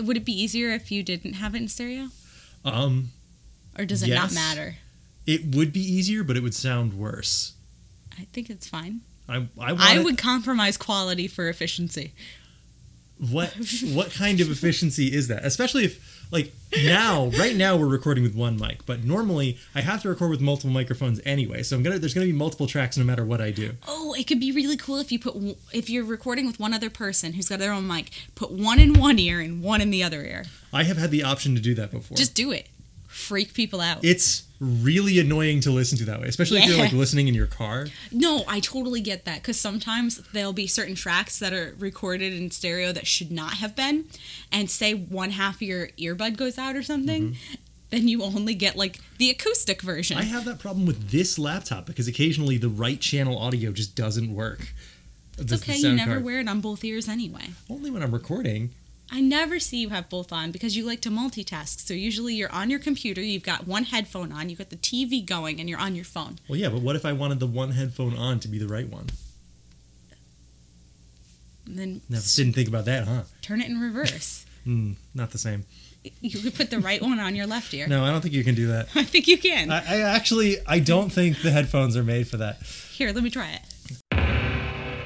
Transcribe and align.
Would 0.00 0.16
it 0.16 0.24
be 0.24 0.32
easier 0.32 0.70
if 0.70 0.90
you 0.90 1.02
didn't 1.02 1.34
have 1.34 1.54
it 1.54 1.58
in 1.62 1.68
stereo? 1.68 2.08
Um, 2.64 3.10
Or 3.78 3.84
does 3.84 4.02
it 4.02 4.14
not 4.14 4.32
matter? 4.32 4.76
it 5.26 5.54
would 5.54 5.72
be 5.72 5.80
easier, 5.80 6.24
but 6.24 6.36
it 6.36 6.42
would 6.42 6.54
sound 6.54 6.94
worse. 6.94 7.52
I 8.18 8.24
think 8.32 8.50
it's 8.50 8.66
fine. 8.66 9.02
I 9.28 9.46
I, 9.60 9.96
I 9.96 9.98
would 10.02 10.16
compromise 10.18 10.76
quality 10.76 11.28
for 11.28 11.48
efficiency. 11.48 12.14
What 13.18 13.54
what 13.92 14.10
kind 14.12 14.40
of 14.40 14.50
efficiency 14.50 15.12
is 15.14 15.28
that? 15.28 15.44
Especially 15.44 15.84
if 15.84 16.16
like 16.30 16.52
now, 16.84 17.26
right 17.38 17.56
now 17.56 17.76
we're 17.76 17.86
recording 17.86 18.22
with 18.22 18.34
one 18.34 18.58
mic, 18.58 18.84
but 18.84 19.02
normally 19.04 19.56
I 19.74 19.80
have 19.80 20.02
to 20.02 20.08
record 20.08 20.30
with 20.30 20.40
multiple 20.40 20.70
microphones 20.70 21.20
anyway. 21.24 21.62
So 21.62 21.76
I'm 21.76 21.82
gonna 21.82 21.98
there's 21.98 22.14
gonna 22.14 22.26
be 22.26 22.32
multiple 22.32 22.66
tracks 22.66 22.96
no 22.96 23.04
matter 23.04 23.24
what 23.24 23.40
I 23.40 23.50
do. 23.50 23.72
Oh, 23.86 24.14
it 24.14 24.26
could 24.26 24.40
be 24.40 24.52
really 24.52 24.76
cool 24.76 24.98
if 24.98 25.10
you 25.10 25.18
put 25.18 25.34
if 25.72 25.88
you're 25.88 26.04
recording 26.04 26.46
with 26.46 26.60
one 26.60 26.74
other 26.74 26.90
person 26.90 27.32
who's 27.32 27.48
got 27.48 27.58
their 27.58 27.72
own 27.72 27.86
mic, 27.86 28.10
put 28.34 28.50
one 28.50 28.78
in 28.78 28.98
one 28.98 29.18
ear 29.18 29.40
and 29.40 29.62
one 29.62 29.80
in 29.80 29.90
the 29.90 30.02
other 30.02 30.22
ear. 30.22 30.44
I 30.72 30.84
have 30.84 30.98
had 30.98 31.10
the 31.10 31.22
option 31.24 31.54
to 31.54 31.60
do 31.60 31.74
that 31.74 31.90
before. 31.90 32.16
Just 32.16 32.34
do 32.34 32.52
it. 32.52 32.68
Freak 33.06 33.54
people 33.54 33.80
out. 33.80 34.04
it's 34.04 34.44
really 34.60 35.18
annoying 35.18 35.60
to 35.60 35.70
listen 35.70 35.96
to 35.98 36.04
that 36.06 36.20
way, 36.20 36.26
especially 36.26 36.58
if 36.58 36.66
you're 36.66 36.78
like 36.78 36.92
listening 36.92 37.28
in 37.28 37.34
your 37.34 37.46
car. 37.46 37.86
No, 38.10 38.42
I 38.48 38.60
totally 38.60 39.00
get 39.00 39.24
that 39.24 39.36
because 39.36 39.58
sometimes 39.58 40.18
there'll 40.32 40.52
be 40.52 40.66
certain 40.66 40.94
tracks 40.94 41.38
that 41.38 41.52
are 41.52 41.74
recorded 41.78 42.32
in 42.32 42.50
stereo 42.50 42.92
that 42.92 43.06
should 43.06 43.30
not 43.30 43.54
have 43.54 43.76
been, 43.76 44.06
and 44.50 44.68
say 44.68 44.94
one 44.94 45.30
half 45.30 45.56
of 45.56 45.62
your 45.62 45.88
earbud 45.98 46.36
goes 46.36 46.58
out 46.58 46.74
or 46.74 46.82
something, 46.82 47.36
then 47.90 48.08
you 48.08 48.22
only 48.22 48.54
get 48.54 48.76
like 48.76 48.98
the 49.18 49.30
acoustic 49.30 49.82
version. 49.82 50.16
Mm-hmm. 50.16 50.26
I 50.26 50.30
have 50.30 50.44
that 50.44 50.58
problem 50.58 50.86
with 50.86 51.10
this 51.10 51.38
laptop 51.38 51.86
because 51.86 52.08
occasionally 52.08 52.58
the 52.58 52.68
right 52.68 53.00
channel 53.00 53.38
audio 53.38 53.72
just 53.72 53.94
doesn't 53.94 54.34
work. 54.34 54.72
it's 55.38 55.52
okay, 55.52 55.76
you 55.76 55.92
never 55.92 56.20
wear 56.20 56.40
it 56.40 56.48
on 56.48 56.60
both 56.60 56.84
ears 56.84 57.08
anyway. 57.08 57.50
Only 57.70 57.90
when 57.90 58.02
I'm 58.02 58.12
recording. 58.12 58.70
I 59.10 59.20
never 59.20 59.58
see 59.58 59.78
you 59.78 59.88
have 59.88 60.08
both 60.10 60.32
on 60.32 60.50
because 60.50 60.76
you 60.76 60.84
like 60.84 61.00
to 61.02 61.10
multitask. 61.10 61.80
So 61.80 61.94
usually 61.94 62.34
you're 62.34 62.52
on 62.52 62.68
your 62.70 62.78
computer, 62.78 63.22
you've 63.22 63.42
got 63.42 63.66
one 63.66 63.84
headphone 63.84 64.32
on, 64.32 64.48
you've 64.50 64.58
got 64.58 64.70
the 64.70 64.76
TV 64.76 65.24
going, 65.24 65.60
and 65.60 65.68
you're 65.68 65.78
on 65.78 65.94
your 65.94 66.04
phone. 66.04 66.38
Well, 66.48 66.58
yeah, 66.58 66.68
but 66.68 66.82
what 66.82 66.94
if 66.96 67.04
I 67.06 67.12
wanted 67.12 67.40
the 67.40 67.46
one 67.46 67.70
headphone 67.70 68.14
on 68.16 68.38
to 68.40 68.48
be 68.48 68.58
the 68.58 68.68
right 68.68 68.88
one? 68.88 69.06
And 71.66 71.78
then 71.78 72.00
Never 72.08 72.24
didn't 72.36 72.54
think 72.54 72.68
about 72.68 72.84
that, 72.86 73.06
huh? 73.06 73.22
turn 73.42 73.60
it 73.60 73.68
in 73.68 73.80
reverse. 73.80 74.44
Mm, 74.66 74.96
not 75.14 75.30
the 75.30 75.38
same. 75.38 75.64
you 76.20 76.40
could 76.40 76.54
put 76.54 76.68
the 76.68 76.78
right 76.78 77.00
one 77.00 77.18
on 77.18 77.34
your 77.34 77.46
left 77.46 77.72
ear. 77.72 77.86
No, 77.88 78.04
I 78.04 78.10
don't 78.10 78.20
think 78.20 78.34
you 78.34 78.44
can 78.44 78.54
do 78.54 78.66
that. 78.66 78.88
I 78.94 79.02
think 79.02 79.26
you 79.26 79.38
can. 79.38 79.70
I, 79.70 79.78
I 79.78 80.00
actually 80.00 80.56
I 80.66 80.78
don't 80.78 81.08
think 81.10 81.40
the 81.40 81.50
headphones 81.50 81.96
are 81.96 82.02
made 82.02 82.28
for 82.28 82.36
that. 82.36 82.60
Here, 82.92 83.10
let 83.12 83.24
me 83.24 83.30
try 83.30 83.52
it. 83.52 83.62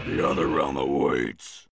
The 0.08 0.26
other 0.26 0.48
realm 0.48 0.76
awaits. 0.78 1.68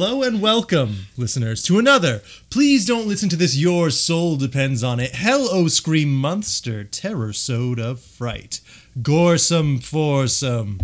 Hello 0.00 0.22
and 0.22 0.40
welcome, 0.40 1.08
listeners, 1.16 1.60
to 1.64 1.76
another. 1.76 2.22
Please 2.50 2.86
don't 2.86 3.08
listen 3.08 3.28
to 3.30 3.34
this. 3.34 3.56
Your 3.56 3.90
soul 3.90 4.36
depends 4.36 4.84
on 4.84 5.00
it. 5.00 5.16
Hell, 5.16 5.48
oh 5.50 5.66
scream 5.66 6.14
monster, 6.14 6.84
terror 6.84 7.32
sode 7.32 7.80
of 7.80 7.98
fright, 7.98 8.60
goresome 9.02 9.80
foursome. 9.80 10.78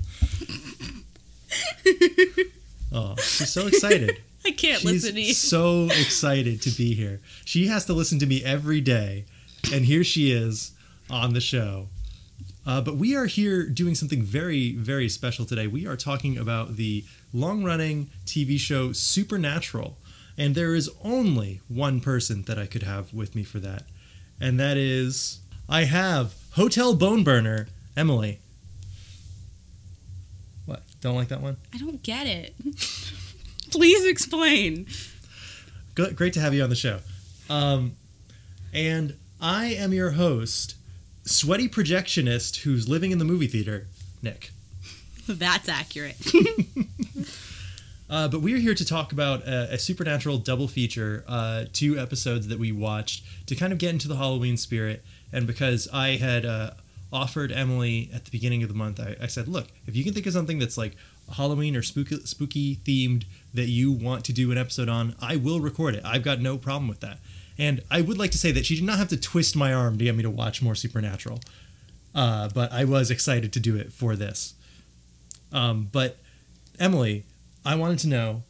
oh, 2.92 3.14
she's 3.18 3.50
so 3.50 3.68
excited. 3.68 4.20
I 4.44 4.50
can't 4.50 4.80
She's 4.80 4.84
listen 4.84 5.14
to 5.14 5.20
you. 5.20 5.26
She's 5.28 5.38
so 5.38 5.84
excited 5.84 6.60
to 6.62 6.70
be 6.70 6.94
here. 6.94 7.20
She 7.44 7.68
has 7.68 7.86
to 7.86 7.92
listen 7.92 8.18
to 8.18 8.26
me 8.26 8.42
every 8.42 8.80
day, 8.80 9.26
and 9.72 9.84
here 9.84 10.02
she 10.02 10.32
is 10.32 10.72
on 11.08 11.34
the 11.34 11.40
show. 11.40 11.86
Uh, 12.66 12.80
but 12.80 12.96
we 12.96 13.14
are 13.14 13.26
here 13.26 13.68
doing 13.68 13.94
something 13.94 14.22
very, 14.22 14.72
very 14.72 15.08
special 15.08 15.44
today. 15.44 15.66
We 15.66 15.86
are 15.86 15.96
talking 15.96 16.38
about 16.38 16.76
the 16.76 17.04
long 17.32 17.62
running 17.62 18.10
TV 18.24 18.58
show 18.58 18.92
Supernatural. 18.92 19.98
And 20.36 20.54
there 20.54 20.74
is 20.74 20.90
only 21.02 21.60
one 21.68 22.00
person 22.00 22.42
that 22.44 22.58
I 22.58 22.66
could 22.66 22.82
have 22.82 23.12
with 23.12 23.34
me 23.34 23.44
for 23.44 23.58
that. 23.60 23.84
And 24.40 24.58
that 24.58 24.76
is, 24.76 25.40
I 25.68 25.84
have 25.84 26.34
Hotel 26.52 26.94
Bone 26.94 27.22
Burner, 27.22 27.68
Emily. 27.96 28.40
What? 30.66 30.82
Don't 31.00 31.14
like 31.14 31.28
that 31.28 31.40
one? 31.40 31.56
I 31.72 31.78
don't 31.78 32.02
get 32.02 32.26
it. 32.26 32.54
Please 33.70 34.06
explain. 34.06 34.86
Good, 35.94 36.16
great 36.16 36.32
to 36.32 36.40
have 36.40 36.54
you 36.54 36.62
on 36.62 36.70
the 36.70 36.76
show. 36.76 36.98
Um, 37.48 37.96
and 38.72 39.16
I 39.40 39.66
am 39.66 39.92
your 39.92 40.12
host, 40.12 40.74
sweaty 41.24 41.68
projectionist 41.68 42.62
who's 42.62 42.88
living 42.88 43.10
in 43.10 43.18
the 43.18 43.24
movie 43.24 43.46
theater, 43.46 43.86
Nick. 44.22 44.50
That's 45.28 45.68
accurate. 45.68 46.16
Uh, 48.08 48.28
but 48.28 48.42
we're 48.42 48.58
here 48.58 48.74
to 48.74 48.84
talk 48.84 49.12
about 49.12 49.42
a, 49.46 49.74
a 49.74 49.78
supernatural 49.78 50.38
double 50.38 50.68
feature, 50.68 51.24
uh, 51.26 51.64
two 51.72 51.98
episodes 51.98 52.48
that 52.48 52.58
we 52.58 52.70
watched 52.70 53.24
to 53.46 53.56
kind 53.56 53.72
of 53.72 53.78
get 53.78 53.90
into 53.90 54.08
the 54.08 54.16
Halloween 54.16 54.56
spirit. 54.56 55.02
And 55.32 55.46
because 55.46 55.88
I 55.92 56.10
had 56.10 56.44
uh, 56.44 56.72
offered 57.12 57.50
Emily 57.50 58.10
at 58.14 58.24
the 58.24 58.30
beginning 58.30 58.62
of 58.62 58.68
the 58.68 58.74
month, 58.74 59.00
I, 59.00 59.16
I 59.22 59.26
said, 59.26 59.48
look, 59.48 59.68
if 59.86 59.96
you 59.96 60.04
can 60.04 60.12
think 60.12 60.26
of 60.26 60.32
something 60.32 60.58
that's 60.58 60.76
like 60.76 60.96
Halloween 61.36 61.74
or 61.74 61.82
spooky, 61.82 62.16
spooky 62.24 62.76
themed 62.76 63.24
that 63.54 63.68
you 63.68 63.90
want 63.90 64.24
to 64.26 64.32
do 64.32 64.52
an 64.52 64.58
episode 64.58 64.88
on, 64.88 65.16
I 65.20 65.36
will 65.36 65.60
record 65.60 65.94
it. 65.94 66.04
I've 66.04 66.22
got 66.22 66.40
no 66.40 66.58
problem 66.58 66.88
with 66.88 67.00
that. 67.00 67.18
And 67.58 67.82
I 67.90 68.00
would 68.00 68.18
like 68.18 68.30
to 68.32 68.38
say 68.38 68.50
that 68.52 68.66
she 68.66 68.74
did 68.74 68.84
not 68.84 68.98
have 68.98 69.08
to 69.08 69.16
twist 69.16 69.54
my 69.54 69.72
arm 69.72 69.98
to 69.98 70.04
get 70.04 70.16
me 70.16 70.22
to 70.22 70.30
watch 70.30 70.60
more 70.60 70.74
Supernatural. 70.74 71.40
Uh, 72.14 72.48
but 72.54 72.72
I 72.72 72.84
was 72.84 73.10
excited 73.10 73.52
to 73.52 73.60
do 73.60 73.76
it 73.76 73.92
for 73.92 74.16
this. 74.16 74.54
Um, 75.52 75.88
but 75.92 76.18
Emily, 76.78 77.24
I 77.64 77.76
wanted 77.76 77.98
to 78.00 78.08
know 78.08 78.42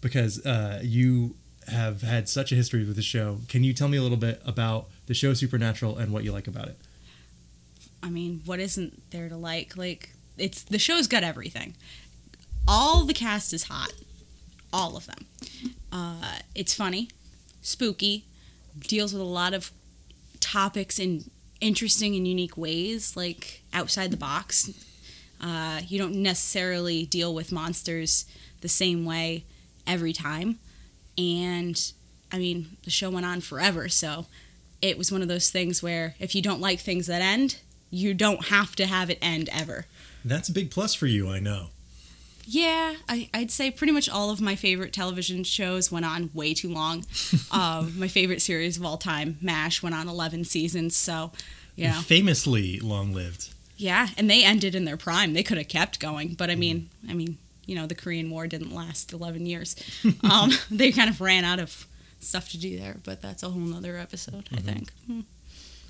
because 0.00 0.44
uh, 0.46 0.80
you 0.82 1.36
have 1.68 2.02
had 2.02 2.28
such 2.28 2.52
a 2.52 2.54
history 2.54 2.84
with 2.84 2.96
the 2.96 3.02
show. 3.02 3.38
Can 3.48 3.62
you 3.64 3.72
tell 3.72 3.88
me 3.88 3.98
a 3.98 4.02
little 4.02 4.16
bit 4.16 4.40
about 4.44 4.88
the 5.06 5.14
show 5.14 5.34
Supernatural 5.34 5.98
and 5.98 6.12
what 6.12 6.24
you 6.24 6.32
like 6.32 6.48
about 6.48 6.68
it? 6.68 6.78
I 8.02 8.08
mean, 8.08 8.42
what 8.44 8.60
isn't 8.60 9.10
there 9.10 9.28
to 9.28 9.36
like? 9.36 9.76
Like, 9.76 10.10
it's 10.38 10.62
the 10.62 10.78
show's 10.78 11.06
got 11.06 11.22
everything. 11.22 11.74
All 12.66 13.04
the 13.04 13.14
cast 13.14 13.52
is 13.52 13.64
hot, 13.64 13.92
all 14.72 14.96
of 14.96 15.06
them. 15.06 15.26
Uh, 15.92 16.38
it's 16.54 16.72
funny, 16.72 17.08
spooky, 17.60 18.24
deals 18.78 19.12
with 19.12 19.22
a 19.22 19.24
lot 19.24 19.54
of 19.54 19.70
topics 20.40 20.98
in 20.98 21.30
interesting 21.60 22.14
and 22.16 22.26
unique 22.26 22.56
ways, 22.56 23.16
like 23.16 23.62
outside 23.72 24.10
the 24.10 24.16
box. 24.16 24.70
Uh, 25.40 25.80
you 25.86 25.98
don't 25.98 26.14
necessarily 26.16 27.06
deal 27.06 27.34
with 27.34 27.52
monsters 27.52 28.26
the 28.60 28.68
same 28.68 29.04
way 29.04 29.44
every 29.86 30.12
time. 30.12 30.58
And 31.16 31.92
I 32.32 32.38
mean, 32.38 32.76
the 32.84 32.90
show 32.90 33.10
went 33.10 33.26
on 33.26 33.40
forever, 33.40 33.88
so 33.88 34.26
it 34.82 34.96
was 34.96 35.12
one 35.12 35.22
of 35.22 35.28
those 35.28 35.50
things 35.50 35.82
where 35.82 36.14
if 36.18 36.34
you 36.34 36.42
don't 36.42 36.60
like 36.60 36.80
things 36.80 37.06
that 37.06 37.22
end, 37.22 37.58
you 37.90 38.14
don't 38.14 38.46
have 38.46 38.76
to 38.76 38.86
have 38.86 39.10
it 39.10 39.18
end 39.20 39.48
ever. 39.52 39.86
That's 40.24 40.48
a 40.48 40.52
big 40.52 40.70
plus 40.70 40.94
for 40.94 41.06
you, 41.06 41.28
I 41.28 41.40
know. 41.40 41.68
Yeah, 42.44 42.94
I, 43.08 43.28
I'd 43.32 43.50
say 43.50 43.70
pretty 43.70 43.92
much 43.92 44.08
all 44.08 44.30
of 44.30 44.40
my 44.40 44.56
favorite 44.56 44.92
television 44.92 45.44
shows 45.44 45.92
went 45.92 46.04
on 46.04 46.30
way 46.34 46.54
too 46.54 46.68
long. 46.72 47.04
um, 47.52 47.98
my 47.98 48.08
favorite 48.08 48.42
series 48.42 48.76
of 48.76 48.84
all 48.84 48.96
time, 48.96 49.38
MASH, 49.40 49.82
went 49.82 49.94
on 49.94 50.08
11 50.08 50.44
seasons. 50.44 50.96
So, 50.96 51.30
you 51.76 51.88
know, 51.88 52.00
Famously 52.00 52.78
long 52.80 53.12
lived. 53.14 53.50
yeah, 53.76 54.08
and 54.18 54.28
they 54.28 54.44
ended 54.44 54.74
in 54.74 54.84
their 54.84 54.96
prime. 54.96 55.32
They 55.32 55.42
could 55.42 55.58
have 55.58 55.68
kept 55.68 56.00
going, 56.00 56.34
but 56.34 56.50
I 56.50 56.54
mean, 56.56 56.90
I 57.08 57.14
mean, 57.14 57.38
you 57.66 57.74
know, 57.76 57.86
the 57.86 57.94
Korean 57.94 58.28
War 58.30 58.46
didn't 58.48 58.74
last 58.74 59.12
11 59.12 59.46
years. 59.46 59.76
Um, 60.28 60.50
they 60.70 60.90
kind 60.92 61.08
of 61.08 61.20
ran 61.20 61.44
out 61.44 61.60
of 61.60 61.86
stuff 62.18 62.48
to 62.50 62.58
do 62.58 62.78
there, 62.78 62.96
but 63.04 63.22
that's 63.22 63.42
a 63.42 63.48
whole 63.48 63.60
nother 63.62 63.96
episode, 63.96 64.48
I 64.52 64.56
think. 64.60 64.90
Hmm. 65.06 65.20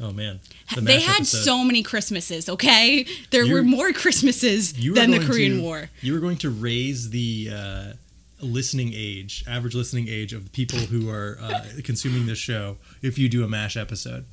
Oh 0.00 0.12
man, 0.12 0.40
The 0.74 0.80
they 0.80 1.00
had 1.00 1.16
episode. 1.16 1.44
so 1.44 1.62
many 1.64 1.82
Christmases, 1.82 2.48
okay? 2.48 3.04
There 3.30 3.44
You're- 3.44 3.60
were 3.60 3.62
more 3.66 3.92
Christmases 3.92 4.72
were 4.72 4.94
than 4.94 5.10
the 5.10 5.18
Korean 5.18 5.56
to- 5.56 5.62
War. 5.62 5.90
You 6.00 6.14
were 6.14 6.20
going 6.20 6.38
to 6.38 6.48
raise 6.50 7.10
the 7.10 7.50
uh, 7.52 7.92
listening 8.40 8.92
age, 8.94 9.44
average 9.46 9.74
listening 9.74 10.08
age 10.08 10.32
of 10.32 10.44
the 10.44 10.50
people 10.50 10.78
who 10.78 11.10
are 11.10 11.38
uh, 11.42 11.64
consuming 11.84 12.26
this 12.26 12.38
show 12.38 12.78
if 13.02 13.18
you 13.18 13.28
do 13.28 13.44
a 13.44 13.48
MASH 13.48 13.76
episode. 13.76 14.24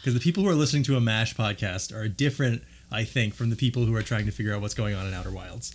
Because 0.00 0.12
the 0.12 0.20
people 0.20 0.42
who 0.42 0.50
are 0.50 0.54
listening 0.54 0.82
to 0.82 0.96
a 0.96 1.00
MASH 1.00 1.34
podcast 1.34 1.94
are 1.96 2.06
different, 2.08 2.62
I 2.92 3.04
think, 3.04 3.32
from 3.32 3.48
the 3.48 3.56
people 3.56 3.86
who 3.86 3.94
are 3.96 4.02
trying 4.02 4.26
to 4.26 4.32
figure 4.32 4.54
out 4.54 4.60
what's 4.60 4.74
going 4.74 4.94
on 4.94 5.06
in 5.06 5.14
Outer 5.14 5.30
Wilds. 5.30 5.74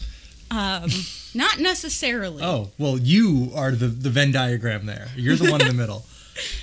Um, 0.52 0.92
not 1.34 1.60
necessarily. 1.60 2.44
Oh, 2.44 2.70
well, 2.78 3.00
you 3.00 3.52
are 3.56 3.72
the, 3.72 3.88
the 3.88 4.12
Venn 4.12 4.32
diagram 4.32 4.86
there. 4.86 5.08
You're 5.16 5.36
the 5.36 5.50
one 5.50 5.62
in 5.62 5.68
the 5.68 5.74
middle. 5.74 6.06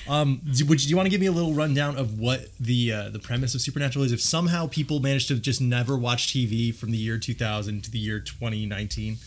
Um, 0.09 0.41
do, 0.53 0.65
would 0.67 0.81
you, 0.81 0.87
do 0.87 0.91
you 0.91 0.97
want 0.97 1.07
to 1.07 1.11
give 1.11 1.21
me 1.21 1.27
a 1.27 1.33
little 1.33 1.53
rundown 1.53 1.97
of 1.97 2.19
what 2.19 2.49
the 2.59 2.93
uh, 2.93 3.09
the 3.11 3.19
premise 3.19 3.55
of 3.55 3.61
Supernatural 3.61 4.05
is? 4.05 4.13
If 4.13 4.21
somehow 4.21 4.67
people 4.67 5.01
managed 5.01 5.29
to 5.29 5.37
just 5.37 5.61
never 5.61 5.97
watch 5.97 6.29
TV 6.29 6.75
from 6.75 6.91
the 6.93 6.99
year 6.99 7.19
2000 7.19 7.85
to 7.85 7.91
the 7.91 7.99
year 7.99 8.21
2019, 8.21 9.19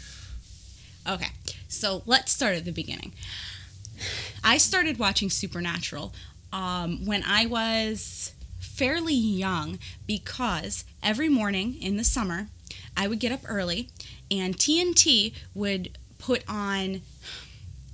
Okay, 1.08 1.30
so 1.68 2.04
let's 2.06 2.32
start 2.32 2.56
at 2.56 2.66
the 2.66 2.72
beginning. 2.72 3.14
I 4.44 4.58
started 4.58 5.00
watching 5.00 5.30
Supernatural 5.30 6.14
um, 6.54 7.06
when 7.06 7.24
I 7.26 7.46
was 7.46 8.34
fairly 8.60 9.14
young 9.14 9.80
because 10.06 10.86
every 11.02 11.30
morning 11.30 11.82
in 11.82 11.98
the 11.98 12.04
summer 12.04 12.48
I 12.96 13.08
would 13.08 13.20
get 13.20 13.32
up 13.32 13.42
early 13.46 13.90
and 14.30 14.56
TNT 14.56 15.34
would 15.56 15.98
put 16.18 16.44
on, 16.48 17.02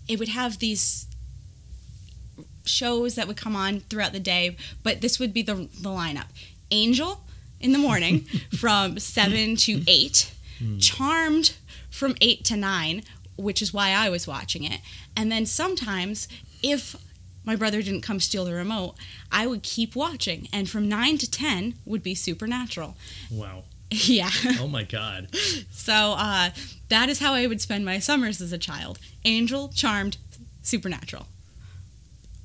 it 0.08 0.20
would 0.20 0.30
have 0.30 0.60
these 0.60 1.08
shows 2.66 3.16
that 3.16 3.28
would 3.28 3.38
come 3.38 3.56
on 3.56 3.82
throughout 3.82 4.14
the 4.14 4.20
day, 4.20 4.56
but 4.84 5.02
this 5.02 5.20
would 5.20 5.34
be 5.34 5.42
the, 5.42 5.56
the 5.56 5.90
lineup 5.90 6.28
Angel 6.72 7.22
in 7.60 7.72
the 7.72 7.78
morning 7.78 8.22
from 8.58 9.00
7 9.00 9.56
to 9.58 9.82
8, 9.88 10.34
Charmed 10.80 11.56
from 11.90 12.16
8 12.22 12.44
to 12.46 12.56
9, 12.58 13.04
which 13.38 13.62
is 13.62 13.74
why 13.74 13.90
I 13.92 14.10
was 14.10 14.28
watching 14.28 14.64
it. 14.64 14.82
And 15.16 15.32
then 15.32 15.46
sometimes, 15.46 16.28
if 16.64 16.96
my 17.44 17.56
brother 17.56 17.82
didn't 17.82 18.02
come 18.02 18.20
steal 18.20 18.46
the 18.46 18.54
remote, 18.54 18.96
I 19.32 19.48
would 19.48 19.64
keep 19.64 19.96
watching. 19.96 20.48
And 20.52 20.70
from 20.70 20.90
9 20.90 21.18
to 21.20 21.30
10 21.30 21.76
would 21.86 22.04
be 22.04 22.16
Supernatural. 22.16 22.96
wow. 23.32 23.64
yeah. 23.92 24.32
Oh 24.60 24.68
my 24.68 24.84
god. 24.84 25.30
So 25.70 25.94
uh, 26.18 26.50
that 26.90 27.08
is 27.08 27.20
how 27.20 27.34
I 27.34 27.46
would 27.46 27.62
spend 27.62 27.86
my 27.86 28.00
summers 28.00 28.42
as 28.42 28.52
a 28.52 28.58
child 28.58 28.98
Angel, 29.26 29.70
Charmed, 29.70 30.18
Supernatural. 30.64 31.28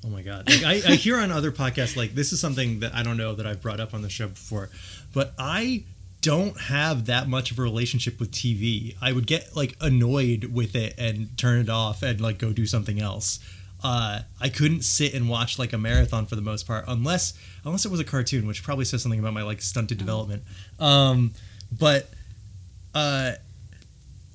Oh 0.03 0.09
my 0.09 0.21
god! 0.21 0.49
Like 0.49 0.63
I, 0.63 0.91
I 0.91 0.95
hear 0.95 1.17
on 1.17 1.31
other 1.31 1.51
podcasts, 1.51 1.95
like 1.95 2.15
this 2.15 2.33
is 2.33 2.39
something 2.39 2.79
that 2.79 2.93
I 2.95 3.03
don't 3.03 3.17
know 3.17 3.35
that 3.35 3.45
I've 3.45 3.61
brought 3.61 3.79
up 3.79 3.93
on 3.93 4.01
the 4.01 4.09
show 4.09 4.27
before, 4.27 4.69
but 5.13 5.33
I 5.37 5.83
don't 6.21 6.59
have 6.59 7.05
that 7.07 7.27
much 7.27 7.51
of 7.51 7.59
a 7.59 7.61
relationship 7.61 8.19
with 8.19 8.31
TV. 8.31 8.95
I 9.01 9.11
would 9.11 9.27
get 9.27 9.55
like 9.55 9.75
annoyed 9.81 10.45
with 10.45 10.75
it 10.75 10.95
and 10.97 11.35
turn 11.37 11.59
it 11.59 11.69
off 11.69 12.03
and 12.03 12.19
like 12.21 12.37
go 12.37 12.53
do 12.53 12.65
something 12.65 12.99
else. 12.99 13.39
Uh, 13.83 14.21
I 14.39 14.49
couldn't 14.49 14.83
sit 14.83 15.15
and 15.15 15.27
watch 15.27 15.57
like 15.57 15.73
a 15.73 15.77
marathon 15.77 16.27
for 16.27 16.35
the 16.35 16.41
most 16.41 16.67
part, 16.67 16.85
unless 16.87 17.33
unless 17.65 17.85
it 17.85 17.91
was 17.91 17.99
a 17.99 18.03
cartoon, 18.03 18.47
which 18.47 18.63
probably 18.63 18.85
says 18.85 19.01
something 19.01 19.19
about 19.19 19.33
my 19.33 19.43
like 19.43 19.61
stunted 19.61 19.97
development. 19.97 20.43
Um, 20.79 21.33
but 21.71 22.09
uh, 22.93 23.33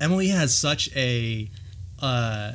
Emily 0.00 0.28
has 0.28 0.56
such 0.56 0.94
a 0.96 1.48
uh, 2.00 2.52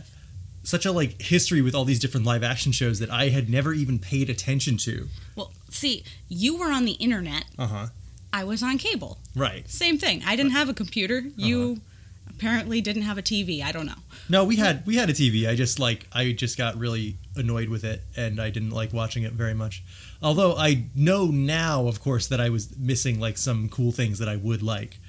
such 0.64 0.86
a 0.86 0.92
like 0.92 1.22
history 1.22 1.62
with 1.62 1.74
all 1.76 1.86
these 1.86 2.00
different 2.00 2.26
live 2.26 2.44
action 2.44 2.72
shows 2.72 3.00
that 3.00 3.10
I 3.10 3.30
had 3.30 3.50
never 3.50 3.74
even 3.74 4.00
paid 4.00 4.30
attention 4.30 4.78
to. 4.78 5.08
Well, 5.36 5.52
see, 5.70 6.04
you 6.30 6.58
were 6.58 6.72
on 6.72 6.86
the 6.86 6.94
internet, 6.94 7.46
Uh 7.58 7.68
huh. 7.68 7.88
I 8.34 8.44
was 8.46 8.64
on 8.64 8.78
cable. 8.78 9.18
Right. 9.36 9.70
Same 9.70 9.98
thing. 9.98 10.22
I 10.26 10.36
didn't 10.38 10.54
have 10.54 10.70
a 10.70 10.74
computer. 10.74 11.24
You 11.36 11.82
apparently 12.30 12.80
didn't 12.80 13.02
have 13.02 13.18
a 13.18 13.22
TV. 13.22 13.62
I 13.62 13.72
don't 13.72 13.86
know. 13.86 14.00
No, 14.30 14.46
we 14.46 14.56
had 14.56 14.86
we 14.86 14.96
had 14.96 15.10
a 15.10 15.14
TV. 15.14 15.48
I 15.50 15.56
just 15.56 15.80
like 15.80 16.08
I 16.14 16.32
just 16.32 16.58
got 16.58 16.78
really 16.78 17.18
annoyed 17.36 17.68
with 17.70 17.84
it, 17.84 18.04
and 18.16 18.40
I 18.42 18.50
didn't 18.50 18.70
like 18.72 18.94
watching 18.94 19.24
it 19.24 19.34
very 19.34 19.54
much. 19.54 19.84
Although 20.24 20.56
I 20.56 20.86
know 20.96 21.26
now, 21.28 21.88
of 21.88 22.00
course, 22.00 22.28
that 22.28 22.40
I 22.40 22.50
was 22.50 22.78
missing 22.78 23.20
like 23.20 23.38
some 23.38 23.68
cool 23.68 23.92
things 23.92 24.18
that 24.20 24.30
I 24.30 24.38
would 24.38 24.64
like. 24.64 25.00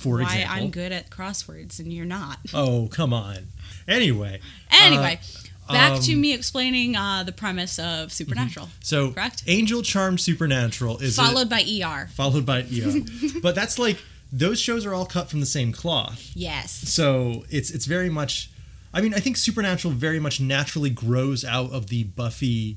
For 0.00 0.16
Why 0.16 0.22
example, 0.22 0.56
I'm 0.56 0.70
good 0.70 0.92
at 0.92 1.10
crosswords 1.10 1.78
and 1.78 1.92
you're 1.92 2.04
not. 2.04 2.38
Oh 2.54 2.88
come 2.90 3.12
on. 3.12 3.48
Anyway, 3.88 4.40
Anyway, 4.70 5.20
back 5.68 5.92
um, 5.92 6.00
to 6.02 6.16
me 6.16 6.32
explaining 6.32 6.96
uh, 6.96 7.22
the 7.24 7.32
premise 7.32 7.78
of 7.78 8.12
Supernatural. 8.12 8.68
so 8.80 9.12
Correct. 9.12 9.42
Angel 9.46 9.82
Charmed 9.82 10.20
Supernatural 10.20 10.98
is 10.98 11.16
Followed 11.16 11.48
by 11.48 11.62
ER. 11.62 12.08
followed 12.14 12.44
by 12.46 12.60
ER, 12.62 12.92
but 13.42 13.54
that's 13.54 13.78
like 13.78 13.98
those 14.32 14.60
shows 14.60 14.84
are 14.84 14.92
all 14.94 15.06
cut 15.06 15.30
from 15.30 15.40
the 15.40 15.46
same 15.46 15.72
cloth. 15.72 16.30
Yes. 16.34 16.72
So 16.72 17.44
it's 17.50 17.70
it's 17.70 17.86
very 17.86 18.10
much. 18.10 18.50
I 18.92 19.00
mean, 19.00 19.14
I 19.14 19.18
think 19.18 19.36
Supernatural 19.36 19.92
very 19.94 20.18
much 20.18 20.40
naturally 20.40 20.90
grows 20.90 21.44
out 21.44 21.70
of 21.72 21.88
the 21.88 22.04
Buffy 22.04 22.76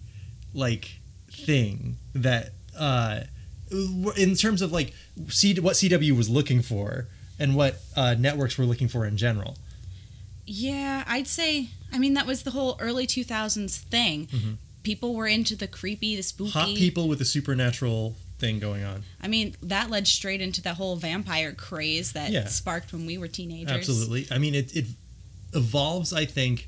like 0.54 1.00
thing 1.31 1.98
that 2.13 2.51
uh 2.77 3.21
in 4.18 4.36
terms 4.36 4.62
of 4.62 4.71
like 4.71 4.94
C, 5.27 5.60
what 5.60 5.75
CW 5.75 6.16
was 6.16 6.30
looking 6.30 6.62
for 6.62 7.07
and 7.38 7.56
what 7.56 7.77
uh, 7.95 8.16
networks 8.18 8.57
were 8.57 8.66
looking 8.66 8.88
for 8.88 9.06
in 9.06 9.18
general. 9.18 9.57
Yeah, 10.45 11.04
I'd 11.07 11.27
say. 11.27 11.69
I 11.92 12.00
mean, 12.00 12.13
that 12.16 12.25
was 12.25 12.44
the 12.44 12.51
whole 12.51 12.77
early 12.80 13.06
2000s 13.06 13.77
thing. 13.77 14.27
People 14.83 15.13
were 15.13 15.27
into 15.27 15.56
the 15.56 15.68
creepy, 15.68 16.16
the 16.16 16.24
spooky. 16.24 16.50
Mm-hmm. 16.51 16.60
Hot 16.60 16.75
people 16.75 17.07
with 17.07 17.21
a 17.21 17.25
supernatural 17.25 18.16
thing 18.39 18.60
going 18.60 18.83
on. 18.83 19.04
I 19.21 19.27
mean, 19.27 19.56
that 19.62 19.89
led 19.89 20.07
straight 20.07 20.42
into 20.42 20.62
that 20.63 20.75
whole 20.77 20.95
vampire 20.95 21.51
craze 21.51 22.13
that 22.13 22.31
Yeah. 22.31 22.45
sparked 22.48 22.94
when 22.94 23.06
we 23.06 23.18
were 23.18 23.27
teenagers. 23.27 23.71
Absolutely. 23.71 24.27
I 24.31 24.38
mean, 24.38 24.56
it, 24.56 24.75
it 24.75 24.86
evolves, 25.54 26.13
I 26.13 26.25
think, 26.25 26.68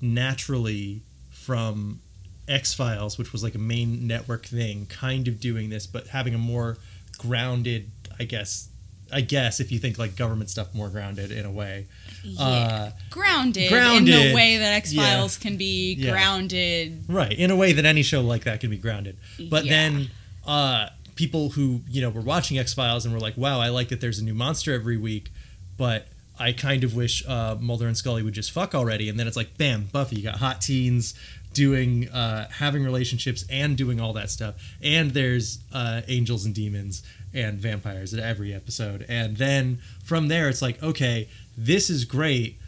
naturally 0.00 1.02
from 1.30 2.00
X 2.48 2.74
Files, 2.74 3.16
which 3.16 3.32
was 3.32 3.42
like 3.42 3.54
a 3.54 3.58
main 3.58 4.06
network 4.06 4.46
thing, 4.46 4.86
kind 4.86 5.28
of 5.28 5.40
doing 5.40 5.70
this, 5.70 5.86
but 5.86 6.08
having 6.08 6.34
a 6.34 6.38
more 6.38 6.76
grounded, 7.14 7.90
I 8.18 8.24
guess. 8.24 8.68
I 9.12 9.20
guess 9.20 9.60
if 9.60 9.70
you 9.70 9.78
think 9.78 9.98
like 9.98 10.16
government 10.16 10.50
stuff 10.50 10.74
more 10.74 10.88
grounded 10.88 11.30
in 11.30 11.44
a 11.44 11.50
way. 11.50 11.86
Yeah. 12.24 12.42
Uh, 12.42 12.90
grounded, 13.10 13.70
in 13.70 14.04
the 14.06 14.32
way 14.34 14.56
that 14.56 14.72
X 14.72 14.92
Files 14.94 15.36
can 15.36 15.56
be 15.56 15.94
Yeah. 15.94 16.10
grounded. 16.10 17.04
Right, 17.06 17.32
in 17.32 17.50
a 17.50 17.56
way 17.56 17.72
that 17.74 17.84
any 17.84 18.02
show 18.02 18.22
like 18.22 18.44
that 18.44 18.60
can 18.60 18.70
be 18.70 18.78
grounded. 18.78 19.16
But 19.50 19.66
Yeah. 19.66 19.70
then 19.72 20.10
uh, 20.46 20.88
people 21.14 21.50
who, 21.50 21.82
you 21.88 22.00
know, 22.00 22.10
were 22.10 22.22
watching 22.22 22.58
X 22.58 22.74
Files 22.74 23.04
and 23.04 23.14
were 23.14 23.20
like, 23.20 23.36
wow, 23.36 23.60
I 23.60 23.68
like 23.68 23.88
that 23.90 24.00
there's 24.00 24.18
a 24.18 24.24
new 24.24 24.34
monster 24.34 24.72
every 24.74 24.96
week, 24.96 25.30
but 25.76 26.08
I 26.38 26.52
kind 26.52 26.82
of 26.82 26.96
wish 26.96 27.22
uh, 27.28 27.56
Mulder 27.60 27.86
and 27.86 27.96
Scully 27.96 28.22
would 28.22 28.34
just 28.34 28.50
fuck 28.50 28.74
already. 28.74 29.08
And 29.08 29.20
then 29.20 29.28
it's 29.28 29.36
like, 29.36 29.56
bam, 29.56 29.88
Buffy, 29.92 30.16
you 30.16 30.22
got 30.22 30.36
hot 30.38 30.60
teens 30.60 31.14
doing, 31.54 32.08
uh, 32.10 32.48
having 32.50 32.84
relationships 32.84 33.44
and 33.48 33.76
doing 33.76 34.00
all 34.00 34.12
that 34.12 34.30
stuff. 34.30 34.56
And 34.82 35.12
there's 35.12 35.60
uh, 35.72 36.02
angels 36.08 36.44
and 36.44 36.54
demons 36.54 37.02
and 37.32 37.58
vampires 37.58 38.12
at 38.14 38.20
every 38.20 38.52
episode. 38.52 39.04
And 39.08 39.36
then 39.36 39.80
from 40.04 40.28
there, 40.28 40.48
it's 40.48 40.62
like, 40.62 40.82
okay, 40.82 41.28
this 41.56 41.90
is 41.90 42.04
great. 42.04 42.58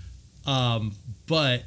Um, 0.47 0.95
but 1.27 1.65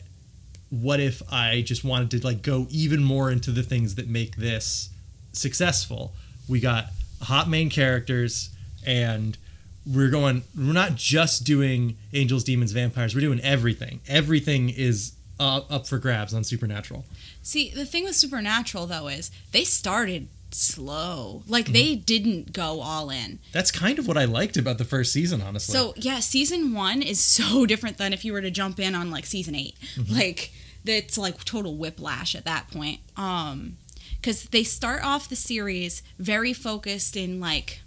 what 0.69 0.99
if 0.99 1.21
I 1.31 1.61
just 1.61 1.83
wanted 1.83 2.11
to 2.11 2.25
like 2.25 2.41
go 2.41 2.67
even 2.69 3.03
more 3.03 3.31
into 3.31 3.51
the 3.51 3.63
things 3.63 3.95
that 3.95 4.07
make 4.07 4.35
this 4.35 4.89
successful? 5.31 6.13
We 6.47 6.59
got 6.59 6.85
hot 7.21 7.49
main 7.49 7.69
characters 7.69 8.49
and 8.85 9.37
we're 9.85 10.09
going 10.09 10.43
we're 10.55 10.73
not 10.73 10.95
just 10.95 11.43
doing 11.43 11.97
angels, 12.13 12.43
demons, 12.43 12.71
vampires. 12.71 13.15
We're 13.15 13.21
doing 13.21 13.39
everything. 13.41 14.01
Everything 14.07 14.69
is 14.69 15.13
uh, 15.39 15.61
up 15.69 15.87
for 15.87 15.97
grabs 15.97 16.33
on 16.33 16.43
Supernatural. 16.43 17.05
See, 17.41 17.69
the 17.69 17.85
thing 17.85 18.03
with 18.03 18.15
Supernatural 18.15 18.85
though 18.87 19.07
is 19.07 19.31
they 19.51 19.63
started 19.63 20.27
slow. 20.51 21.43
Like 21.47 21.65
Mm-hmm. 21.65 21.73
they 21.73 21.95
didn't 21.95 22.53
go 22.53 22.81
all 22.81 23.09
in. 23.09 23.39
That's 23.51 23.71
kind 23.71 23.99
of 23.99 24.07
what 24.07 24.17
I 24.17 24.25
liked 24.25 24.57
about 24.57 24.77
the 24.79 24.85
first 24.85 25.13
season, 25.13 25.41
honestly. 25.41 25.73
So 25.73 25.93
yeah, 25.95 26.19
season 26.19 26.73
one 26.73 27.01
is 27.01 27.19
so 27.19 27.65
different 27.71 27.97
than 27.97 28.13
if 28.13 28.25
you 28.25 28.33
were 28.33 28.41
to 28.41 28.51
jump 28.51 28.79
in 28.79 28.95
on 28.95 29.11
like 29.11 29.25
season 29.25 29.55
8 29.55 29.75
Mm-hmm. 29.95 30.13
Like 30.15 30.51
it's 30.85 31.17
like 31.17 31.43
total 31.45 31.75
whiplash 31.75 32.33
at 32.35 32.45
that 32.45 32.69
point. 32.71 32.99
Um, 33.15 33.77
because 34.19 34.45
they 34.45 34.63
start 34.63 35.03
off 35.03 35.29
the 35.29 35.35
series 35.35 36.01
very 36.17 36.51
focused 36.51 37.15
in 37.15 37.39
like 37.39 37.81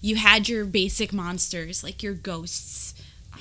you 0.00 0.16
had 0.16 0.48
your 0.48 0.64
basic 0.64 1.12
monsters 1.12 1.82
like 1.84 2.02
your 2.02 2.12
ghosts. 2.14 2.92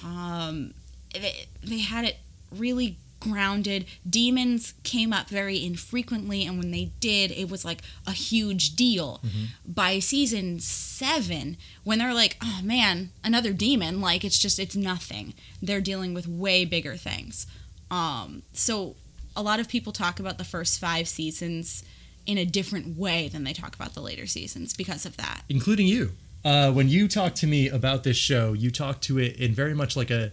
Um, 0.06 0.74
they, 1.14 1.48
they 1.64 1.80
had 1.80 2.06
it 2.06 2.18
really 2.52 2.98
grounded. 3.20 3.86
Demons 4.10 4.74
came 4.84 5.14
up 5.14 5.30
very 5.30 5.64
infrequently, 5.64 6.46
and 6.46 6.58
when 6.58 6.72
they 6.72 6.92
did, 7.00 7.32
it 7.32 7.50
was 7.50 7.64
like 7.64 7.82
a 8.06 8.12
huge 8.12 8.76
deal. 8.76 9.22
By 9.66 10.00
season 10.00 10.60
seven, 10.60 11.58
when 11.84 12.00
they're 12.00 12.14
like, 12.14 12.38
oh 12.42 12.60
man, 12.64 13.12
another 13.24 13.54
demon, 13.54 14.02
like 14.02 14.26
it's 14.26 14.40
just, 14.40 14.60
it's 14.60 14.76
nothing. 14.76 15.34
They're 15.62 15.82
dealing 15.82 16.14
with 16.14 16.28
way 16.28 16.66
bigger 16.66 16.96
things. 16.96 17.46
Um, 17.92 18.42
so 18.54 18.96
a 19.36 19.42
lot 19.42 19.60
of 19.60 19.70
people 19.70 19.94
talk 19.94 20.20
about 20.20 20.38
the 20.38 20.44
first 20.44 20.80
five 20.80 21.08
seasons 21.08 21.84
in 22.26 22.38
a 22.38 22.46
different 22.46 22.98
way 22.98 23.28
than 23.28 23.44
they 23.44 23.54
talk 23.54 23.76
about 23.76 23.94
the 23.94 24.02
later 24.02 24.26
seasons 24.28 24.74
because 24.74 25.06
of 25.06 25.18
that. 25.18 25.44
including 25.50 25.88
you. 25.88 26.12
Uh, 26.44 26.72
when 26.72 26.90
you 26.90 27.08
talked 27.08 27.36
to 27.38 27.46
me 27.46 27.70
about 27.70 28.04
this 28.04 28.18
show, 28.18 28.54
you 28.54 28.72
talked 28.72 29.04
to 29.04 29.20
it 29.20 29.36
in 29.38 29.54
very 29.54 29.76
much 29.76 29.96
like 29.96 30.10
a 30.10 30.32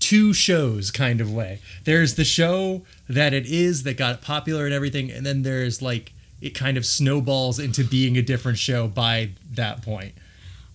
two 0.00 0.32
shows 0.32 0.90
kind 0.90 1.20
of 1.20 1.32
way. 1.32 1.60
There's 1.84 2.16
the 2.16 2.24
show 2.24 2.82
that 3.08 3.32
it 3.32 3.46
is 3.46 3.84
that 3.84 3.96
got 3.96 4.20
popular 4.22 4.64
and 4.64 4.74
everything, 4.74 5.10
and 5.10 5.24
then 5.24 5.42
there's 5.42 5.80
like 5.80 6.12
it 6.40 6.50
kind 6.50 6.76
of 6.76 6.84
snowballs 6.86 7.58
into 7.58 7.84
being 7.84 8.16
a 8.16 8.22
different 8.22 8.58
show 8.58 8.88
by 8.88 9.30
that 9.52 9.82
point. 9.82 10.14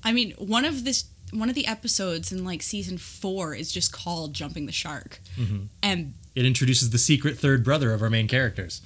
I 0.04 0.14
mean, 0.14 0.34
one 0.38 0.64
of 0.64 0.84
this 0.86 1.06
one 1.34 1.50
of 1.50 1.56
the 1.56 1.68
episodes 1.68 2.32
in 2.32 2.46
like 2.46 2.62
season 2.62 2.98
4 2.98 3.56
is 3.56 3.72
just 3.72 3.92
called 3.92 4.34
Jumping 4.34 4.68
the 4.68 4.72
Shark. 4.72 5.20
Mm-hmm. 5.36 5.64
And 5.82 6.14
It 6.36 6.46
introduces 6.46 6.92
the 6.92 7.00
secret 7.00 7.38
third 7.38 7.64
brother 7.64 7.92
of 7.94 8.02
our 8.02 8.10
main 8.10 8.28
characters. 8.28 8.82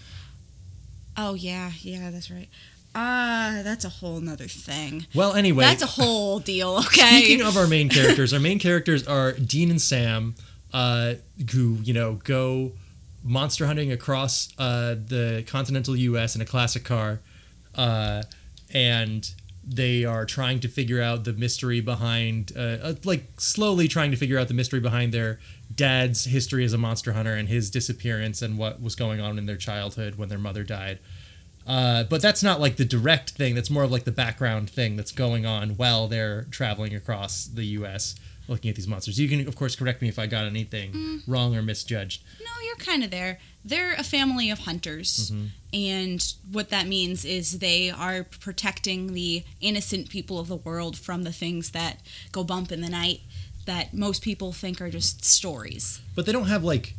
oh 1.17 1.34
yeah, 1.34 1.72
yeah, 1.81 2.10
that's 2.12 2.31
right. 2.31 2.48
Ah, 2.96 3.62
that's 3.63 3.86
a 3.86 3.89
whole 3.89 4.19
nother 4.19 4.48
thing. 4.48 5.05
Well, 5.13 5.34
anyway, 5.34 5.63
That's 5.63 5.84
a 5.84 5.88
whole 5.88 6.39
deal, 6.39 6.77
okay? 6.88 7.22
Speaking 7.24 7.46
of 7.46 7.58
our 7.58 7.67
main 7.67 7.89
characters, 7.98 8.34
our 8.34 8.39
main 8.39 8.60
characters 8.60 9.08
are 9.08 9.34
Dean 9.34 9.69
and 9.69 9.81
Sam, 9.81 10.36
uh, 10.74 11.15
who 11.51 11.77
you 11.84 11.93
know 11.93 12.19
go 12.24 12.72
monster 13.24 13.67
hunting 13.67 13.91
across 13.91 14.50
uh, 14.58 14.96
the 14.96 15.43
continental 15.48 15.96
U.S. 15.96 16.36
in 16.36 16.41
a 16.41 16.46
classic 16.46 16.84
car, 16.84 17.19
uh, 17.75 18.24
and 18.74 19.29
they 19.63 20.03
are 20.03 20.25
trying 20.25 20.60
to 20.62 20.67
figure 20.67 21.01
out 21.01 21.25
the 21.25 21.34
mystery 21.34 21.79
behind, 21.79 22.51
uh, 22.55 22.60
uh, 22.60 22.93
like 23.03 23.39
slowly 23.39 23.88
trying 23.88 24.10
to 24.10 24.17
figure 24.17 24.39
out 24.39 24.48
the 24.48 24.53
mystery 24.53 24.79
behind 24.79 25.13
their 25.13 25.39
dad's 25.74 26.25
history 26.25 26.65
as 26.65 26.74
a 26.74 26.77
monster 26.77 27.13
hunter 27.13 27.36
and 27.36 27.50
his 27.50 27.69
disappearance 27.69 28.41
and 28.41 28.58
what 28.58 28.81
was 28.81 28.96
going 28.96 29.19
on 29.22 29.38
in 29.38 29.46
their 29.46 29.58
childhood 29.58 30.15
when 30.15 30.27
their 30.27 30.39
mother 30.39 30.63
died. 30.63 30.98
Uh, 31.69 32.03
but 32.03 32.19
that's 32.19 32.41
not 32.41 32.59
like 32.59 32.77
the 32.77 32.85
direct 32.85 33.29
thing. 33.31 33.53
That's 33.53 33.69
more 33.69 33.83
of 33.83 33.91
like 33.91 34.03
the 34.03 34.11
background 34.11 34.71
thing 34.71 34.95
that's 34.95 35.11
going 35.11 35.45
on 35.45 35.71
while 35.77 36.07
they're 36.07 36.45
traveling 36.49 36.95
across 36.95 37.45
the 37.45 37.63
U.S. 37.63 38.15
looking 38.47 38.69
at 38.69 38.75
these 38.75 38.88
monsters. 38.88 39.19
You 39.19 39.29
can, 39.29 39.47
of 39.47 39.55
course, 39.55 39.75
correct 39.75 40.01
me 40.01 40.07
if 40.07 40.17
I 40.17 40.25
got 40.25 40.45
anything 40.45 41.21
wrong 41.27 41.55
or 41.55 41.61
misjudged. 41.61 42.23
No, 42.39 42.65
you're 42.65 42.75
kind 42.77 43.03
of 43.03 43.11
there. 43.11 43.38
They're 43.63 43.93
a 43.93 44.03
family 44.03 44.49
of 44.49 44.59
hunters. 44.59 45.31
And 45.71 46.33
what 46.51 46.69
that 46.69 46.88
means 46.88 47.23
is 47.23 47.59
they 47.59 47.91
are 47.91 48.23
protecting 48.23 49.13
the 49.13 49.43
innocent 49.61 50.09
people 50.09 50.39
of 50.39 50.47
the 50.47 50.55
world 50.55 50.97
from 50.97 51.21
the 51.21 51.31
things 51.31 51.69
that 51.71 51.99
go 52.31 52.43
bump 52.43 52.71
in 52.71 52.81
the 52.81 52.89
night 52.89 53.19
that 53.67 53.93
most 53.93 54.23
people 54.23 54.51
think 54.53 54.81
are 54.81 54.89
just 54.89 55.23
stories. 55.23 56.01
But 56.15 56.25
they 56.25 56.31
don't 56.31 56.47
have 56.47 56.63
like, 56.63 56.95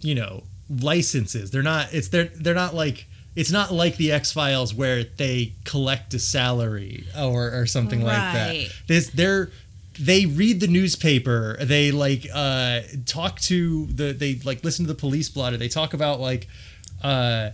you 0.00 0.14
know, 0.14 0.44
licenses. 0.70 1.50
They're 1.50 1.62
not. 1.62 1.92
It's 1.92 2.08
they're 2.08 2.30
they're 2.34 2.54
not 2.54 2.74
like. 2.74 3.06
It's 3.36 3.52
not 3.52 3.72
like 3.72 3.96
the 3.96 4.10
X 4.12 4.32
Files 4.32 4.74
where 4.74 5.04
they 5.04 5.52
collect 5.64 6.14
a 6.14 6.18
salary 6.18 7.06
or 7.16 7.52
or 7.54 7.66
something 7.66 8.02
like 8.02 8.16
that. 8.16 8.48
Right. 8.48 8.68
This 8.88 9.10
they're 9.10 9.50
they 9.98 10.26
read 10.26 10.60
the 10.60 10.66
newspaper. 10.66 11.56
They 11.62 11.90
like 11.90 12.26
uh 12.34 12.80
talk 13.06 13.38
to 13.42 13.86
the 13.86 14.12
they 14.12 14.36
like 14.44 14.64
listen 14.64 14.86
to 14.86 14.92
the 14.92 14.98
police 14.98 15.28
blotter. 15.28 15.56
They 15.56 15.68
talk 15.68 15.94
about 15.94 16.18
like 16.20 16.48
uh 17.02 17.50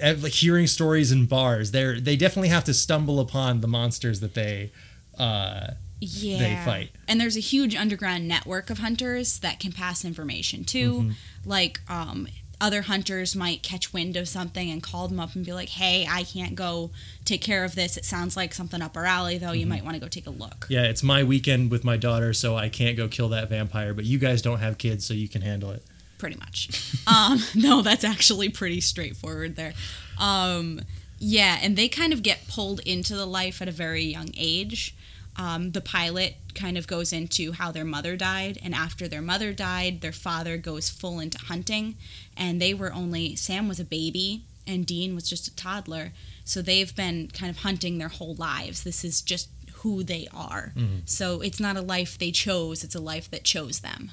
like 0.00 0.32
hearing 0.32 0.66
stories 0.66 1.10
in 1.12 1.26
bars. 1.26 1.72
They're 1.72 2.00
they 2.00 2.16
definitely 2.16 2.48
have 2.50 2.64
to 2.64 2.74
stumble 2.74 3.18
upon 3.20 3.60
the 3.60 3.68
monsters 3.68 4.20
that 4.20 4.34
they 4.34 4.70
uh 5.18 5.68
Yeah. 6.00 6.64
fight. 6.64 6.90
And 7.08 7.20
there's 7.20 7.36
a 7.36 7.40
huge 7.40 7.74
underground 7.74 8.28
network 8.28 8.68
of 8.70 8.78
hunters 8.78 9.38
that 9.40 9.58
can 9.58 9.72
pass 9.72 10.04
information 10.04 10.64
too. 10.64 10.92
Mm-hmm. 10.92 11.10
Like 11.44 11.80
um, 11.88 12.28
other 12.60 12.82
hunters 12.82 13.36
might 13.36 13.62
catch 13.62 13.92
wind 13.92 14.16
of 14.16 14.28
something 14.28 14.70
and 14.70 14.82
call 14.82 15.08
them 15.08 15.20
up 15.20 15.34
and 15.34 15.44
be 15.44 15.52
like, 15.52 15.68
"Hey, 15.68 16.06
I 16.08 16.24
can't 16.24 16.54
go 16.54 16.90
take 17.24 17.42
care 17.42 17.64
of 17.64 17.74
this. 17.74 17.96
It 17.96 18.04
sounds 18.04 18.36
like 18.36 18.54
something 18.54 18.80
up 18.80 18.96
our 18.96 19.04
alley, 19.04 19.38
though. 19.38 19.48
Mm-hmm. 19.48 19.56
You 19.56 19.66
might 19.66 19.84
want 19.84 19.94
to 19.94 20.00
go 20.00 20.08
take 20.08 20.26
a 20.26 20.30
look." 20.30 20.66
yeah, 20.68 20.84
it's 20.84 21.02
my 21.02 21.22
weekend 21.22 21.70
with 21.70 21.84
my 21.84 21.96
daughter, 21.96 22.32
so 22.32 22.56
I 22.56 22.68
can't 22.68 22.96
go 22.96 23.08
kill 23.08 23.28
that 23.30 23.48
vampire. 23.48 23.92
But 23.94 24.04
you 24.04 24.18
guys 24.18 24.42
don't 24.42 24.60
have 24.60 24.78
kids, 24.78 25.04
so 25.04 25.14
you 25.14 25.28
can 25.28 25.42
handle 25.42 25.70
it. 25.70 25.82
pretty 26.18 26.36
much. 26.36 26.96
um, 27.06 27.38
no, 27.54 27.82
that's 27.82 28.04
actually 28.04 28.48
pretty 28.48 28.80
straightforward 28.80 29.56
there. 29.56 29.74
Um, 30.18 30.80
yeah, 31.18 31.58
and 31.62 31.76
they 31.76 31.88
kind 31.88 32.12
of 32.12 32.22
get 32.22 32.48
pulled 32.48 32.80
into 32.80 33.16
the 33.16 33.26
life 33.26 33.62
at 33.62 33.68
a 33.68 33.72
very 33.72 34.02
young 34.04 34.30
age. 34.36 34.94
Um, 35.38 35.72
the 35.72 35.80
pilot 35.82 36.36
kind 36.54 36.78
of 36.78 36.86
goes 36.86 37.12
into 37.12 37.52
how 37.52 37.70
their 37.70 37.84
mother 37.84 38.16
died, 38.16 38.58
and 38.62 38.74
after 38.74 39.06
their 39.06 39.20
mother 39.22 39.52
died, 39.52 40.00
their 40.00 40.12
father 40.12 40.56
goes 40.56 40.88
full 40.88 41.20
into 41.20 41.38
hunting, 41.38 41.96
and 42.36 42.60
they 42.60 42.72
were 42.72 42.92
only 42.92 43.36
Sam 43.36 43.68
was 43.68 43.78
a 43.78 43.84
baby 43.84 44.44
and 44.66 44.84
Dean 44.84 45.14
was 45.14 45.28
just 45.28 45.46
a 45.46 45.54
toddler, 45.54 46.12
so 46.44 46.60
they've 46.60 46.94
been 46.96 47.28
kind 47.32 47.50
of 47.50 47.58
hunting 47.58 47.98
their 47.98 48.08
whole 48.08 48.34
lives. 48.34 48.82
This 48.82 49.04
is 49.04 49.22
just 49.22 49.48
who 49.74 50.02
they 50.02 50.26
are. 50.34 50.72
So 51.04 51.40
it's 51.40 51.60
not 51.60 51.76
a 51.76 51.82
life 51.82 52.18
they 52.18 52.32
chose; 52.32 52.82
it's 52.82 52.94
a 52.96 53.00
life 53.00 53.30
that 53.30 53.44
chose 53.44 53.80
them. 53.80 54.10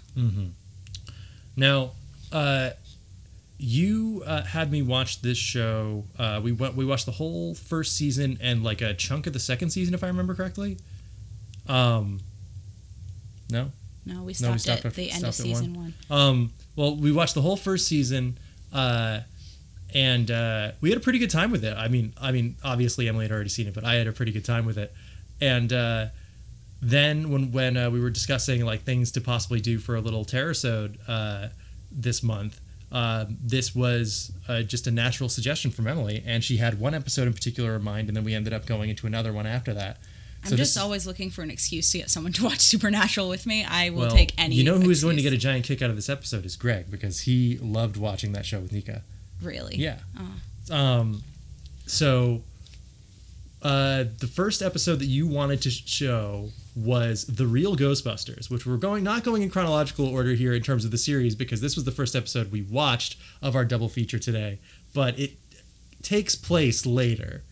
Now, 1.55 1.91
uh, 2.31 2.71
you 3.57 4.23
uh, 4.25 4.43
had 4.43 4.71
me 4.71 4.81
watch 4.81 5.21
this 5.21 5.37
show. 5.37 6.03
Uh, 6.19 6.39
we 6.43 6.51
went, 6.51 6.75
we 6.75 6.85
watched 6.85 7.05
the 7.05 7.13
whole 7.13 7.55
first 7.55 7.95
season 7.95 8.37
and 8.41 8.63
like 8.63 8.81
a 8.81 8.93
chunk 8.93 9.25
of 9.25 9.33
the 9.33 9.39
second 9.39 9.69
season, 9.71 9.93
if 9.93 10.03
I 10.03 10.07
remember 10.07 10.35
correctly. 10.35 10.77
Um, 11.67 12.19
no. 13.49 13.71
No, 14.05 14.15
we 14.15 14.15
No, 14.15 14.23
we 14.25 14.33
stopped, 14.33 14.59
stopped 14.61 14.79
at 14.79 14.85
at- 14.87 14.93
the 14.95 15.11
end 15.11 15.23
of 15.23 15.33
stopped 15.33 15.47
season 15.47 15.73
one. 15.73 15.93
Um, 16.09 16.51
well, 16.75 16.95
we 16.95 17.11
watched 17.11 17.35
the 17.35 17.41
whole 17.41 17.55
first 17.55 17.87
season, 17.87 18.37
uh, 18.73 19.21
and 19.93 20.29
uh, 20.29 20.71
we 20.81 20.89
had 20.89 20.97
a 20.97 21.01
pretty 21.01 21.19
good 21.19 21.29
time 21.29 21.51
with 21.51 21.63
it. 21.63 21.75
I 21.77 21.87
mean, 21.87 22.13
I 22.19 22.31
mean, 22.31 22.55
obviously 22.63 23.07
Emily 23.07 23.25
had 23.25 23.31
already 23.31 23.49
seen 23.49 23.67
it, 23.67 23.73
but 23.73 23.85
I 23.85 23.95
had 23.95 24.07
a 24.07 24.11
pretty 24.11 24.31
good 24.31 24.43
time 24.45 24.65
with 24.65 24.77
it. 24.77 24.93
And 25.39 25.71
uh, 25.71 26.07
then 26.81 27.29
when 27.29 27.51
when 27.51 27.77
uh, 27.77 27.89
we 27.89 27.99
were 28.01 28.09
discussing 28.09 28.65
like 28.65 28.81
things 28.83 29.11
to 29.13 29.21
possibly 29.21 29.61
do 29.61 29.77
for 29.79 29.95
a 29.95 30.01
little 30.01 30.25
terrasode 30.25 30.97
uh, 31.07 31.49
this 31.91 32.23
month, 32.23 32.59
uh, 32.91 33.25
this 33.29 33.73
was 33.75 34.31
uh, 34.49 34.63
just 34.63 34.87
a 34.87 34.91
natural 34.91 35.29
suggestion 35.29 35.71
from 35.71 35.87
Emily, 35.87 36.23
and 36.25 36.43
she 36.43 36.57
had 36.57 36.79
one 36.79 36.93
episode 36.93 37.27
in 37.27 37.33
particular 37.33 37.75
in 37.75 37.83
mind, 37.83 38.07
and 38.09 38.17
then 38.17 38.23
we 38.23 38.33
ended 38.33 38.51
up 38.51 38.65
going 38.65 38.89
into 38.89 39.07
another 39.07 39.31
one 39.31 39.45
after 39.45 39.73
that. 39.73 39.97
I'm 40.43 40.49
So 40.51 40.55
just 40.55 40.77
always 40.77 41.07
looking 41.07 41.29
for 41.29 41.41
an 41.41 41.49
excuse 41.49 41.91
to 41.91 41.99
get 41.99 42.09
someone 42.09 42.33
to 42.33 42.43
watch 42.43 42.59
Supernatural 42.73 43.29
with 43.29 43.45
me. 43.45 43.63
I 43.63 43.89
will 43.89 43.99
well, 43.99 44.11
take 44.11 44.33
any. 44.37 44.55
You 44.55 44.63
know 44.63 44.77
who 44.79 44.89
is 44.89 45.03
going 45.03 45.17
to 45.17 45.23
get 45.23 45.33
a 45.33 45.37
giant 45.37 45.65
kick 45.65 45.81
out 45.81 45.89
of 45.89 45.95
this 45.95 46.09
episode 46.09 46.45
is 46.45 46.55
Greg 46.55 46.91
because 46.91 47.21
he 47.21 47.57
loved 47.61 47.97
watching 47.97 48.33
that 48.33 48.45
show 48.45 48.59
with 48.59 48.71
Nika. 48.71 49.03
really? 49.41 49.75
Yeah. 49.75 49.99
Oh. 50.19 50.75
Um, 50.75 51.23
so 51.85 52.41
uh, 53.63 54.03
the 54.19 54.27
first 54.27 54.61
episode 54.61 54.99
that 54.99 55.05
you 55.05 55.25
wanted 55.25 55.61
to 55.61 55.71
show 55.71 56.49
was 56.75 57.25
the 57.25 57.47
real 57.47 57.75
Ghostbusters, 57.75 58.49
which 58.49 58.65
we're 58.65 58.77
going 58.77 59.03
not 59.03 59.23
going 59.23 59.41
in 59.41 59.49
chronological 59.49 60.05
order 60.05 60.33
here 60.33 60.53
in 60.53 60.61
terms 60.61 60.83
of 60.83 60.91
the 60.91 60.97
series 60.97 61.35
because 61.35 61.61
this 61.61 61.75
was 61.75 61.85
the 61.85 61.91
first 61.91 62.15
episode 62.15 62.51
we 62.51 62.61
watched 62.61 63.15
of 63.41 63.55
our 63.55 63.63
double 63.63 63.87
feature 63.87 64.19
today, 64.19 64.59
but 64.93 65.17
it 65.17 65.37
takes 66.01 66.35
place 66.35 66.85
later. 66.85 67.43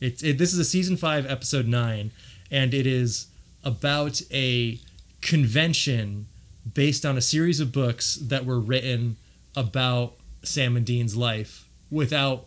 It's 0.00 0.22
it, 0.22 0.38
this 0.38 0.52
is 0.52 0.58
a 0.58 0.64
season 0.64 0.96
five 0.96 1.24
episode 1.26 1.66
nine, 1.66 2.10
and 2.50 2.74
it 2.74 2.86
is 2.86 3.26
about 3.64 4.20
a 4.32 4.78
convention 5.20 6.26
based 6.74 7.04
on 7.04 7.16
a 7.16 7.20
series 7.20 7.60
of 7.60 7.72
books 7.72 8.16
that 8.16 8.44
were 8.44 8.60
written 8.60 9.16
about 9.56 10.14
Sam 10.42 10.76
and 10.76 10.84
Dean's 10.84 11.16
life 11.16 11.66
without 11.90 12.46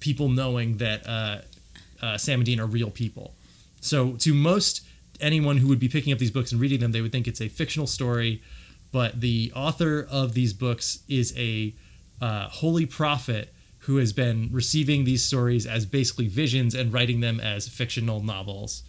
people 0.00 0.28
knowing 0.28 0.78
that 0.78 1.06
uh, 1.06 1.38
uh, 2.00 2.16
Sam 2.16 2.40
and 2.40 2.46
Dean 2.46 2.60
are 2.60 2.66
real 2.66 2.90
people. 2.90 3.34
So 3.80 4.12
to 4.12 4.34
most 4.34 4.82
anyone 5.20 5.58
who 5.58 5.68
would 5.68 5.80
be 5.80 5.88
picking 5.88 6.12
up 6.12 6.18
these 6.18 6.30
books 6.30 6.52
and 6.52 6.60
reading 6.60 6.80
them, 6.80 6.92
they 6.92 7.00
would 7.00 7.12
think 7.12 7.26
it's 7.26 7.40
a 7.40 7.48
fictional 7.48 7.86
story, 7.86 8.42
but 8.92 9.20
the 9.20 9.52
author 9.54 10.06
of 10.10 10.34
these 10.34 10.52
books 10.52 11.00
is 11.08 11.36
a 11.36 11.74
uh, 12.20 12.48
holy 12.48 12.86
prophet 12.86 13.52
who 13.80 13.96
has 13.96 14.12
been 14.12 14.48
receiving 14.52 15.04
these 15.04 15.24
stories 15.24 15.66
as 15.66 15.86
basically 15.86 16.28
visions 16.28 16.74
and 16.74 16.92
writing 16.92 17.20
them 17.20 17.40
as 17.40 17.68
fictional 17.68 18.22
novels 18.22 18.82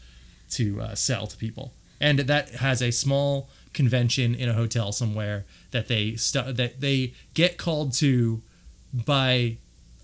to 0.52 0.82
uh, 0.82 0.96
sell 0.96 1.28
to 1.28 1.38
people. 1.38 1.74
And 2.02 2.20
that 2.20 2.50
has 2.56 2.82
a 2.82 2.92
small 2.92 3.50
convention 3.74 4.34
in 4.34 4.50
a 4.50 4.54
hotel 4.54 4.92
somewhere 4.92 5.46
that 5.72 5.88
they 5.88 6.12
that 6.34 6.76
they 6.80 7.14
get 7.34 7.58
called 7.58 7.94
to 7.94 8.42
by 8.94 9.58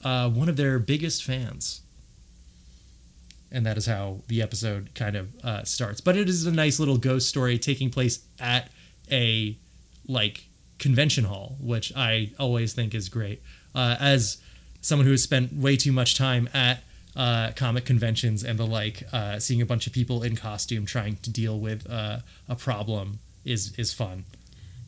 uh, 0.03 0.29
one 0.29 0.49
of 0.49 0.57
their 0.57 0.77
biggest 0.79 1.23
fans. 1.23 1.81
And 3.51 3.65
that 3.65 3.77
is 3.77 3.85
how 3.85 4.19
the 4.27 4.41
episode 4.41 4.89
kind 4.95 5.15
of 5.15 5.33
uh, 5.43 5.63
starts. 5.63 6.01
But 6.01 6.17
it 6.17 6.27
is 6.27 6.45
a 6.45 6.51
nice 6.51 6.79
little 6.79 6.97
ghost 6.97 7.29
story 7.29 7.57
taking 7.57 7.89
place 7.89 8.19
at 8.39 8.69
a 9.09 9.57
like 10.07 10.45
convention 10.77 11.23
hall, 11.25 11.55
which 11.59 11.93
I 11.95 12.31
always 12.37 12.73
think 12.73 12.93
is 12.93 13.07
great. 13.07 13.41
Uh, 13.73 13.95
as 13.99 14.37
someone 14.81 15.05
who 15.05 15.11
has 15.11 15.23
spent 15.23 15.53
way 15.53 15.75
too 15.75 15.91
much 15.91 16.15
time 16.15 16.49
at 16.53 16.83
uh, 17.15 17.51
comic 17.55 17.85
conventions 17.85 18.43
and 18.43 18.59
the 18.59 18.65
like, 18.65 19.03
uh, 19.13 19.39
seeing 19.39 19.61
a 19.61 19.65
bunch 19.65 19.87
of 19.87 19.93
people 19.93 20.23
in 20.23 20.35
costume 20.35 20.85
trying 20.85 21.17
to 21.17 21.29
deal 21.29 21.59
with 21.59 21.89
uh, 21.89 22.19
a 22.49 22.55
problem 22.55 23.19
is 23.43 23.73
is 23.77 23.93
fun. 23.93 24.25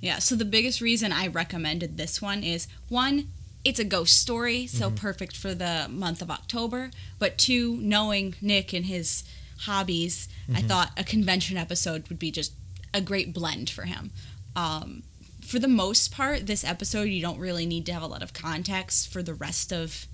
Yeah. 0.02 0.20
So 0.20 0.36
the 0.36 0.46
biggest 0.46 0.82
reason 0.82 1.12
I 1.12 1.28
recommended 1.28 1.98
this 1.98 2.22
one 2.22 2.44
is 2.44 2.68
one, 2.90 3.30
it's 3.64 3.80
a 3.80 3.84
ghost 3.84 4.20
story, 4.20 4.68
so 4.68 4.92
perfect 4.92 5.36
for 5.36 5.56
the 5.56 5.88
month 5.90 6.22
of 6.22 6.30
October. 6.30 6.92
But 7.18 7.38
two, 7.38 7.78
knowing 7.78 8.36
Nick 8.42 8.74
and 8.74 8.86
his 8.86 9.24
hobbies, 9.62 10.30
I 10.54 10.62
thought 10.62 10.92
a 10.96 11.04
convention 11.04 11.58
episode 11.58 12.08
would 12.10 12.20
be 12.20 12.32
just 12.32 12.54
a 12.94 13.02
great 13.02 13.34
blend 13.34 13.70
for 13.70 13.84
him. 13.84 14.12
Um, 14.56 15.04
for 15.42 15.60
the 15.60 15.68
most 15.68 16.12
part, 16.12 16.46
this 16.46 16.64
episode, 16.64 17.04
you 17.04 17.22
don't 17.22 17.40
really 17.40 17.66
need 17.66 17.86
to 17.88 17.94
have 17.94 18.04
a 18.04 18.08
lot 18.08 18.22
of 18.22 18.34
context 18.34 19.12
for 19.12 19.24
the 19.24 19.34
rest 19.34 19.74
of 19.74 20.06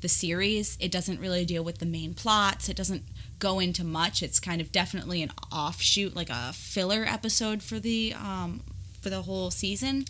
the 0.00 0.08
series. 0.08 0.76
It 0.80 0.90
doesn't 0.92 1.20
really 1.20 1.44
deal 1.44 1.64
with 1.64 1.78
the 1.78 1.86
main 1.86 2.14
plots. 2.14 2.68
It 2.68 2.76
doesn't 2.76 3.02
go 3.38 3.58
into 3.58 3.84
much. 3.84 4.22
It's 4.22 4.38
kind 4.40 4.60
of 4.60 4.70
definitely 4.72 5.22
an 5.22 5.32
offshoot, 5.52 6.14
like 6.14 6.30
a 6.30 6.52
filler 6.52 7.04
episode 7.04 7.62
for 7.62 7.78
the 7.78 8.14
um, 8.14 8.62
for 9.00 9.10
the 9.10 9.22
whole 9.22 9.50
season. 9.50 10.04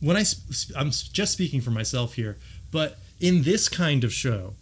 when 0.00 0.16
I 0.16 0.22
sp- 0.26 0.74
I'm 0.76 0.90
just 0.90 1.32
speaking 1.32 1.60
for 1.60 1.70
myself 1.70 2.14
here, 2.14 2.36
but 2.70 2.98
in 3.20 3.42
this 3.42 3.68
kind 3.68 4.02
of 4.04 4.12
show, 4.12 4.54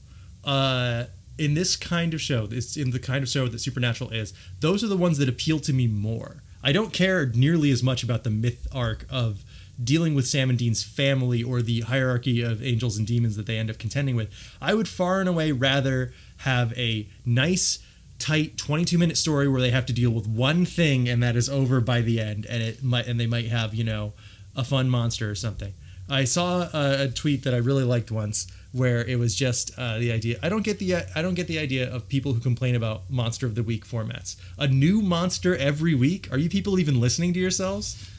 uh, 0.45 1.05
in 1.39 1.55
this 1.55 1.77
kind 1.77 2.13
of 2.13 2.21
show, 2.21 2.47
this 2.47 2.77
in 2.77 2.91
the 2.91 2.99
kind 2.99 3.23
of 3.23 3.29
show 3.29 3.49
that 3.49 3.59
Supernatural 3.61 4.11
is, 4.11 4.35
those 4.61 4.85
are 4.85 4.89
the 4.89 4.97
ones 4.97 5.17
that 5.19 5.29
appeal 5.29 5.59
to 5.61 5.73
me 5.73 5.87
more. 5.87 6.43
I 6.63 6.73
don't 6.73 6.93
care 6.93 7.25
nearly 7.27 7.71
as 7.71 7.83
much 7.83 8.03
about 8.03 8.23
the 8.25 8.31
myth 8.31 8.67
arc 8.73 9.07
of 9.09 9.45
dealing 9.83 10.15
with 10.15 10.27
Sam 10.27 10.51
and 10.51 10.59
Dean's 10.59 10.83
family 10.83 11.43
or 11.43 11.63
the 11.63 11.83
hierarchy 11.83 12.43
of 12.43 12.63
angels 12.63 12.99
and 12.99 13.07
demons 13.07 13.37
that 13.37 13.47
they 13.47 13.59
end 13.59 13.71
up 13.71 13.79
contending 13.79 14.17
with. 14.17 14.31
I 14.61 14.75
would 14.75 14.89
far 14.89 15.21
and 15.21 15.29
away 15.29 15.53
rather 15.53 16.13
have 16.39 16.77
a 16.79 17.09
nice 17.25 17.79
tight 18.19 18.59
22 18.59 18.99
minute 18.99 19.17
story 19.17 19.49
where 19.49 19.61
they 19.61 19.71
have 19.71 19.87
to 19.87 19.93
deal 19.93 20.11
with 20.11 20.27
one 20.27 20.67
thing 20.67 21.09
and 21.09 21.23
that 21.23 21.37
is 21.37 21.49
over 21.49 21.81
by 21.81 22.03
the 22.03 22.21
end 22.21 22.45
and 22.47 22.63
it 22.63 22.83
might 22.83 23.07
and 23.07 23.19
they 23.19 23.27
might 23.27 23.47
have 23.47 23.75
you 23.75 23.83
know 23.83 24.13
a 24.55 24.63
fun 24.63 24.91
monster 24.91 25.31
or 25.31 25.35
something. 25.35 25.73
I 26.09 26.25
saw 26.25 26.69
a, 26.75 27.05
a 27.05 27.09
tweet 27.09 27.45
that 27.45 27.55
i 27.55 27.57
really 27.57 27.85
liked 27.85 28.11
once 28.11 28.47
where 28.73 29.05
it 29.05 29.19
was 29.19 29.35
just 29.35 29.71
uh, 29.79 29.99
the 29.99 30.13
idea 30.13 30.39
i 30.43 30.49
don't 30.49 30.65
get 30.65 30.79
the 30.79 30.97
i 31.15 31.23
don't 31.23 31.35
get 31.35 31.47
the 31.47 31.59
idea 31.59 31.91
of 31.91 32.09
people 32.09 32.33
who 32.35 32.41
complain 32.41 32.75
about 32.75 33.09
monster 33.09 33.47
of 33.47 33.55
the 33.55 33.63
week 33.63 33.87
formats. 33.87 34.37
A 34.59 34.67
new 34.67 35.01
monster 35.01 35.57
every 35.57 35.95
week? 35.95 36.31
Are 36.33 36.39
you 36.39 36.51
people 36.51 36.79
even 36.79 37.01
listening 37.01 37.33
to 37.35 37.41
yourselves 37.41 38.11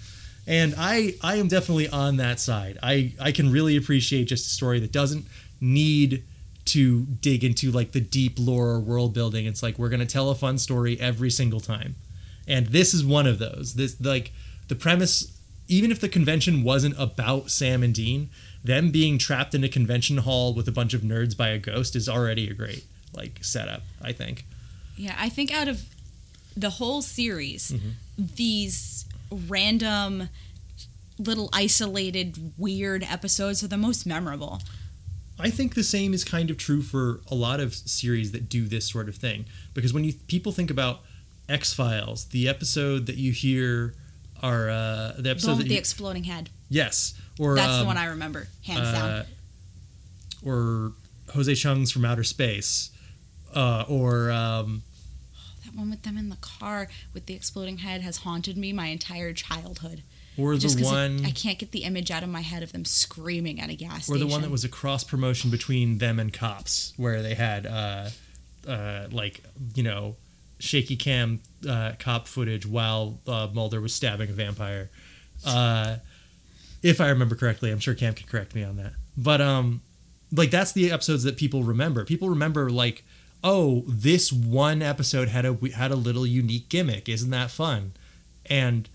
and 0.48 0.74
i 0.78 1.14
i 1.22 1.36
am 1.36 1.48
definitely 1.48 1.88
on 1.90 2.18
that 2.18 2.40
side. 2.40 2.78
I 2.82 3.14
i 3.20 3.32
can 3.32 3.52
really 3.52 3.78
appreciate 3.78 4.26
just 4.26 4.46
a 4.46 4.50
story 4.50 4.80
that 4.80 4.92
doesn't 4.92 5.26
need 5.60 6.24
to 6.66 7.02
dig 7.06 7.44
into 7.44 7.72
like 7.72 7.92
the 7.92 8.02
deep 8.02 8.38
lore 8.38 8.70
or 8.70 8.80
world 8.80 9.14
building. 9.14 9.46
It's 9.46 9.64
like 9.64 9.78
we're 9.78 9.90
going 9.90 10.00
to 10.00 10.06
tell 10.06 10.30
a 10.30 10.36
fun 10.36 10.58
story 10.58 11.00
every 11.00 11.32
single 11.32 11.60
time. 11.60 11.96
And 12.48 12.68
this 12.68 12.94
is 12.94 13.04
one 13.04 13.26
of 13.28 13.40
those. 13.40 13.74
This 13.76 14.00
like 14.00 14.32
the 14.68 14.76
premise 14.76 15.38
even 15.68 15.92
if 15.92 16.00
the 16.00 16.10
convention 16.10 16.64
wasn't 16.64 16.96
about 17.00 17.50
sam 17.50 17.82
and 17.82 17.94
dean 17.94 18.30
them 18.64 18.92
being 18.92 19.18
trapped 19.18 19.56
in 19.56 19.64
a 19.64 19.70
convention 19.70 20.18
hall 20.18 20.54
with 20.54 20.68
a 20.68 20.72
bunch 20.72 20.94
of 20.94 21.02
nerds 21.02 21.36
by 21.36 21.50
a 21.50 21.58
ghost 21.58 21.96
is 21.96 22.08
already 22.08 22.48
a 22.50 22.54
great 22.54 22.86
like 23.14 23.40
setup 23.42 23.82
i 24.02 24.12
think. 24.12 24.46
Yeah, 24.98 25.16
I 25.18 25.30
think 25.30 25.52
out 25.52 25.68
of 25.68 25.84
the 26.56 26.70
whole 26.70 27.02
series, 27.02 27.72
mm-hmm. 27.72 27.90
these 28.36 29.06
random 29.32 30.30
little 31.18 31.50
isolated 31.54 32.54
weird 32.58 33.04
episodes 33.04 33.64
are 33.64 33.68
the 33.68 33.78
most 33.78 34.06
memorable. 34.06 34.62
I 35.40 35.50
think 35.50 35.74
the 35.76 35.84
same 35.84 36.14
is 36.14 36.24
kind 36.24 36.50
of 36.50 36.58
true 36.58 36.82
for 36.82 37.22
a 37.30 37.36
lot 37.36 37.60
of 37.60 37.74
series 37.74 38.32
that 38.32 38.50
do 38.50 38.68
this 38.68 38.88
sort 38.90 39.08
of 39.10 39.16
thing. 39.16 39.46
Because 39.74 39.94
when 39.94 40.04
you 40.04 40.14
people 40.28 40.52
think 40.52 40.70
about 40.70 41.02
X 41.50 41.74
Files, 41.74 42.26
the 42.26 42.48
episode 42.48 43.06
that 43.08 43.16
you 43.18 43.32
hear 43.32 43.94
are 44.42 44.70
uh, 44.70 45.14
the 45.18 45.22
The 45.24 45.30
episode 45.32 45.52
that 45.52 45.58
with 45.58 45.68
the 45.68 45.74
you, 45.74 45.80
exploding 45.80 46.24
head. 46.26 46.50
yes, 46.70 47.14
or 47.40 47.56
That's 47.56 47.74
the 47.76 47.82
um, 47.82 47.88
one 47.88 47.98
I 47.98 48.06
remember, 48.06 48.48
hands 48.66 48.92
down. 48.92 49.10
uh, 49.10 49.26
or 50.44 50.94
Jose 51.34 51.54
Chung's 51.56 51.92
from 51.92 52.06
Outer 52.06 52.24
Space, 52.24 52.90
uh, 53.56 53.86
or 53.88 54.32
um, 54.32 54.82
That 55.72 55.78
one 55.80 55.90
with 55.90 56.04
them 56.04 56.18
in 56.18 56.30
the 56.30 56.38
car 56.38 56.88
with 57.14 57.26
the 57.26 57.34
exploding 57.34 57.80
head 57.80 58.02
has 58.02 58.18
haunted 58.18 58.58
me 58.58 58.74
my 58.74 58.88
entire 58.88 59.34
childhood. 59.34 60.04
or 60.38 60.56
Just 60.56 60.78
the 60.78 60.84
one, 60.84 61.26
I 61.26 61.32
can't 61.32 61.58
get 61.60 61.72
the 61.72 61.84
image 61.84 62.12
out 62.12 62.24
of 62.24 62.30
my 62.30 62.42
head 62.42 62.64
of 62.64 62.72
them 62.72 62.86
screaming 62.86 63.60
at 63.60 63.70
a 63.70 63.76
gas 63.76 64.00
or 64.10 64.16
station. 64.16 64.20
the 64.20 64.28
one 64.28 64.42
that 64.42 64.52
was 64.52 64.64
a 64.64 64.70
cross 64.70 65.04
promotion 65.04 65.50
between 65.50 66.00
them 66.00 66.20
and 66.20 66.34
Cops, 66.34 66.94
where 66.98 67.22
they 67.22 67.36
had 67.36 67.66
uh, 67.66 68.10
uh, 68.68 69.08
like 69.12 69.42
you 69.76 69.84
know 69.84 70.16
shaky 70.60 70.96
cam 70.96 71.42
uh, 71.68 71.94
cop 72.00 72.28
footage 72.28 72.66
while 72.66 73.20
uh, 73.28 73.48
Mulder 73.54 73.82
was 73.82 73.94
stabbing 73.94 74.30
a 74.30 74.34
vampire. 74.34 74.90
Uh, 75.46 75.98
if 76.84 77.00
I 77.00 77.10
remember 77.10 77.36
correctly, 77.36 77.72
I'm 77.72 77.80
sure 77.80 77.94
Cam 77.94 78.14
can 78.14 78.28
correct 78.28 78.56
me 78.56 78.64
on 78.64 78.78
that. 78.78 78.94
But 79.18 79.42
um, 79.42 79.82
like 80.32 80.52
that's 80.52 80.72
the 80.72 80.92
episodes 80.92 81.24
that 81.24 81.38
people 81.38 81.64
remember. 81.64 82.06
People 82.06 82.30
remember 82.30 82.70
like, 82.70 83.04
oh, 83.44 83.84
this 83.88 84.32
one 84.32 84.82
episode 84.82 85.28
had 85.30 85.46
a 85.46 85.58
had 85.76 85.92
a 85.92 85.96
little 85.96 86.26
unique 86.26 86.70
gimmick. 86.70 87.10
Isn't 87.10 87.32
that 87.32 87.52
fun? 87.52 87.94
And 88.48 88.90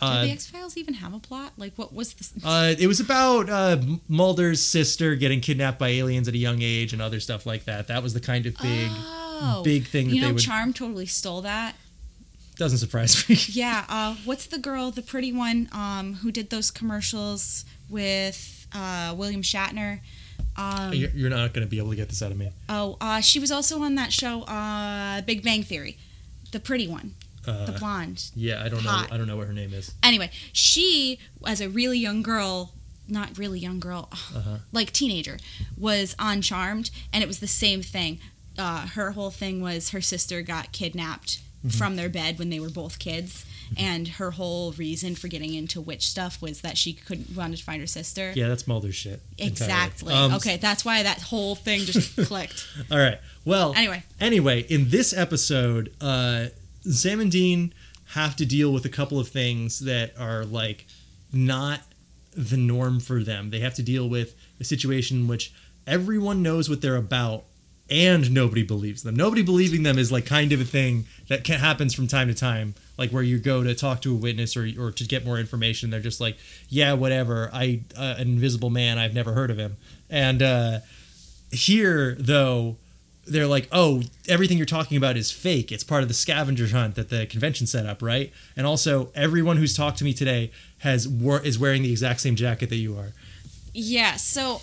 uh, 0.00 0.22
Did 0.22 0.28
the 0.28 0.32
X 0.32 0.46
Files 0.50 0.76
even 0.76 0.94
have 0.94 1.14
a 1.14 1.18
plot? 1.18 1.52
Like, 1.56 1.72
what 1.76 1.92
was 1.92 2.14
this? 2.14 2.32
uh, 2.44 2.74
it 2.78 2.86
was 2.86 3.00
about 3.00 3.48
uh, 3.48 3.78
Mulder's 4.08 4.62
sister 4.62 5.14
getting 5.14 5.40
kidnapped 5.40 5.78
by 5.78 5.88
aliens 5.88 6.28
at 6.28 6.34
a 6.34 6.38
young 6.38 6.60
age 6.62 6.92
and 6.92 7.00
other 7.00 7.20
stuff 7.20 7.46
like 7.46 7.64
that. 7.64 7.88
That 7.88 8.02
was 8.02 8.12
the 8.14 8.20
kind 8.20 8.46
of 8.46 8.54
big, 8.58 8.90
oh, 8.92 9.62
big 9.64 9.86
thing 9.86 10.08
that 10.08 10.14
You 10.14 10.20
know, 10.20 10.32
would. 10.34 10.42
Charm 10.42 10.72
totally 10.72 11.06
stole 11.06 11.40
that. 11.42 11.76
doesn't 12.56 12.78
surprise 12.78 13.26
me. 13.28 13.36
Yeah. 13.48 13.84
Uh, 13.88 14.16
what's 14.24 14.46
the 14.46 14.58
girl, 14.58 14.90
the 14.90 15.02
pretty 15.02 15.32
one, 15.32 15.68
um, 15.72 16.14
who 16.14 16.30
did 16.30 16.50
those 16.50 16.70
commercials 16.70 17.64
with 17.88 18.66
uh, 18.74 19.14
William 19.16 19.42
Shatner? 19.42 20.00
Um, 20.56 20.92
You're 20.94 21.10
you're 21.10 21.30
not 21.30 21.52
going 21.52 21.66
to 21.66 21.70
be 21.70 21.78
able 21.78 21.90
to 21.90 21.96
get 21.96 22.08
this 22.08 22.22
out 22.22 22.30
of 22.30 22.38
me. 22.38 22.50
oh, 22.68 22.96
uh, 23.00 23.20
she 23.20 23.38
was 23.38 23.50
also 23.52 23.82
on 23.82 23.94
that 23.96 24.12
show, 24.12 24.42
uh, 24.42 25.20
Big 25.22 25.42
Bang 25.42 25.62
Theory. 25.62 25.98
The 26.52 26.60
pretty 26.60 26.86
one, 26.88 27.14
the 27.44 27.52
Uh, 27.52 27.78
blonde. 27.78 28.30
yeah, 28.34 28.62
I 28.64 28.68
don't 28.68 28.82
know. 28.84 29.04
I 29.10 29.16
don't 29.16 29.26
know 29.26 29.36
what 29.36 29.46
her 29.48 29.52
name 29.52 29.74
is. 29.74 29.92
Anyway, 30.02 30.30
she, 30.52 31.18
as 31.46 31.60
a 31.60 31.68
really 31.68 31.98
young 31.98 32.22
girl, 32.22 32.72
not 33.08 33.36
really 33.36 33.58
young 33.58 33.80
girl, 33.80 34.08
Uh-huh. 34.34 34.58
like 34.72 34.92
teenager, 34.92 35.38
was 35.76 36.14
on 36.18 36.40
Charmed, 36.40 36.90
and 37.12 37.22
it 37.22 37.26
was 37.26 37.40
the 37.40 37.46
same 37.48 37.82
thing. 37.82 38.18
Uh, 38.56 38.86
her 38.86 39.10
whole 39.10 39.30
thing 39.30 39.60
was 39.60 39.90
her 39.90 40.00
sister 40.00 40.40
got 40.42 40.72
kidnapped 40.72 41.40
Mm-hmm. 41.64 41.78
from 41.78 41.96
their 41.96 42.08
bed 42.10 42.38
when 42.38 42.50
they 42.50 42.60
were 42.60 42.68
both 42.68 42.98
kids, 43.00 43.44
and 43.76 44.08
her 44.08 44.32
whole 44.32 44.72
reason 44.72 45.14
for 45.14 45.28
getting 45.28 45.54
into 45.54 45.80
witch 45.80 46.08
stuff 46.08 46.40
was 46.42 46.60
that 46.60 46.76
she 46.78 46.92
couldn't 46.92 47.36
wanted 47.36 47.56
to 47.58 47.64
find 47.64 47.80
her 47.80 47.86
sister. 47.86 48.32
Yeah, 48.34 48.48
that's 48.48 48.66
Mulder's 48.66 48.94
shit. 48.94 49.20
Exactly. 49.38 50.14
Um, 50.14 50.34
okay, 50.34 50.56
that's 50.56 50.84
why 50.84 51.02
that 51.02 51.20
whole 51.22 51.54
thing 51.54 51.80
just 51.80 52.16
clicked. 52.26 52.66
All 52.90 52.98
right. 52.98 53.18
Well, 53.44 53.74
Anyway, 53.76 54.02
anyway, 54.20 54.60
in 54.62 54.90
this 54.90 55.12
episode, 55.12 55.92
uh, 56.00 56.46
Sam 56.82 57.20
and 57.20 57.30
Dean 57.30 57.72
have 58.10 58.36
to 58.36 58.46
deal 58.46 58.72
with 58.72 58.84
a 58.84 58.88
couple 58.88 59.18
of 59.18 59.28
things 59.28 59.80
that 59.80 60.12
are 60.18 60.44
like 60.44 60.86
not 61.32 61.80
the 62.34 62.56
norm 62.56 63.00
for 63.00 63.22
them. 63.22 63.50
They 63.50 63.60
have 63.60 63.74
to 63.74 63.82
deal 63.82 64.08
with 64.08 64.34
a 64.60 64.64
situation 64.64 65.18
in 65.22 65.28
which 65.28 65.52
everyone 65.86 66.42
knows 66.42 66.68
what 66.68 66.80
they're 66.80 66.96
about 66.96 67.44
and 67.88 68.30
nobody 68.32 68.62
believes 68.62 69.02
them. 69.02 69.14
Nobody 69.14 69.42
believing 69.42 69.82
them 69.82 69.98
is 69.98 70.10
like 70.10 70.26
kind 70.26 70.52
of 70.52 70.60
a 70.60 70.64
thing 70.64 71.06
that 71.28 71.44
can, 71.44 71.60
happens 71.60 71.94
from 71.94 72.06
time 72.06 72.28
to 72.28 72.34
time, 72.34 72.74
like 72.98 73.10
where 73.10 73.22
you 73.22 73.38
go 73.38 73.62
to 73.62 73.74
talk 73.74 74.02
to 74.02 74.12
a 74.12 74.16
witness 74.16 74.56
or, 74.56 74.68
or 74.78 74.90
to 74.90 75.04
get 75.04 75.24
more 75.24 75.38
information. 75.38 75.90
They're 75.90 76.00
just 76.00 76.20
like, 76.20 76.36
yeah, 76.68 76.94
whatever. 76.94 77.50
I 77.52 77.82
uh, 77.96 78.16
an 78.18 78.28
invisible 78.28 78.70
man. 78.70 78.98
I've 78.98 79.14
never 79.14 79.34
heard 79.34 79.50
of 79.50 79.58
him. 79.58 79.76
And 80.10 80.42
uh, 80.42 80.78
here, 81.52 82.16
though, 82.18 82.76
they're 83.26 83.46
like, 83.46 83.68
oh, 83.72 84.02
everything 84.28 84.56
you're 84.56 84.66
talking 84.66 84.96
about 84.96 85.16
is 85.16 85.30
fake. 85.30 85.72
It's 85.72 85.84
part 85.84 86.02
of 86.02 86.08
the 86.08 86.14
scavenger 86.14 86.68
hunt 86.68 86.94
that 86.94 87.08
the 87.08 87.26
convention 87.26 87.66
set 87.66 87.86
up, 87.86 88.02
right? 88.02 88.32
And 88.56 88.66
also, 88.66 89.10
everyone 89.14 89.56
who's 89.56 89.76
talked 89.76 89.98
to 89.98 90.04
me 90.04 90.12
today 90.12 90.50
has 90.78 91.08
wor- 91.08 91.42
is 91.42 91.58
wearing 91.58 91.82
the 91.82 91.90
exact 91.90 92.20
same 92.20 92.36
jacket 92.36 92.68
that 92.68 92.76
you 92.76 92.96
are. 92.96 93.12
Yeah, 93.72 94.16
so 94.16 94.62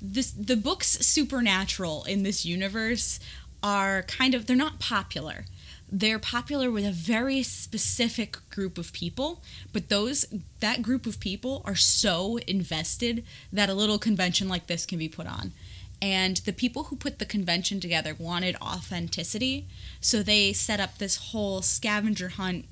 this 0.00 0.30
the 0.30 0.56
books 0.56 1.04
supernatural 1.06 2.04
in 2.04 2.22
this 2.22 2.44
universe 2.44 3.20
are 3.62 4.02
kind 4.02 4.34
of 4.34 4.46
they're 4.46 4.56
not 4.56 4.78
popular. 4.78 5.44
They're 5.90 6.18
popular 6.18 6.70
with 6.70 6.84
a 6.84 6.92
very 6.92 7.42
specific 7.42 8.36
group 8.50 8.76
of 8.76 8.92
people, 8.92 9.42
but 9.72 9.88
those 9.88 10.26
that 10.60 10.82
group 10.82 11.06
of 11.06 11.18
people 11.18 11.62
are 11.64 11.74
so 11.74 12.38
invested 12.46 13.24
that 13.52 13.70
a 13.70 13.74
little 13.74 13.98
convention 13.98 14.48
like 14.48 14.66
this 14.66 14.86
can 14.86 14.98
be 14.98 15.08
put 15.08 15.26
on. 15.26 15.52
And 16.00 16.36
the 16.38 16.52
people 16.52 16.84
who 16.84 16.96
put 16.96 17.18
the 17.18 17.26
convention 17.26 17.80
together 17.80 18.14
wanted 18.16 18.54
authenticity, 18.62 19.66
so 20.00 20.22
they 20.22 20.52
set 20.52 20.78
up 20.78 20.98
this 20.98 21.16
whole 21.16 21.62
scavenger 21.62 22.28
hunt 22.28 22.66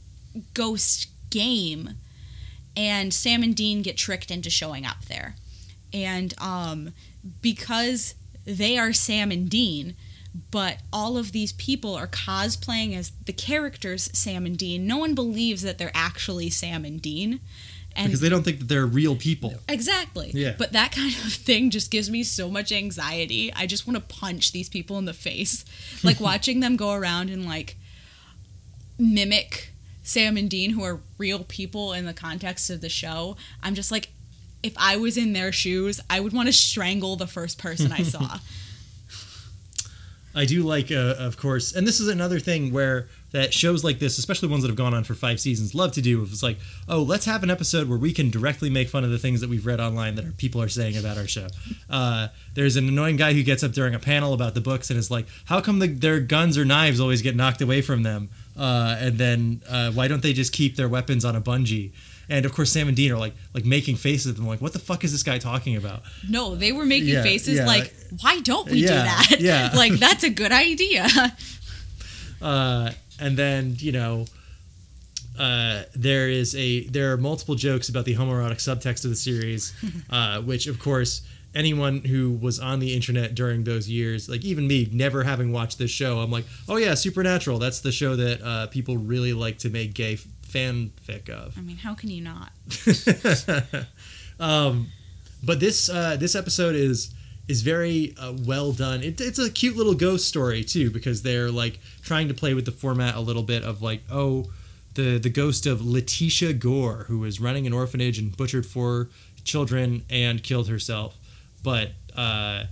ghost 0.54 1.08
game 1.30 1.96
and 2.76 3.14
Sam 3.14 3.42
and 3.42 3.56
Dean 3.56 3.82
get 3.82 3.96
tricked 3.96 4.30
into 4.30 4.50
showing 4.50 4.84
up 4.84 5.06
there. 5.06 5.34
And 5.92 6.34
um, 6.38 6.92
because 7.42 8.14
they 8.44 8.78
are 8.78 8.92
Sam 8.92 9.30
and 9.30 9.48
Dean, 9.48 9.96
but 10.50 10.78
all 10.92 11.16
of 11.16 11.32
these 11.32 11.52
people 11.52 11.94
are 11.94 12.06
cosplaying 12.06 12.96
as 12.96 13.12
the 13.24 13.32
characters 13.32 14.10
Sam 14.12 14.46
and 14.46 14.56
Dean, 14.56 14.86
no 14.86 14.98
one 14.98 15.14
believes 15.14 15.62
that 15.62 15.78
they're 15.78 15.90
actually 15.94 16.50
Sam 16.50 16.84
and 16.84 17.00
Dean. 17.00 17.40
And 17.94 18.08
because 18.08 18.20
they 18.20 18.28
don't 18.28 18.42
think 18.42 18.58
that 18.58 18.68
they're 18.68 18.84
real 18.86 19.16
people. 19.16 19.54
Exactly. 19.68 20.30
Yeah. 20.34 20.54
But 20.58 20.72
that 20.72 20.92
kind 20.92 21.14
of 21.14 21.32
thing 21.32 21.70
just 21.70 21.90
gives 21.90 22.10
me 22.10 22.22
so 22.22 22.50
much 22.50 22.70
anxiety. 22.70 23.52
I 23.54 23.66
just 23.66 23.86
want 23.86 23.96
to 23.96 24.14
punch 24.14 24.52
these 24.52 24.68
people 24.68 24.98
in 24.98 25.06
the 25.06 25.14
face. 25.14 25.64
Like 26.04 26.20
watching 26.20 26.60
them 26.60 26.76
go 26.76 26.92
around 26.92 27.30
and 27.30 27.46
like 27.46 27.76
mimic 28.98 29.72
Sam 30.02 30.36
and 30.36 30.48
Dean, 30.48 30.70
who 30.70 30.84
are 30.84 31.00
real 31.18 31.42
people 31.42 31.92
in 31.92 32.04
the 32.04 32.12
context 32.12 32.70
of 32.70 32.80
the 32.80 32.88
show. 32.88 33.36
I'm 33.62 33.74
just 33.74 33.90
like, 33.90 34.10
if 34.62 34.74
I 34.76 34.96
was 34.96 35.16
in 35.16 35.32
their 35.32 35.52
shoes, 35.52 36.00
I 36.08 36.20
would 36.20 36.32
want 36.32 36.46
to 36.48 36.52
strangle 36.52 37.16
the 37.16 37.26
first 37.26 37.58
person 37.58 37.92
I 37.92 38.02
saw. 38.02 38.38
I 40.36 40.44
do 40.44 40.62
like, 40.62 40.92
uh, 40.92 41.14
of 41.18 41.38
course, 41.38 41.74
and 41.74 41.86
this 41.86 41.98
is 41.98 42.08
another 42.08 42.38
thing 42.38 42.70
where 42.70 43.08
that 43.32 43.54
shows 43.54 43.82
like 43.82 43.98
this, 43.98 44.18
especially 44.18 44.48
ones 44.48 44.62
that 44.62 44.68
have 44.68 44.76
gone 44.76 44.92
on 44.92 45.02
for 45.02 45.14
five 45.14 45.40
seasons, 45.40 45.74
love 45.74 45.92
to 45.92 46.02
do. 46.02 46.22
It's 46.22 46.42
like, 46.42 46.58
oh, 46.88 47.02
let's 47.02 47.24
have 47.24 47.42
an 47.42 47.50
episode 47.50 47.88
where 47.88 47.98
we 47.98 48.12
can 48.12 48.30
directly 48.30 48.68
make 48.68 48.88
fun 48.88 49.02
of 49.02 49.10
the 49.10 49.18
things 49.18 49.40
that 49.40 49.48
we've 49.48 49.64
read 49.64 49.80
online 49.80 50.14
that 50.14 50.26
our 50.26 50.32
people 50.32 50.62
are 50.62 50.68
saying 50.68 50.96
about 50.96 51.16
our 51.16 51.26
show. 51.26 51.48
Uh, 51.88 52.28
there's 52.54 52.76
an 52.76 52.86
annoying 52.86 53.16
guy 53.16 53.32
who 53.32 53.42
gets 53.42 53.62
up 53.62 53.72
during 53.72 53.94
a 53.94 53.98
panel 53.98 54.34
about 54.34 54.54
the 54.54 54.60
books 54.60 54.90
and 54.90 54.98
is 54.98 55.10
like, 55.10 55.26
how 55.46 55.60
come 55.60 55.78
the, 55.78 55.86
their 55.86 56.20
guns 56.20 56.56
or 56.56 56.64
knives 56.64 57.00
always 57.00 57.22
get 57.22 57.34
knocked 57.34 57.62
away 57.62 57.80
from 57.80 58.02
them? 58.02 58.28
Uh, 58.58 58.96
and 58.98 59.18
then 59.18 59.62
uh, 59.68 59.90
why 59.92 60.06
don't 60.06 60.22
they 60.22 60.32
just 60.32 60.52
keep 60.52 60.76
their 60.76 60.88
weapons 60.88 61.24
on 61.24 61.34
a 61.34 61.40
bungee? 61.40 61.92
And 62.28 62.44
of 62.44 62.52
course, 62.52 62.72
Sam 62.72 62.88
and 62.88 62.96
Dean 62.96 63.12
are 63.12 63.18
like 63.18 63.34
like 63.54 63.64
making 63.64 63.96
faces 63.96 64.26
at 64.26 64.36
them, 64.36 64.46
like, 64.46 64.60
what 64.60 64.72
the 64.72 64.78
fuck 64.80 65.04
is 65.04 65.12
this 65.12 65.22
guy 65.22 65.38
talking 65.38 65.76
about? 65.76 66.02
No, 66.28 66.54
they 66.56 66.72
were 66.72 66.84
making 66.84 67.10
Yeah, 67.10 67.22
faces 67.22 67.58
yeah. 67.58 67.66
like, 67.66 67.94
why 68.20 68.40
don't 68.40 68.68
we 68.70 68.78
Yeah, 68.78 68.88
do 68.88 68.94
that? 68.94 69.36
yeah. 69.40 69.70
like, 69.76 69.92
that's 69.92 70.24
a 70.24 70.30
good 70.30 70.52
idea. 70.52 71.06
uh, 72.42 72.90
and 73.20 73.36
then 73.36 73.74
you 73.78 73.92
know 73.92 74.26
uh, 75.38 75.82
there 75.94 76.28
is 76.28 76.54
a 76.56 76.84
there 76.88 77.12
are 77.12 77.16
multiple 77.16 77.54
jokes 77.54 77.88
about 77.88 78.04
the 78.04 78.14
homoerotic 78.14 78.56
subtext 78.56 79.04
of 79.04 79.10
the 79.10 79.16
series 79.16 79.72
uh, 80.10 80.40
which 80.42 80.66
of 80.66 80.78
course 80.78 81.22
anyone 81.54 82.00
who 82.04 82.32
was 82.32 82.58
on 82.60 82.80
the 82.80 82.94
internet 82.94 83.34
during 83.34 83.64
those 83.64 83.88
years 83.88 84.28
like 84.28 84.44
even 84.44 84.66
me 84.66 84.88
never 84.92 85.22
having 85.24 85.52
watched 85.52 85.78
this 85.78 85.90
show 85.90 86.18
i'm 86.18 86.30
like 86.30 86.44
oh 86.68 86.76
yeah 86.76 86.92
supernatural 86.94 87.58
that's 87.58 87.80
the 87.80 87.92
show 87.92 88.14
that 88.16 88.42
uh, 88.42 88.66
people 88.66 88.96
really 88.98 89.32
like 89.32 89.56
to 89.58 89.70
make 89.70 89.94
gay 89.94 90.18
fanfic 90.46 91.28
of 91.28 91.56
I 91.58 91.60
mean, 91.60 91.76
how 91.78 91.94
can 91.94 92.10
you 92.10 92.22
not? 92.22 92.52
um, 94.40 94.88
but 95.42 95.60
this 95.60 95.88
uh, 95.88 96.16
this 96.16 96.34
episode 96.34 96.74
is 96.74 97.14
is 97.48 97.62
very 97.62 98.14
uh, 98.18 98.32
well 98.44 98.72
done. 98.72 99.02
It, 99.02 99.20
it's 99.20 99.38
a 99.38 99.50
cute 99.50 99.76
little 99.76 99.94
ghost 99.94 100.26
story 100.26 100.64
too 100.64 100.90
because 100.90 101.22
they're 101.22 101.50
like 101.50 101.78
trying 102.02 102.28
to 102.28 102.34
play 102.34 102.54
with 102.54 102.64
the 102.64 102.72
format 102.72 103.14
a 103.14 103.20
little 103.20 103.42
bit 103.42 103.62
of 103.62 103.82
like 103.82 104.02
oh 104.10 104.50
the 104.94 105.18
the 105.18 105.30
ghost 105.30 105.66
of 105.66 105.84
Letitia 105.84 106.54
Gore 106.54 107.04
who 107.08 107.18
was 107.18 107.40
running 107.40 107.66
an 107.66 107.72
orphanage 107.72 108.18
and 108.18 108.36
butchered 108.36 108.66
four 108.66 109.08
children 109.44 110.04
and 110.10 110.42
killed 110.42 110.68
herself, 110.68 111.16
but. 111.62 111.90
Uh, 112.16 112.64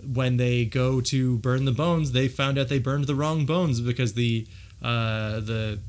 when 0.00 0.36
they 0.36 0.64
go 0.64 1.00
to 1.00 1.38
burn 1.38 1.64
the 1.64 1.72
bones, 1.72 2.12
they 2.12 2.28
found 2.28 2.56
out 2.56 2.68
they 2.68 2.78
burned 2.78 3.04
the 3.06 3.14
wrong 3.14 3.44
bones 3.46 3.80
because 3.80 4.14
the 4.14 4.46
uh, 4.82 5.40
the 5.40 5.80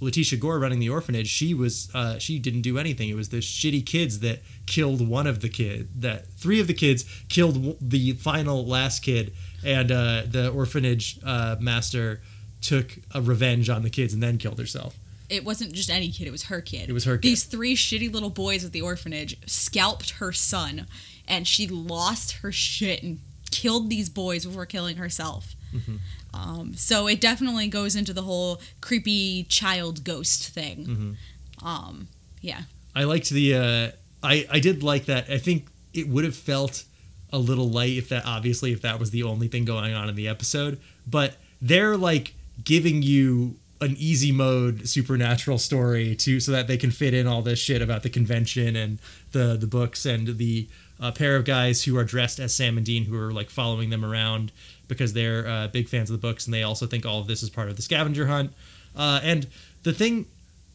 Letitia 0.00 0.38
Gore 0.38 0.58
running 0.58 0.78
the 0.78 0.88
orphanage, 0.88 1.28
she 1.28 1.54
was 1.54 1.88
uh, 1.94 2.18
she 2.18 2.38
didn't 2.38 2.62
do 2.62 2.78
anything. 2.78 3.08
It 3.08 3.16
was 3.16 3.30
the 3.30 3.38
shitty 3.38 3.84
kids 3.84 4.20
that 4.20 4.40
killed 4.66 5.06
one 5.06 5.26
of 5.26 5.40
the 5.40 5.48
kid. 5.48 5.88
That 6.00 6.28
three 6.32 6.60
of 6.60 6.66
the 6.66 6.74
kids 6.74 7.04
killed 7.28 7.76
the 7.80 8.12
final 8.12 8.64
last 8.66 9.00
kid, 9.00 9.32
and 9.64 9.90
uh, 9.90 10.22
the 10.26 10.50
orphanage 10.50 11.18
uh, 11.24 11.56
master 11.60 12.20
took 12.60 12.98
a 13.14 13.20
revenge 13.20 13.68
on 13.68 13.82
the 13.82 13.90
kids 13.90 14.12
and 14.12 14.22
then 14.22 14.38
killed 14.38 14.58
herself. 14.58 14.96
it 15.28 15.44
wasn't 15.44 15.72
just 15.72 15.90
any 15.90 16.10
kid, 16.10 16.26
it 16.26 16.30
was 16.30 16.44
her 16.44 16.60
kid. 16.60 16.88
It 16.88 16.92
was 16.92 17.04
her 17.04 17.16
kid. 17.18 17.22
These 17.28 17.44
three 17.44 17.76
shitty 17.76 18.12
little 18.12 18.30
boys 18.30 18.64
at 18.64 18.72
the 18.72 18.80
orphanage 18.82 19.36
scalped 19.46 20.10
her 20.12 20.32
son, 20.32 20.86
and 21.26 21.46
she 21.46 21.66
lost 21.66 22.32
her 22.38 22.50
shit 22.50 23.02
and 23.02 23.18
killed 23.50 23.90
these 23.90 24.08
boys 24.08 24.44
before 24.46 24.66
killing 24.66 24.96
herself. 24.96 25.54
Mm-hmm. 25.74 25.96
Um, 26.34 26.74
so 26.74 27.06
it 27.06 27.20
definitely 27.20 27.68
goes 27.68 27.96
into 27.96 28.12
the 28.12 28.22
whole 28.22 28.60
creepy 28.80 29.44
child 29.44 30.04
ghost 30.04 30.48
thing. 30.48 30.86
Mm-hmm. 30.86 31.66
Um, 31.66 32.08
yeah. 32.40 32.62
I 32.94 33.04
liked 33.04 33.30
the. 33.30 33.54
Uh, 33.54 33.90
I 34.22 34.46
I 34.50 34.60
did 34.60 34.82
like 34.82 35.06
that. 35.06 35.30
I 35.30 35.38
think 35.38 35.68
it 35.94 36.08
would 36.08 36.24
have 36.24 36.36
felt 36.36 36.84
a 37.32 37.38
little 37.38 37.68
light 37.68 37.96
if 37.96 38.08
that 38.08 38.24
obviously 38.24 38.72
if 38.72 38.80
that 38.82 38.98
was 38.98 39.10
the 39.10 39.22
only 39.22 39.48
thing 39.48 39.64
going 39.64 39.94
on 39.94 40.08
in 40.08 40.14
the 40.14 40.28
episode. 40.28 40.80
But 41.06 41.36
they're 41.60 41.96
like 41.96 42.34
giving 42.62 43.02
you 43.02 43.56
an 43.80 43.94
easy 43.96 44.32
mode 44.32 44.88
supernatural 44.88 45.58
story 45.58 46.16
to 46.16 46.40
so 46.40 46.50
that 46.52 46.66
they 46.66 46.76
can 46.76 46.90
fit 46.90 47.14
in 47.14 47.26
all 47.26 47.42
this 47.42 47.58
shit 47.58 47.80
about 47.80 48.02
the 48.02 48.10
convention 48.10 48.74
and 48.74 48.98
the 49.32 49.56
the 49.56 49.66
books 49.66 50.04
and 50.04 50.38
the 50.38 50.68
uh, 51.00 51.12
pair 51.12 51.36
of 51.36 51.44
guys 51.44 51.84
who 51.84 51.96
are 51.96 52.04
dressed 52.04 52.40
as 52.40 52.54
Sam 52.54 52.76
and 52.76 52.84
Dean 52.84 53.04
who 53.04 53.16
are 53.16 53.32
like 53.32 53.50
following 53.50 53.90
them 53.90 54.04
around 54.04 54.50
because 54.88 55.12
they're 55.12 55.46
uh, 55.46 55.68
big 55.68 55.88
fans 55.88 56.10
of 56.10 56.20
the 56.20 56.26
books 56.26 56.46
and 56.46 56.54
they 56.54 56.62
also 56.62 56.86
think 56.86 57.06
all 57.06 57.20
of 57.20 57.26
this 57.26 57.42
is 57.42 57.50
part 57.50 57.68
of 57.68 57.76
the 57.76 57.82
scavenger 57.82 58.26
hunt. 58.26 58.52
Uh, 58.96 59.20
and 59.22 59.46
the 59.84 59.92
thing 59.92 60.26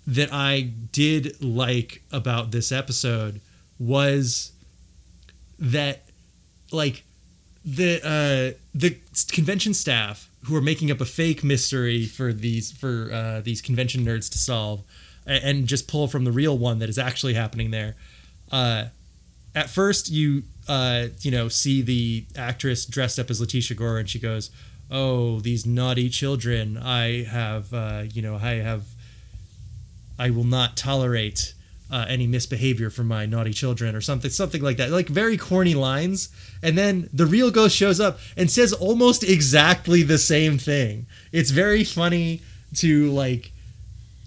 that 0.08 0.30
I 0.32 0.62
did 0.62 1.42
like 1.44 2.02
about 2.12 2.52
this 2.52 2.72
episode 2.72 3.42
was 3.80 4.52
that 5.60 6.04
like 6.72 7.04
the 7.66 8.00
uh 8.04 8.58
the 8.76 8.98
convention 9.32 9.74
staff 9.74 10.30
who 10.46 10.56
are 10.56 10.62
making 10.62 10.92
up 10.92 11.00
a 11.00 11.06
fake 11.06 11.44
mystery 11.44 12.06
for 12.06 12.34
these 12.34 12.72
for 12.72 13.10
uh 13.14 13.42
these 13.42 13.62
convention 13.62 14.04
nerds 14.06 14.30
to 14.32 14.38
solve 14.38 14.84
a- 15.26 15.46
and 15.46 15.68
just 15.68 15.88
pull 15.88 16.08
from 16.08 16.26
the 16.26 16.32
real 16.32 16.58
one 16.58 16.80
that 16.80 16.90
is 16.90 16.98
actually 16.98 17.34
happening 17.36 17.72
there 17.72 17.96
uh 18.52 18.86
at 19.56 19.70
first 19.70 20.10
you 20.10 20.44
uh 20.68 21.08
you 21.22 21.32
know 21.32 21.48
see 21.48 21.82
the 21.82 22.26
actress 22.36 22.86
dressed 22.86 23.20
up 23.20 23.30
as 23.30 23.40
Letitia 23.40 23.76
Gore 23.76 23.98
and 23.98 24.10
she 24.10 24.20
goes 24.20 24.50
oh 24.90 25.40
these 25.40 25.66
naughty 25.66 26.10
children. 26.10 26.78
I 26.78 27.24
have 27.24 27.74
uh 27.74 28.04
you 28.12 28.22
know 28.22 28.36
I 28.36 28.56
have 28.56 28.86
I 30.18 30.30
will 30.30 30.44
not 30.44 30.78
tolerate 30.78 31.54
uh, 31.92 32.06
any 32.08 32.26
misbehavior 32.26 32.90
from 32.90 33.08
my 33.08 33.26
naughty 33.28 33.54
children 33.54 33.96
or 33.96 34.02
something 34.02 34.32
something 34.32 34.64
like 34.64 34.78
that. 34.78 34.90
Like 34.90 35.08
very 35.08 35.38
corny 35.38 35.76
lines. 35.76 36.30
And 36.64 36.76
then 36.76 37.08
the 37.14 37.28
real 37.28 37.52
ghost 37.52 37.76
shows 37.76 38.00
up 38.00 38.20
and 38.36 38.50
says 38.50 38.74
almost 38.74 39.24
exactly 39.24 40.02
the 40.02 40.18
same 40.18 40.58
thing. 40.58 41.06
It's 41.32 41.52
very 41.52 41.84
funny 41.84 42.42
to 42.78 43.12
like 43.12 43.52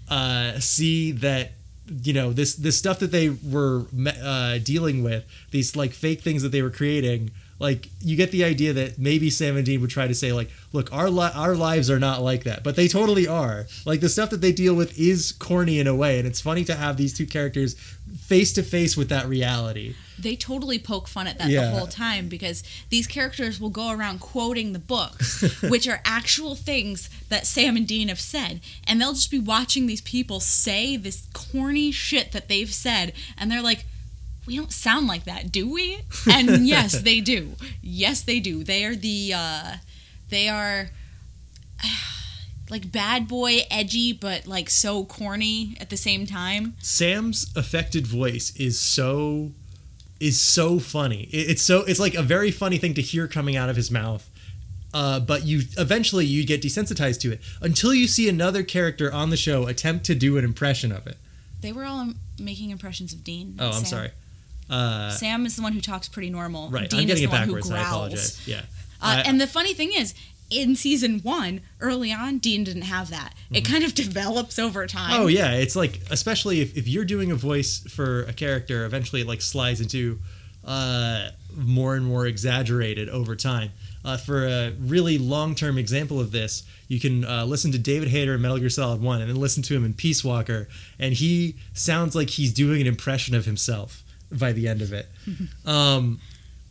uh, 0.09 0.59
see 0.59 1.11
that 1.11 1.51
you 2.03 2.13
know 2.13 2.33
this 2.33 2.55
this 2.55 2.77
stuff 2.77 2.99
that 2.99 3.11
they 3.11 3.29
were 3.29 3.85
uh, 4.21 4.57
dealing 4.59 5.03
with 5.03 5.25
these 5.51 5.75
like 5.75 5.91
fake 5.93 6.21
things 6.21 6.43
that 6.43 6.49
they 6.49 6.61
were 6.61 6.69
creating 6.69 7.31
like 7.59 7.89
you 8.01 8.15
get 8.15 8.31
the 8.31 8.43
idea 8.43 8.73
that 8.73 8.99
maybe 8.99 9.29
Sam 9.29 9.57
and 9.57 9.65
Dean 9.65 9.81
would 9.81 9.89
try 9.89 10.07
to 10.07 10.13
say 10.15 10.31
like 10.33 10.49
look 10.73 10.91
our 10.93 11.09
li- 11.09 11.31
our 11.33 11.55
lives 11.55 11.89
are 11.89 11.99
not 11.99 12.21
like 12.21 12.43
that 12.43 12.63
but 12.63 12.75
they 12.75 12.87
totally 12.87 13.27
are 13.27 13.65
like 13.85 13.99
the 13.99 14.09
stuff 14.09 14.29
that 14.29 14.41
they 14.41 14.51
deal 14.51 14.75
with 14.75 14.97
is 14.99 15.31
corny 15.31 15.79
in 15.79 15.87
a 15.87 15.95
way 15.95 16.19
and 16.19 16.27
it's 16.27 16.41
funny 16.41 16.63
to 16.65 16.75
have 16.75 16.97
these 16.97 17.13
two 17.17 17.25
characters 17.25 17.73
face 18.19 18.53
to 18.53 18.63
face 18.63 18.95
with 18.95 19.09
that 19.09 19.27
reality 19.27 19.95
They 20.19 20.35
totally 20.35 20.79
poke 20.79 21.07
fun 21.07 21.27
at 21.27 21.37
that 21.39 21.49
Yeah. 21.49 21.65
the 21.71 21.77
whole 21.77 21.87
time 21.87 22.27
because 22.29 22.63
these 22.89 23.05
characters 23.07 23.59
will 23.59 23.69
go 23.69 23.91
around 23.91 24.19
quoting 24.19 24.73
the 24.73 24.79
books, 24.79 25.41
which 25.69 25.87
are 25.87 26.01
actual 26.05 26.55
things 26.55 27.09
that 27.29 27.45
Sam 27.45 27.75
and 27.77 27.87
Dean 27.87 28.07
have 28.07 28.19
said. 28.19 28.59
And 28.87 28.99
they'll 28.99 29.13
just 29.13 29.29
be 29.29 29.39
watching 29.39 29.85
these 29.85 30.01
people 30.01 30.39
say 30.39 30.97
this 30.97 31.27
corny 31.33 31.91
shit 31.91 32.31
that 32.31 32.47
they've 32.47 32.73
said. 32.73 33.13
And 33.37 33.51
they're 33.51 33.61
like, 33.61 33.85
we 34.47 34.55
don't 34.55 34.71
sound 34.71 35.05
like 35.07 35.25
that, 35.25 35.51
do 35.51 35.69
we? 35.71 35.99
And 36.31 36.49
yes, 36.67 36.99
they 37.01 37.19
do. 37.19 37.51
Yes, 37.81 38.21
they 38.23 38.39
do. 38.39 38.63
They 38.63 38.85
are 38.85 38.95
the, 38.95 39.33
uh, 39.35 39.71
they 40.29 40.47
are 40.49 40.89
like 42.69 42.91
bad 42.91 43.27
boy, 43.27 43.59
edgy, 43.71 44.13
but 44.13 44.45
like 44.47 44.69
so 44.69 45.05
corny 45.05 45.77
at 45.79 45.89
the 45.89 45.97
same 45.97 46.25
time. 46.25 46.75
Sam's 46.81 47.51
affected 47.55 48.05
voice 48.07 48.55
is 48.55 48.79
so 48.79 49.51
is 50.19 50.39
so 50.41 50.79
funny. 50.79 51.29
It- 51.31 51.51
It's 51.51 51.61
so 51.61 51.81
it's 51.83 51.99
like 51.99 52.15
a 52.15 52.23
very 52.23 52.51
funny 52.51 52.77
thing 52.77 52.93
to 52.95 53.01
hear 53.01 53.27
coming 53.27 53.55
out 53.55 53.69
of 53.69 53.75
his 53.75 53.91
mouth. 53.91 54.29
Uh, 54.93 55.19
but 55.19 55.45
you 55.45 55.61
eventually 55.77 56.25
you 56.25 56.45
get 56.45 56.61
desensitized 56.61 57.19
to 57.19 57.31
it 57.31 57.41
until 57.61 57.93
you 57.93 58.07
see 58.07 58.27
another 58.27 58.63
character 58.63 59.13
on 59.13 59.29
the 59.29 59.37
show 59.37 59.67
attempt 59.67 60.05
to 60.05 60.15
do 60.15 60.37
an 60.37 60.43
impression 60.43 60.91
of 60.91 61.05
it. 61.05 61.17
They 61.61 61.71
were 61.71 61.85
all 61.85 62.13
making 62.39 62.69
impressions 62.71 63.13
of 63.13 63.23
Dean. 63.23 63.57
Oh, 63.59 63.67
I'm 63.67 63.73
Sam. 63.73 63.85
sorry. 63.85 64.11
Uh, 64.69 65.09
Sam 65.11 65.45
is 65.45 65.55
the 65.55 65.61
one 65.61 65.73
who 65.73 65.81
talks 65.81 66.07
pretty 66.09 66.29
normal. 66.29 66.69
right, 66.69 66.89
Dean 66.89 67.01
I'm 67.01 67.05
getting 67.07 67.23
is 67.23 67.29
it 67.29 67.31
the 67.31 67.31
one 67.37 67.41
backwards. 67.47 67.69
who 67.69 67.75
I 67.75 67.77
growls. 67.77 67.87
apologize. 67.93 68.47
Yeah. 68.47 68.57
Uh, 68.59 68.61
I- 69.01 69.21
and 69.21 69.39
the 69.39 69.47
funny 69.47 69.73
thing 69.73 69.91
is, 69.93 70.13
in 70.49 70.75
season 70.75 71.19
one, 71.23 71.59
early 71.81 72.11
on, 72.13 72.37
Dean 72.37 72.63
didn't 72.63 72.83
have 72.83 73.09
that. 73.09 73.33
It 73.51 73.61
kind 73.65 73.83
of 73.83 73.93
develops 74.03 74.57
over 74.57 74.87
time. 74.87 75.11
Mm-hmm. 75.11 75.21
Oh 75.23 75.27
yeah, 75.27 75.51
it's 75.53 75.75
like 75.75 75.99
especially 76.09 76.61
if, 76.61 76.77
if 76.77 76.87
you're 76.87 77.05
doing 77.05 77.31
a 77.31 77.35
voice 77.35 77.79
for 77.89 78.23
a 78.23 78.33
character, 78.33 78.85
eventually 78.85 79.21
it 79.21 79.27
like 79.27 79.41
slides 79.41 79.81
into 79.81 80.19
uh, 80.65 81.29
more 81.55 81.95
and 81.95 82.05
more 82.05 82.25
exaggerated 82.27 83.09
over 83.09 83.35
time. 83.35 83.71
Uh, 84.05 84.15
for 84.15 84.45
a 84.47 84.71
really 84.79 85.17
long-term 85.17 85.77
example 85.77 86.17
of 86.19 86.31
this, 86.31 86.63
you 86.87 86.97
can 86.97 87.25
uh, 87.25 87.43
listen 87.43 87.73
to 87.73 87.77
David 87.77 88.07
Hayter 88.07 88.35
in 88.35 88.41
Metal 88.41 88.57
Gear 88.57 88.69
Solid 88.69 89.01
One, 89.01 89.19
and 89.19 89.29
then 89.29 89.35
listen 89.35 89.63
to 89.63 89.75
him 89.75 89.83
in 89.83 89.93
Peace 89.93 90.23
Walker, 90.23 90.69
and 90.97 91.13
he 91.13 91.55
sounds 91.73 92.15
like 92.15 92.29
he's 92.29 92.53
doing 92.53 92.79
an 92.79 92.87
impression 92.87 93.35
of 93.35 93.43
himself 93.45 94.03
by 94.31 94.51
the 94.51 94.67
end 94.67 94.81
of 94.81 94.93
it. 94.93 95.09
um, 95.65 96.19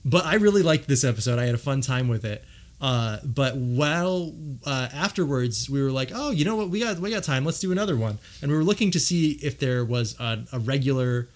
but 0.04 0.24
I 0.24 0.34
really 0.36 0.62
liked 0.62 0.86
this 0.88 1.04
episode. 1.04 1.38
I 1.38 1.46
had 1.46 1.54
a 1.54 1.58
fun 1.58 1.80
time 1.80 2.08
with 2.08 2.24
it. 2.24 2.44
Uh, 2.80 3.18
but 3.24 3.56
while 3.56 4.34
uh, 4.64 4.88
afterwards, 4.92 5.68
we 5.70 5.82
were 5.82 5.90
like, 5.90 6.10
"Oh, 6.14 6.30
you 6.30 6.44
know 6.44 6.56
what? 6.56 6.68
We 6.68 6.80
got 6.80 6.98
we 6.98 7.10
got 7.10 7.24
time. 7.24 7.44
Let's 7.44 7.60
do 7.60 7.72
another 7.72 7.96
one." 7.96 8.18
And 8.42 8.50
we 8.50 8.56
were 8.56 8.64
looking 8.64 8.90
to 8.90 9.00
see 9.00 9.32
if 9.42 9.58
there 9.58 9.84
was 9.84 10.18
a, 10.20 10.44
a 10.52 10.58
regular 10.58 11.28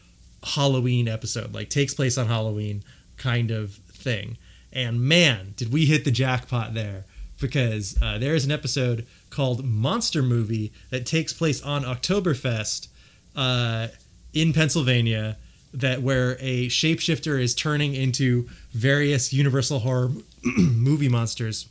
Halloween 0.42 1.08
episode, 1.08 1.54
like 1.54 1.70
takes 1.70 1.94
place 1.94 2.18
on 2.18 2.26
Halloween 2.26 2.82
kind 3.16 3.50
of 3.50 3.74
thing. 3.74 4.36
And 4.72 5.00
man, 5.00 5.54
did 5.56 5.72
we 5.72 5.86
hit 5.86 6.04
the 6.04 6.10
jackpot 6.10 6.74
there! 6.74 7.04
Because 7.40 7.96
uh, 8.02 8.18
there 8.18 8.34
is 8.34 8.44
an 8.44 8.50
episode 8.50 9.06
called 9.30 9.64
Monster 9.64 10.22
Movie 10.22 10.72
that 10.90 11.06
takes 11.06 11.32
place 11.32 11.62
on 11.62 11.84
Oktoberfest 11.84 12.88
uh, 13.34 13.88
in 14.34 14.52
Pennsylvania. 14.52 15.38
That 15.72 16.02
where 16.02 16.36
a 16.40 16.66
shapeshifter 16.66 17.40
is 17.40 17.54
turning 17.54 17.94
into 17.94 18.48
various 18.72 19.32
Universal 19.32 19.80
horror 19.80 20.10
movie 20.44 21.08
monsters. 21.08 21.68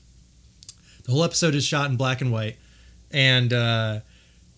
The 1.03 1.11
whole 1.11 1.23
episode 1.23 1.53
is 1.55 1.65
shot 1.65 1.89
in 1.89 1.97
black 1.97 2.21
and 2.21 2.31
white, 2.31 2.55
and 3.11 3.51
uh, 3.51 3.99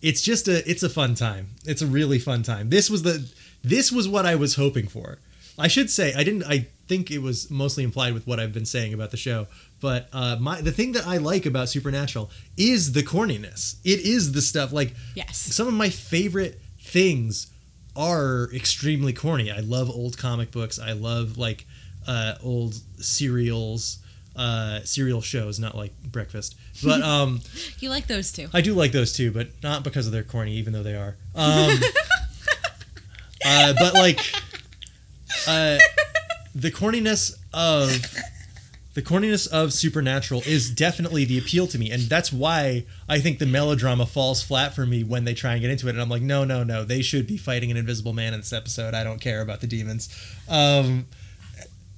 it's 0.02 0.22
just 0.22 0.48
a 0.48 0.70
it's 0.70 0.84
a 0.84 0.90
fun 0.90 1.16
time. 1.16 1.48
It's 1.66 1.82
a 1.82 1.88
really 1.88 2.20
fun 2.20 2.44
time. 2.44 2.70
This 2.70 2.90
was 2.90 3.02
the 3.04 3.32
this 3.64 3.92
was 3.92 4.08
what 4.08 4.26
I 4.26 4.36
was 4.36 4.56
hoping 4.56 4.88
for. 4.88 5.18
I 5.58 5.68
should 5.68 5.90
say 5.90 6.14
I 6.14 6.24
didn't. 6.24 6.44
I 6.44 6.68
think 6.88 7.10
it 7.10 7.20
was 7.20 7.50
mostly 7.50 7.84
implied 7.84 8.14
with 8.14 8.28
what 8.28 8.40
I've 8.40 8.54
been 8.54 8.66
saying 8.66 8.94
about 8.94 9.12
the 9.12 9.18
show. 9.18 9.48
But 9.80 10.08
uh, 10.14 10.38
my 10.40 10.62
the 10.62 10.72
thing 10.72 10.92
that 10.92 11.08
I 11.08 11.18
like 11.18 11.46
about 11.48 11.70
Supernatural 11.70 12.30
is 12.58 12.92
the 12.92 13.02
corniness. 13.04 13.76
It 13.84 14.02
is 14.02 14.34
the 14.34 14.42
stuff 14.42 14.72
like 14.72 14.94
Yes. 15.16 15.38
some 15.38 15.68
of 15.68 15.74
my 15.74 15.90
favorite 15.90 16.60
things 16.80 17.48
are 17.96 18.50
extremely 18.54 19.14
corny. 19.14 19.52
I 19.52 19.60
love 19.60 19.90
old 19.90 20.18
comic 20.18 20.52
books. 20.52 20.80
I 20.80 20.94
love 20.94 21.38
like 21.38 21.66
uh, 22.08 22.36
old 22.42 22.76
serials, 22.98 24.00
uh, 24.36 24.82
serial 24.84 25.22
shows, 25.22 25.60
not 25.60 25.76
like 25.76 25.94
Breakfast. 26.04 26.56
But 26.84 27.02
um, 27.04 27.42
You 27.80 27.90
like 27.90 28.08
those 28.08 28.32
two. 28.32 28.48
I 28.54 28.62
do 28.62 28.74
like 28.74 28.92
those 28.92 29.14
too, 29.14 29.32
but 29.32 29.50
not 29.62 29.84
because 29.84 30.06
of 30.08 30.14
their 30.14 30.24
corny, 30.24 30.54
even 30.54 30.74
though 30.74 30.84
they 30.84 30.96
are. 30.96 31.18
Um, 31.36 31.72
uh, 33.46 33.74
but 33.78 33.94
like 33.94 34.20
uh, 35.48 35.78
the 36.56 36.72
corniness 36.72 37.38
of 37.54 37.90
the 38.94 39.02
corniness 39.02 39.48
of 39.48 39.72
Supernatural 39.72 40.42
is 40.46 40.70
definitely 40.70 41.24
the 41.26 41.38
appeal 41.38 41.66
to 41.68 41.78
me, 41.78 41.90
and 41.92 42.04
that's 42.04 42.34
why 42.34 42.86
I 43.08 43.20
think 43.20 43.40
the 43.40 43.46
melodrama 43.46 44.06
falls 44.06 44.44
flat 44.44 44.76
for 44.76 44.86
me 44.86 45.04
when 45.04 45.24
they 45.24 45.34
try 45.34 45.54
and 45.54 45.62
get 45.62 45.72
into 45.72 45.88
it. 45.88 45.92
And 45.92 46.02
I'm 46.02 46.10
like, 46.10 46.22
no, 46.22 46.44
no, 46.44 46.64
no, 46.64 46.84
they 46.84 47.02
should 47.02 47.26
be 47.26 47.38
fighting 47.38 47.72
an 47.72 47.78
invisible 47.78 48.14
man 48.14 48.34
in 48.34 48.42
this 48.42 48.52
episode. 48.52 48.94
I 48.94 49.04
don't 49.04 49.22
care 49.22 49.42
about 49.42 49.62
the 49.62 49.68
demons. 49.68 50.10
Um, 50.50 51.08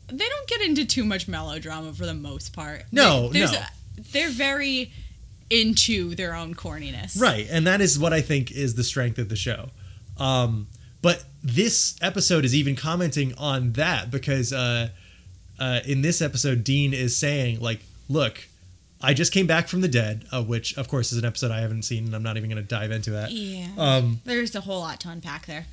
They 0.07 0.27
don't 0.29 0.47
get 0.47 0.61
into 0.61 0.85
too 0.85 1.03
much 1.03 1.27
melodrama 1.27 1.93
for 1.93 2.05
the 2.05 2.13
most 2.13 2.53
part. 2.53 2.83
No, 2.91 3.29
there's 3.29 3.53
no. 3.53 3.59
A, 3.59 4.01
they're 4.11 4.29
very 4.29 4.91
into 5.49 6.13
their 6.15 6.35
own 6.35 6.53
corniness. 6.55 7.19
Right, 7.19 7.47
and 7.49 7.65
that 7.67 7.81
is 7.81 7.97
what 7.97 8.13
I 8.13 8.21
think 8.21 8.51
is 8.51 8.75
the 8.75 8.83
strength 8.83 9.17
of 9.17 9.29
the 9.29 9.35
show. 9.35 9.69
Um, 10.17 10.67
but 11.01 11.23
this 11.43 11.95
episode 12.01 12.45
is 12.45 12.53
even 12.55 12.75
commenting 12.75 13.33
on 13.37 13.73
that 13.73 14.11
because 14.11 14.53
uh, 14.53 14.89
uh, 15.59 15.79
in 15.85 16.01
this 16.01 16.21
episode, 16.21 16.63
Dean 16.63 16.93
is 16.93 17.15
saying, 17.15 17.59
like, 17.59 17.81
look, 18.09 18.47
I 19.01 19.13
just 19.13 19.33
came 19.33 19.47
back 19.47 19.67
from 19.67 19.81
the 19.81 19.87
dead, 19.87 20.25
uh, 20.31 20.43
which, 20.43 20.77
of 20.77 20.87
course, 20.87 21.11
is 21.11 21.17
an 21.17 21.25
episode 21.25 21.51
I 21.51 21.59
haven't 21.59 21.83
seen, 21.83 22.05
and 22.05 22.15
I'm 22.15 22.23
not 22.23 22.37
even 22.37 22.49
going 22.49 22.61
to 22.61 22.67
dive 22.67 22.91
into 22.91 23.11
that. 23.11 23.31
Yeah. 23.31 23.67
Um, 23.77 24.21
There's 24.23 24.55
a 24.55 24.61
whole 24.61 24.79
lot 24.79 24.99
to 25.01 25.09
unpack 25.09 25.45
there. 25.45 25.65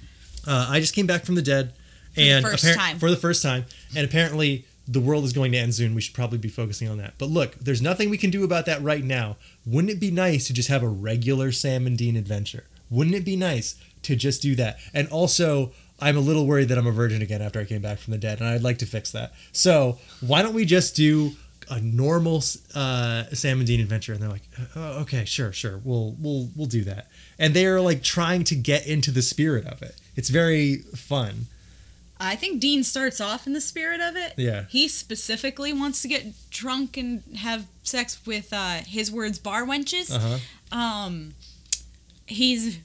uh, 0.46 0.66
I 0.68 0.80
just 0.80 0.94
came 0.94 1.06
back 1.06 1.24
from 1.24 1.34
the 1.36 1.42
dead, 1.42 1.72
the 2.14 2.28
and 2.30 2.44
first 2.44 2.64
appar- 2.64 2.74
time. 2.76 2.98
for 2.98 3.10
the 3.10 3.16
first 3.16 3.42
time, 3.42 3.66
and 3.96 4.04
apparently 4.04 4.64
the 4.88 5.00
world 5.00 5.22
is 5.24 5.32
going 5.32 5.52
to 5.52 5.58
end 5.58 5.74
soon. 5.76 5.94
We 5.94 6.00
should 6.00 6.14
probably 6.14 6.38
be 6.38 6.48
focusing 6.48 6.88
on 6.88 6.98
that. 6.98 7.14
But 7.18 7.26
look, 7.30 7.54
there's 7.56 7.80
nothing 7.80 8.10
we 8.10 8.18
can 8.18 8.30
do 8.30 8.42
about 8.42 8.66
that 8.66 8.82
right 8.82 9.04
now. 9.04 9.36
Wouldn't 9.64 9.92
it 9.92 10.00
be 10.00 10.10
nice 10.10 10.48
to 10.48 10.52
just 10.52 10.68
have 10.68 10.82
a 10.82 10.88
regular 10.88 11.52
Sam 11.52 11.86
and 11.86 11.96
Dean 11.96 12.16
adventure? 12.16 12.64
Wouldn't 12.90 13.14
it 13.14 13.24
be 13.24 13.36
nice 13.36 13.76
to 14.02 14.16
just 14.16 14.42
do 14.42 14.56
that? 14.56 14.78
And 14.92 15.06
also, 15.08 15.70
I'm 16.00 16.16
a 16.16 16.20
little 16.20 16.46
worried 16.46 16.68
that 16.68 16.78
I'm 16.78 16.86
a 16.86 16.92
virgin 16.92 17.22
again 17.22 17.42
after 17.42 17.60
I 17.60 17.64
came 17.64 17.82
back 17.82 17.98
from 17.98 18.12
the 18.12 18.18
dead, 18.18 18.40
and 18.40 18.48
I'd 18.48 18.62
like 18.62 18.78
to 18.78 18.86
fix 18.86 19.10
that. 19.12 19.32
So 19.52 19.98
why 20.20 20.42
don't 20.42 20.54
we 20.54 20.64
just 20.64 20.96
do 20.96 21.32
a 21.68 21.80
normal 21.80 22.42
uh, 22.74 23.24
Sam 23.32 23.58
and 23.58 23.66
Dean 23.66 23.80
adventure? 23.80 24.12
And 24.12 24.20
they're 24.22 24.28
like, 24.28 24.48
oh, 24.76 25.00
okay, 25.02 25.24
sure, 25.24 25.52
sure, 25.52 25.80
we'll 25.84 26.16
we'll 26.20 26.48
we'll 26.56 26.66
do 26.66 26.84
that. 26.84 27.08
And 27.38 27.54
they 27.54 27.66
are 27.66 27.80
like 27.80 28.02
trying 28.02 28.44
to 28.44 28.54
get 28.54 28.86
into 28.86 29.10
the 29.10 29.22
spirit 29.22 29.66
of 29.66 29.82
it. 29.82 29.94
It's 30.16 30.28
very 30.28 30.78
fun. 30.94 31.46
I 32.22 32.36
think 32.36 32.60
Dean 32.60 32.84
starts 32.84 33.18
off 33.18 33.46
in 33.46 33.54
the 33.54 33.62
spirit 33.62 34.00
of 34.02 34.14
it. 34.14 34.34
Yeah. 34.36 34.64
He 34.68 34.88
specifically 34.88 35.72
wants 35.72 36.02
to 36.02 36.08
get 36.08 36.34
drunk 36.50 36.98
and 36.98 37.22
have 37.38 37.66
sex 37.82 38.20
with 38.26 38.52
uh, 38.52 38.80
his 38.86 39.10
words 39.10 39.38
bar 39.38 39.64
wenches. 39.64 40.14
Uh-huh. 40.14 40.78
Um, 40.78 41.32
he's 42.26 42.78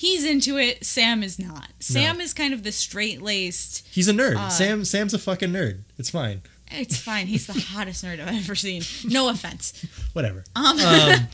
he's 0.00 0.24
into 0.24 0.56
it. 0.56 0.84
Sam 0.84 1.22
is 1.22 1.38
not. 1.38 1.68
Sam 1.78 2.20
is 2.22 2.32
kind 2.32 2.54
of 2.54 2.62
the 2.62 2.72
straight 2.72 3.20
laced. 3.20 3.86
He's 3.92 4.08
a 4.08 4.12
nerd. 4.14 4.36
Uh, 4.36 4.48
Sam 4.48 4.84
Sam's 4.86 5.12
a 5.14 5.18
fucking 5.18 5.50
nerd. 5.50 5.80
It's 5.98 6.08
fine. 6.10 6.40
It's 6.72 6.96
fine. 6.96 7.26
He's 7.26 7.46
the 7.46 7.52
hottest 7.72 8.04
nerd 8.04 8.20
I've 8.20 8.34
ever 8.44 8.54
seen. 8.54 8.82
No 9.04 9.28
offense. 9.28 9.84
Whatever. 10.14 10.44
Um, 10.56 10.78
Um, 10.80 11.28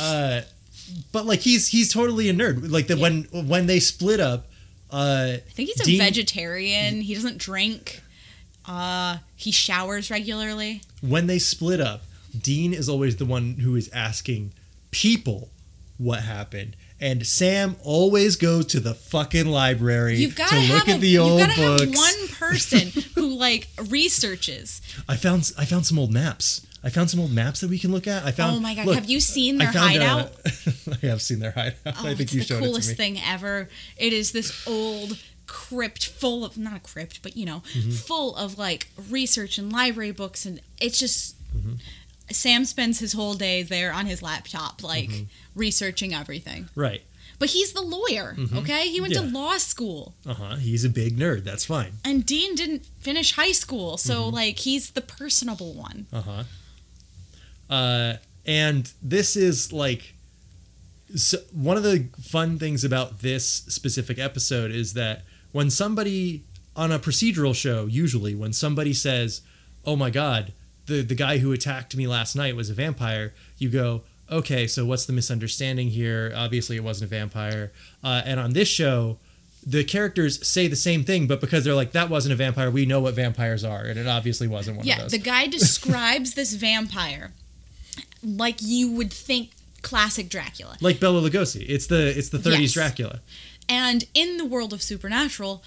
uh, 0.00 0.40
but 1.12 1.24
like 1.26 1.40
he's 1.40 1.68
he's 1.68 1.92
totally 1.92 2.28
a 2.28 2.34
nerd. 2.34 2.70
Like 2.70 2.86
the 2.88 2.96
when 2.96 3.24
when 3.32 3.66
they 3.66 3.80
split 3.80 4.20
up, 4.20 4.46
uh, 4.90 5.36
I 5.36 5.42
think 5.50 5.68
he's 5.70 5.80
a 5.80 5.84
Dean- 5.84 5.98
vegetarian. 6.00 7.00
He 7.00 7.14
doesn't 7.14 7.38
drink. 7.38 8.02
Uh, 8.66 9.18
he 9.34 9.50
showers 9.50 10.10
regularly. 10.10 10.82
when 11.00 11.26
they 11.26 11.38
split 11.40 11.80
up, 11.80 12.02
Dean 12.38 12.72
is 12.72 12.88
always 12.88 13.16
the 13.16 13.24
one 13.24 13.54
who 13.54 13.74
is 13.74 13.88
asking 13.92 14.52
people 14.92 15.50
what 15.98 16.20
happened. 16.20 16.76
And 17.02 17.26
Sam 17.26 17.74
always 17.82 18.36
goes 18.36 18.66
to 18.66 18.80
the 18.80 18.94
fucking 18.94 19.46
library 19.46 20.16
You've 20.18 20.36
got 20.36 20.50
to 20.50 20.54
look 20.54 20.86
have 20.86 20.88
at 20.88 20.96
a, 20.96 21.00
the 21.00 21.08
you've 21.08 21.22
old 21.24 21.40
gotta 21.40 21.56
books. 21.60 21.82
have 21.82 21.94
one 21.96 22.28
person 22.28 23.02
who 23.16 23.26
like 23.36 23.66
researches. 23.90 24.80
I 25.08 25.16
found 25.16 25.52
I 25.58 25.64
found 25.64 25.84
some 25.84 25.98
old 25.98 26.12
maps. 26.12 26.64
I 26.84 26.90
found 26.90 27.10
some 27.10 27.20
old 27.20 27.32
maps 27.32 27.60
that 27.60 27.70
we 27.70 27.78
can 27.78 27.90
look 27.92 28.06
at. 28.06 28.24
I 28.24 28.30
found. 28.30 28.56
oh 28.56 28.60
my 28.60 28.74
god! 28.74 28.86
look, 28.86 28.94
have 28.94 29.10
you 29.10 29.20
seen 29.20 29.60
I 29.60 29.70
their 29.72 29.82
uh, 29.82 29.86
hideout? 29.86 30.32
I 31.02 31.06
have 31.06 31.22
seen 31.22 31.38
their 31.40 31.50
hideout. 31.52 31.76
Oh, 31.86 32.06
I 32.08 32.14
think 32.14 32.32
you 32.32 32.40
showed 32.42 32.44
it 32.44 32.46
to 32.46 32.54
me. 32.54 32.60
The 32.60 32.66
coolest 32.68 32.96
thing 32.96 33.20
ever. 33.24 33.68
It 33.96 34.12
is 34.12 34.32
this 34.32 34.66
old 34.66 35.18
crypt 35.46 36.06
full 36.06 36.44
of 36.44 36.56
not 36.56 36.76
a 36.76 36.80
crypt, 36.80 37.20
but 37.22 37.36
you 37.36 37.46
know, 37.46 37.62
Mm-hmm. 37.74 37.90
full 37.90 38.34
of 38.36 38.58
like 38.58 38.88
research 39.10 39.58
and 39.58 39.72
library 39.72 40.12
books, 40.12 40.44
and 40.46 40.60
it's 40.80 40.98
just. 40.98 41.36
Mm-hmm. 41.56 41.74
Sam 42.32 42.64
spends 42.64 42.98
his 42.98 43.12
whole 43.12 43.34
day 43.34 43.62
there 43.62 43.92
on 43.92 44.06
his 44.06 44.22
laptop, 44.22 44.82
like 44.82 45.08
Mm-hmm. 45.10 45.24
researching 45.54 46.14
everything. 46.14 46.68
Right. 46.74 47.02
But 47.38 47.50
he's 47.50 47.72
the 47.72 47.82
lawyer, 47.82 48.36
okay? 48.54 48.88
He 48.88 49.00
went 49.00 49.14
to 49.14 49.20
Mm-hmm. 49.20 49.34
Law 49.34 49.58
school, 49.58 50.14
Uh 50.24 50.34
huh. 50.34 50.56
He's 50.56 50.84
a 50.84 50.88
big 50.90 51.16
nerd. 51.16 51.42
That's 51.44 51.64
fine. 51.64 51.92
and 52.04 52.24
Dean 52.24 52.54
didn't 52.54 52.86
finish 53.00 53.32
high 53.32 53.52
school, 53.52 53.96
so 53.98 54.14
Mm-hmm. 54.24 54.34
like 54.34 54.58
he's 54.60 54.90
the 54.90 55.00
personable 55.00 55.74
one. 55.74 56.06
Uh-huh. 56.12 56.44
Uh 57.70 58.14
And 58.46 58.92
this 59.02 59.36
is 59.36 59.72
like 59.72 60.14
so 61.14 61.38
one 61.52 61.76
of 61.76 61.82
the 61.82 62.08
fun 62.22 62.58
things 62.58 62.84
about 62.84 63.20
this 63.20 63.46
specific 63.68 64.18
episode 64.18 64.70
is 64.70 64.94
that 64.94 65.24
when 65.52 65.68
somebody 65.70 66.44
on 66.74 66.90
a 66.90 66.98
procedural 66.98 67.54
show, 67.54 67.84
usually 67.86 68.34
when 68.34 68.52
somebody 68.54 68.94
says, 68.94 69.42
"Oh 69.84 69.94
my 69.96 70.08
God, 70.10 70.52
the 70.86 71.02
the 71.02 71.14
guy 71.14 71.38
who 71.38 71.52
attacked 71.52 71.96
me 71.96 72.06
last 72.06 72.34
night 72.36 72.56
was 72.56 72.70
a 72.70 72.74
vampire," 72.74 73.32
you 73.58 73.68
go, 73.68 74.02
"Okay, 74.30 74.66
so 74.66 74.84
what's 74.84 75.04
the 75.06 75.12
misunderstanding 75.12 75.88
here? 75.90 76.32
Obviously, 76.34 76.76
it 76.76 76.84
wasn't 76.84 77.10
a 77.10 77.14
vampire." 77.14 77.72
Uh, 78.04 78.22
and 78.24 78.38
on 78.40 78.52
this 78.52 78.68
show. 78.68 79.18
The 79.64 79.84
characters 79.84 80.44
say 80.44 80.66
the 80.66 80.74
same 80.74 81.04
thing, 81.04 81.28
but 81.28 81.40
because 81.40 81.62
they're 81.62 81.72
like, 81.76 81.92
that 81.92 82.10
wasn't 82.10 82.32
a 82.32 82.36
vampire, 82.36 82.68
we 82.68 82.84
know 82.84 82.98
what 82.98 83.14
vampires 83.14 83.62
are, 83.62 83.84
and 83.84 83.96
it 83.96 84.08
obviously 84.08 84.48
wasn't 84.48 84.78
one 84.78 84.84
Yeah, 84.84 84.96
of 84.96 85.02
those. 85.02 85.12
the 85.12 85.18
guy 85.18 85.46
describes 85.46 86.34
this 86.40 86.52
vampire 86.54 87.32
like 88.24 88.56
you 88.60 88.90
would 88.90 89.12
think 89.12 89.50
classic 89.82 90.28
Dracula. 90.28 90.76
like 90.80 90.98
Bela 90.98 91.20
Lugosi. 91.22 91.64
It's 91.68 91.86
the 91.86 92.08
it's 92.18 92.30
the 92.30 92.38
30s 92.38 92.60
Yes. 92.60 92.72
Dracula. 92.72 93.20
And 93.68 94.04
in 94.14 94.36
the 94.36 94.44
world 94.44 94.72
of 94.72 94.82
supernatural, 94.82 95.62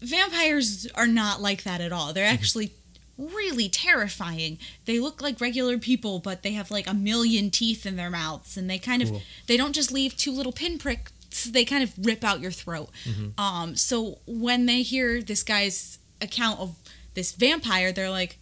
vampires 0.00 0.86
are 0.94 1.06
not 1.06 1.42
like 1.42 1.64
that 1.64 1.82
at 1.82 1.92
all. 1.92 2.14
They're 2.14 2.24
Mm-hmm. 2.24 2.34
actually 2.34 2.72
really 3.16 3.68
terrifying. 3.68 4.58
They 4.86 4.98
look 4.98 5.22
like 5.22 5.40
regular 5.40 5.78
people, 5.78 6.18
but 6.18 6.42
they 6.42 6.52
have 6.52 6.70
like 6.70 6.86
a 6.88 6.94
million 6.94 7.50
teeth 7.50 7.86
in 7.86 7.96
their 7.96 8.10
mouths 8.10 8.56
and 8.56 8.68
they 8.68 8.78
kind 8.78 9.02
Cool. 9.04 9.16
of 9.16 9.22
they 9.46 9.56
don't 9.56 9.74
just 9.74 9.92
leave 9.92 10.16
two 10.16 10.32
little 10.32 10.52
pinpricks, 10.52 11.44
they 11.50 11.64
kind 11.64 11.82
of 11.82 11.92
rip 12.06 12.24
out 12.24 12.40
your 12.40 12.50
throat. 12.50 12.90
Mm-hmm. 13.04 13.40
Um 13.40 13.76
so 13.76 14.18
when 14.26 14.66
they 14.66 14.82
hear 14.82 15.22
this 15.22 15.42
guy's 15.42 15.98
account 16.20 16.60
of 16.60 16.76
this 17.14 17.32
vampire, 17.32 17.92
they're 17.92 18.10
like 18.10 18.38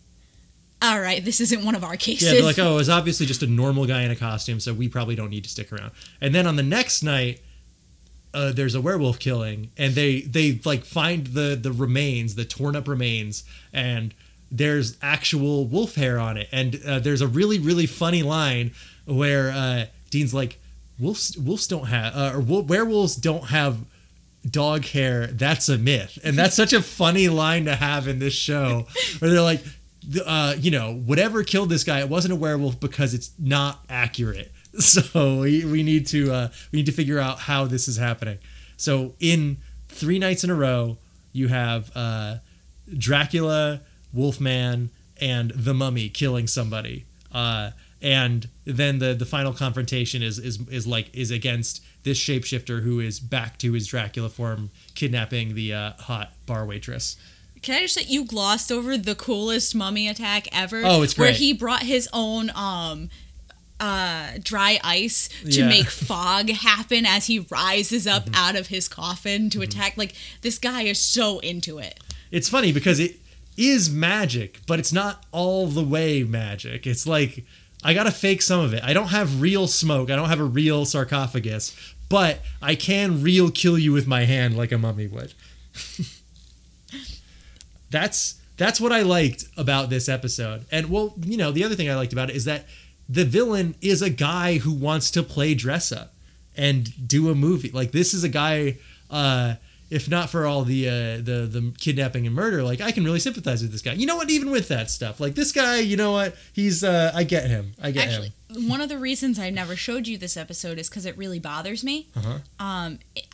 all 0.80 1.00
right, 1.00 1.24
this 1.24 1.40
isn't 1.40 1.64
one 1.64 1.76
of 1.76 1.85
our 1.85 1.94
cases. 1.96 2.26
Yeah, 2.26 2.35
they're 2.35 2.42
like, 2.42 2.58
oh, 2.58 2.72
it 2.72 2.76
was 2.76 2.88
obviously 2.88 3.24
just 3.24 3.42
a 3.44 3.46
normal 3.46 3.87
guy 3.87 4.02
in 4.02 4.11
a 4.11 4.16
costume, 4.16 4.58
so 4.58 4.74
we 4.74 4.88
probably 4.88 5.14
don't 5.14 5.30
need 5.30 5.44
to 5.44 5.50
stick 5.50 5.72
around. 5.72 5.92
And 6.20 6.35
then 6.35 6.44
on 6.44 6.56
the 6.56 6.62
next 6.64 7.04
night, 7.04 7.40
uh, 8.35 8.50
there's 8.50 8.74
a 8.74 8.80
werewolf 8.80 9.20
killing, 9.20 9.70
and 9.76 9.94
they 9.94 10.22
they 10.22 10.58
like 10.64 10.85
find 10.85 11.28
the 11.28 11.54
the 11.61 11.70
remains, 11.70 12.35
the 12.35 12.44
torn 12.44 12.74
up 12.74 12.88
remains, 12.88 13.44
and 13.72 14.12
there's 14.52 14.98
actual 15.00 15.64
wolf 15.66 15.94
hair 15.94 16.18
on 16.18 16.36
it. 16.36 16.48
And 16.52 16.78
uh, 16.86 16.98
there's 17.00 17.22
a 17.22 17.26
really 17.26 17.58
really 17.58 17.86
funny 17.86 18.22
line 18.22 18.72
where 19.06 19.50
uh, 19.50 19.86
Dean's 20.10 20.34
like, 20.34 20.60
wolves 20.98 21.36
wolves 21.38 21.66
don't 21.66 21.86
have 21.86 22.14
uh, 22.14 22.32
or 22.34 22.40
werewolves 22.40 23.16
don't 23.16 23.46
have 23.46 23.78
dog 24.48 24.84
hair. 24.84 25.26
That's 25.26 25.68
a 25.68 25.78
myth. 25.78 26.18
And 26.22 26.36
that's 26.36 26.54
such 26.54 26.72
a 26.72 26.82
funny 26.82 27.28
line 27.28 27.64
to 27.64 27.74
have 27.74 28.06
in 28.06 28.18
this 28.18 28.34
show 28.34 28.86
where 29.18 29.30
they're 29.30 29.40
like 29.40 29.62
uh, 30.26 30.54
you 30.58 30.70
know 30.70 30.94
whatever 30.94 31.42
killed 31.42 31.70
this 31.70 31.84
guy 31.84 32.00
it 32.00 32.08
wasn't 32.08 32.32
a 32.32 32.36
werewolf 32.36 32.78
because 32.78 33.14
it's 33.14 33.32
not 33.38 33.84
accurate. 33.88 34.52
So 34.78 35.40
we, 35.40 35.66
we 35.66 35.82
need 35.82 36.06
to 36.08 36.32
uh, 36.32 36.48
we 36.72 36.78
need 36.78 36.86
to 36.86 36.92
figure 36.92 37.18
out 37.18 37.40
how 37.40 37.66
this 37.66 37.88
is 37.88 37.98
happening. 37.98 38.38
So 38.78 39.14
in 39.20 39.58
three 39.88 40.18
nights 40.18 40.44
in 40.44 40.50
a 40.50 40.54
row 40.54 40.96
you 41.30 41.48
have 41.48 41.94
uh, 41.94 42.36
dracula 42.96 43.82
wolfman 44.12 44.90
and 45.20 45.51
the 45.53 45.75
mummy 45.75 46.09
killing 46.09 46.46
somebody 46.46 47.05
uh, 47.33 47.70
and 48.01 48.48
then 48.64 48.98
the 48.98 49.14
the 49.14 49.25
final 49.27 49.53
confrontation 49.53 50.22
is 50.22 50.38
is 50.38 50.59
is 50.68 50.87
like 50.87 51.09
is 51.14 51.31
against 51.31 51.83
this 52.03 52.18
shapeshifter 52.18 52.83
who 52.83 52.98
is 53.01 53.20
back 53.20 53.57
to 53.59 53.72
his 53.75 53.87
Dracula 53.87 54.29
form, 54.29 54.70
kidnapping 54.96 55.55
the 55.55 55.72
uh, 55.72 55.92
hot 55.92 56.33
bar 56.46 56.66
waitress. 56.66 57.16
Can 57.62 57.77
I 57.77 57.83
just 57.83 57.94
say 57.94 58.03
you 58.09 58.25
glossed 58.25 58.72
over 58.72 58.98
the 58.98 59.14
coolest 59.14 59.72
mummy 59.77 60.09
attack 60.09 60.48
ever? 60.51 60.83
Oh, 60.85 61.03
it's 61.03 61.16
Where 61.16 61.31
he 61.31 61.53
brought 61.53 61.85
his 61.85 62.09
own 62.12 62.51
um 62.57 63.09
uh 63.79 64.31
dry 64.42 64.81
ice 64.83 65.29
to 65.44 65.61
Yeah. 65.61 65.68
make 65.68 65.87
fog 66.09 66.51
happen 66.51 67.07
as 67.07 67.27
he 67.27 67.38
rises 67.51 68.07
up 68.09 68.25
Mm-hmm. 68.27 68.35
out 68.35 68.57
of 68.57 68.66
his 68.66 68.88
coffin 68.88 69.48
to 69.51 69.62
attack 69.62 69.96
like 69.96 70.14
this 70.42 70.59
guy 70.59 70.83
is 70.83 70.98
so 70.98 71.38
into 71.38 71.79
it. 71.79 72.01
It's 72.33 72.48
funny 72.48 72.72
because 72.72 72.98
it 72.98 73.20
is 73.56 73.90
magic, 73.90 74.60
but 74.66 74.78
it's 74.78 74.92
not 74.92 75.24
all 75.32 75.66
the 75.66 75.82
way 75.82 76.24
magic. 76.24 76.86
It's 76.86 77.06
like 77.06 77.44
I 77.84 77.94
gotta 77.94 78.10
fake 78.10 78.42
some 78.42 78.60
of 78.60 78.72
it. 78.74 78.82
I 78.84 78.92
don't 78.92 79.08
have 79.08 79.40
real 79.40 79.66
smoke. 79.66 80.10
I 80.10 80.16
don't 80.16 80.28
have 80.28 80.40
a 80.40 80.44
real 80.44 80.84
sarcophagus, 80.84 81.76
but 82.08 82.40
I 82.60 82.74
can 82.74 83.22
real 83.22 83.50
kill 83.50 83.78
you 83.78 83.92
with 83.92 84.06
my 84.06 84.24
hand 84.24 84.56
like 84.56 84.72
a 84.72 84.78
mummy 84.78 85.06
would. 85.06 85.34
that's 87.90 88.40
that's 88.56 88.80
what 88.80 88.92
I 88.92 89.02
liked 89.02 89.44
about 89.56 89.90
this 89.90 90.08
episode. 90.08 90.64
And 90.70 90.90
well, 90.90 91.14
you 91.20 91.36
know, 91.36 91.50
the 91.50 91.64
other 91.64 91.74
thing 91.74 91.90
I 91.90 91.96
liked 91.96 92.12
about 92.12 92.30
it 92.30 92.36
is 92.36 92.44
that 92.44 92.66
the 93.08 93.24
villain 93.24 93.74
is 93.80 94.02
a 94.02 94.10
guy 94.10 94.58
who 94.58 94.72
wants 94.72 95.10
to 95.12 95.22
play 95.22 95.54
dress 95.54 95.90
up 95.90 96.14
and 96.56 97.08
do 97.08 97.30
a 97.30 97.34
movie. 97.34 97.70
Like 97.70 97.92
this 97.92 98.14
is 98.14 98.24
a 98.24 98.28
guy 98.28 98.78
uh 99.10 99.54
if 99.92 100.09
not 100.09 100.31
for 100.31 100.46
all 100.46 100.64
the 100.64 100.88
uh 100.88 100.92
the 101.18 101.46
the 101.50 101.72
kidnapping 101.78 102.26
and 102.26 102.35
murder, 102.35 102.62
like 102.62 102.81
I 102.81 102.90
can 102.92 103.05
really 103.05 103.20
sympathize 103.20 103.62
with 103.62 103.72
this 103.72 103.83
guy. 103.83 103.92
You 103.92 104.07
know 104.07 104.16
what? 104.16 104.31
Even 104.31 104.50
with 104.50 104.68
that 104.68 104.90
stuff. 104.90 105.20
Like 105.20 105.35
this 105.35 105.52
guy, 105.52 105.78
you 105.81 105.96
know 105.96 106.12
what? 106.12 106.35
He's 106.52 106.83
uh 106.83 107.12
I 107.14 107.24
get 107.24 107.48
him. 107.48 107.74
I 107.83 107.90
get 107.90 108.09
Actually, 108.09 108.33
him. 108.50 108.68
one 108.68 108.81
of 108.81 108.88
the 108.88 108.98
reasons 108.98 109.38
I 109.38 109.50
never 109.50 109.76
showed 109.76 110.09
you 110.09 110.16
this 110.18 110.37
episode 110.37 110.78
is 110.78 110.88
because 110.88 111.07
it 111.07 111.16
really 111.16 111.38
bothers 111.38 111.85
me. 111.85 112.09
Uh-huh. 112.16 112.38
Um, 112.59 112.98
it- 113.14 113.26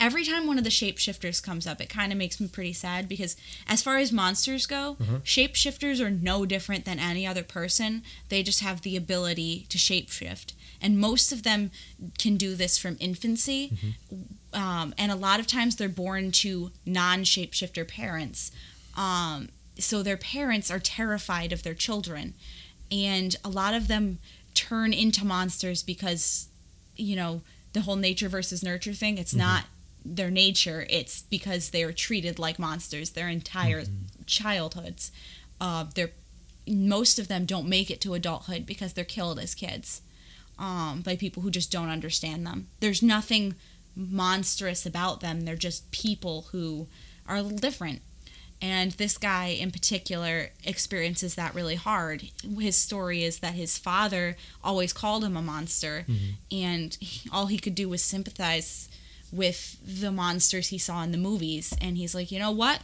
every 0.00 0.24
time 0.24 0.46
one 0.46 0.58
of 0.58 0.64
the 0.64 0.70
shapeshifters 0.70 1.42
comes 1.42 1.66
up, 1.66 1.80
it 1.80 1.88
kind 1.88 2.12
of 2.12 2.18
makes 2.18 2.40
me 2.40 2.48
pretty 2.48 2.72
sad 2.72 3.08
because, 3.08 3.36
as 3.68 3.80
far 3.80 3.96
as 3.98 4.12
monsters 4.12 4.66
go, 4.66 4.96
Uh-huh. 5.00 5.18
shapeshifters 5.24 6.00
are 6.00 6.10
no 6.10 6.44
different 6.44 6.84
than 6.84 6.98
any 6.98 7.26
other 7.26 7.44
person. 7.44 8.02
They 8.28 8.42
just 8.42 8.60
have 8.60 8.82
the 8.82 8.96
ability 8.96 9.66
to 9.70 9.78
shapeshift, 9.78 10.52
and 10.80 10.98
most 10.98 11.32
of 11.32 11.42
them 11.44 11.70
can 12.18 12.36
do 12.36 12.54
this 12.56 12.76
from 12.76 12.96
infancy. 13.00 13.70
Mm-hmm. 13.72 14.22
Um, 14.54 14.94
and 14.96 15.10
a 15.10 15.16
lot 15.16 15.40
of 15.40 15.46
times 15.46 15.76
they're 15.76 15.88
born 15.88 16.30
to 16.32 16.70
non-shapeshifter 16.86 17.86
parents. 17.86 18.52
Um, 18.96 19.48
so 19.78 20.02
their 20.02 20.16
parents 20.16 20.70
are 20.70 20.78
terrified 20.78 21.52
of 21.52 21.62
their 21.62 21.74
children. 21.74 22.34
And 22.90 23.34
a 23.44 23.48
lot 23.48 23.74
of 23.74 23.88
them 23.88 24.18
turn 24.54 24.92
into 24.92 25.24
monsters 25.24 25.82
because 25.82 26.48
you 26.96 27.16
know 27.16 27.42
the 27.72 27.80
whole 27.80 27.96
nature 27.96 28.28
versus 28.28 28.62
nurture 28.62 28.92
thing 28.92 29.18
it's 29.18 29.34
not 29.34 29.64
their 30.04 30.30
nature. 30.30 30.86
It's 30.90 31.22
because 31.22 31.70
they 31.70 31.82
are 31.82 31.92
treated 31.92 32.38
like 32.38 32.58
monsters 32.58 33.10
their 33.10 33.28
entire 33.28 33.84
childhoods. 34.26 35.10
Uh, 35.60 35.86
they're 35.94 36.10
most 36.66 37.18
of 37.18 37.28
them 37.28 37.44
don't 37.44 37.68
make 37.68 37.90
it 37.90 38.00
to 38.02 38.14
adulthood 38.14 38.66
because 38.66 38.92
they're 38.92 39.04
killed 39.04 39.38
as 39.38 39.54
kids 39.54 40.02
um, 40.58 41.02
by 41.02 41.16
people 41.16 41.42
who 41.42 41.50
just 41.50 41.72
don't 41.72 41.88
understand 41.88 42.46
them. 42.46 42.68
There's 42.80 43.02
nothing 43.02 43.54
monstrous 43.96 44.84
about 44.86 45.20
them 45.20 45.42
they're 45.42 45.56
just 45.56 45.90
people 45.90 46.46
who 46.52 46.86
are 47.26 47.36
a 47.36 47.42
little 47.42 47.58
different 47.58 48.02
and 48.62 48.92
this 48.92 49.18
guy 49.18 49.46
in 49.48 49.70
particular 49.70 50.50
experiences 50.64 51.34
that 51.34 51.54
really 51.54 51.74
hard. 51.74 52.30
His 52.58 52.76
story 52.76 53.22
is 53.22 53.40
that 53.40 53.52
his 53.54 53.76
father 53.76 54.36
always 54.62 54.92
called 54.92 55.22
him 55.22 55.36
a 55.36 55.42
monster, 55.42 56.06
and 56.50 56.94
he- 56.98 57.28
all 57.30 57.46
he 57.46 57.58
could 57.58 57.74
do 57.74 57.90
was 57.90 58.02
sympathize 58.02 58.88
with 59.30 59.76
the 59.84 60.10
monsters 60.10 60.68
he 60.68 60.78
saw 60.78 61.02
in 61.02 61.12
the 61.12 61.18
movies. 61.18 61.74
And 61.78 61.98
he's 61.98 62.14
like, 62.14 62.30
you 62.32 62.38
know 62.38 62.52
what? 62.52 62.80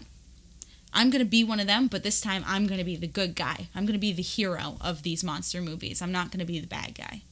I'm 0.92 1.08
going 1.08 1.24
to 1.24 1.30
be 1.30 1.44
one 1.44 1.60
of 1.60 1.66
them, 1.68 1.86
but 1.86 2.02
this 2.02 2.20
time 2.20 2.44
I'm 2.46 2.66
going 2.66 2.78
to 2.80 2.84
be 2.84 2.96
the 2.96 3.06
good 3.06 3.34
guy. 3.34 3.68
I'm 3.74 3.86
going 3.86 3.94
to 3.94 3.98
be 3.98 4.12
the 4.12 4.22
hero 4.22 4.76
of 4.82 5.02
these 5.02 5.24
monster 5.24 5.62
movies. 5.62 6.02
I'm 6.02 6.12
not 6.12 6.30
going 6.30 6.40
to 6.40 6.44
be 6.52 6.60
the 6.60 6.66
bad 6.66 6.94
guy. 6.94 7.22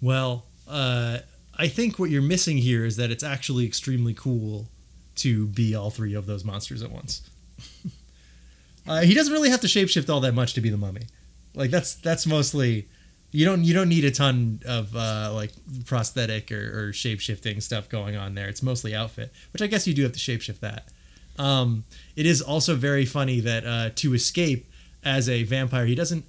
Well, 0.00 0.46
uh 0.66 1.18
I 1.56 1.68
think 1.68 1.98
what 1.98 2.10
you're 2.10 2.22
missing 2.22 2.58
here 2.58 2.84
is 2.84 2.96
that 2.96 3.10
it's 3.10 3.22
actually 3.22 3.66
extremely 3.66 4.14
cool 4.14 4.68
to 5.16 5.46
be 5.46 5.74
all 5.74 5.90
three 5.90 6.14
of 6.14 6.26
those 6.26 6.44
monsters 6.44 6.82
at 6.82 6.90
once. 6.90 7.28
uh, 8.86 9.02
he 9.02 9.14
doesn't 9.14 9.32
really 9.32 9.50
have 9.50 9.60
to 9.60 9.66
shapeshift 9.66 10.12
all 10.12 10.20
that 10.20 10.32
much 10.32 10.54
to 10.54 10.60
be 10.60 10.70
the 10.70 10.76
mummy. 10.76 11.02
Like 11.54 11.70
that's 11.70 11.94
that's 11.94 12.26
mostly 12.26 12.88
you 13.30 13.44
don't 13.44 13.64
you 13.64 13.74
don't 13.74 13.88
need 13.88 14.04
a 14.04 14.10
ton 14.10 14.60
of 14.66 14.94
uh, 14.96 15.30
like 15.34 15.52
prosthetic 15.84 16.50
or, 16.50 16.88
or 16.88 16.92
shape 16.92 17.20
shifting 17.20 17.60
stuff 17.60 17.88
going 17.88 18.16
on 18.16 18.34
there. 18.34 18.48
It's 18.48 18.62
mostly 18.62 18.94
outfit, 18.94 19.32
which 19.52 19.62
I 19.62 19.66
guess 19.66 19.86
you 19.86 19.94
do 19.94 20.02
have 20.02 20.12
to 20.12 20.18
shapeshift 20.18 20.60
that. 20.60 20.88
Um, 21.38 21.84
it 22.14 22.26
is 22.26 22.42
also 22.42 22.74
very 22.74 23.06
funny 23.06 23.40
that 23.40 23.66
uh, 23.66 23.90
to 23.96 24.14
escape 24.14 24.70
as 25.04 25.28
a 25.28 25.42
vampire, 25.42 25.86
he 25.86 25.94
doesn't 25.94 26.24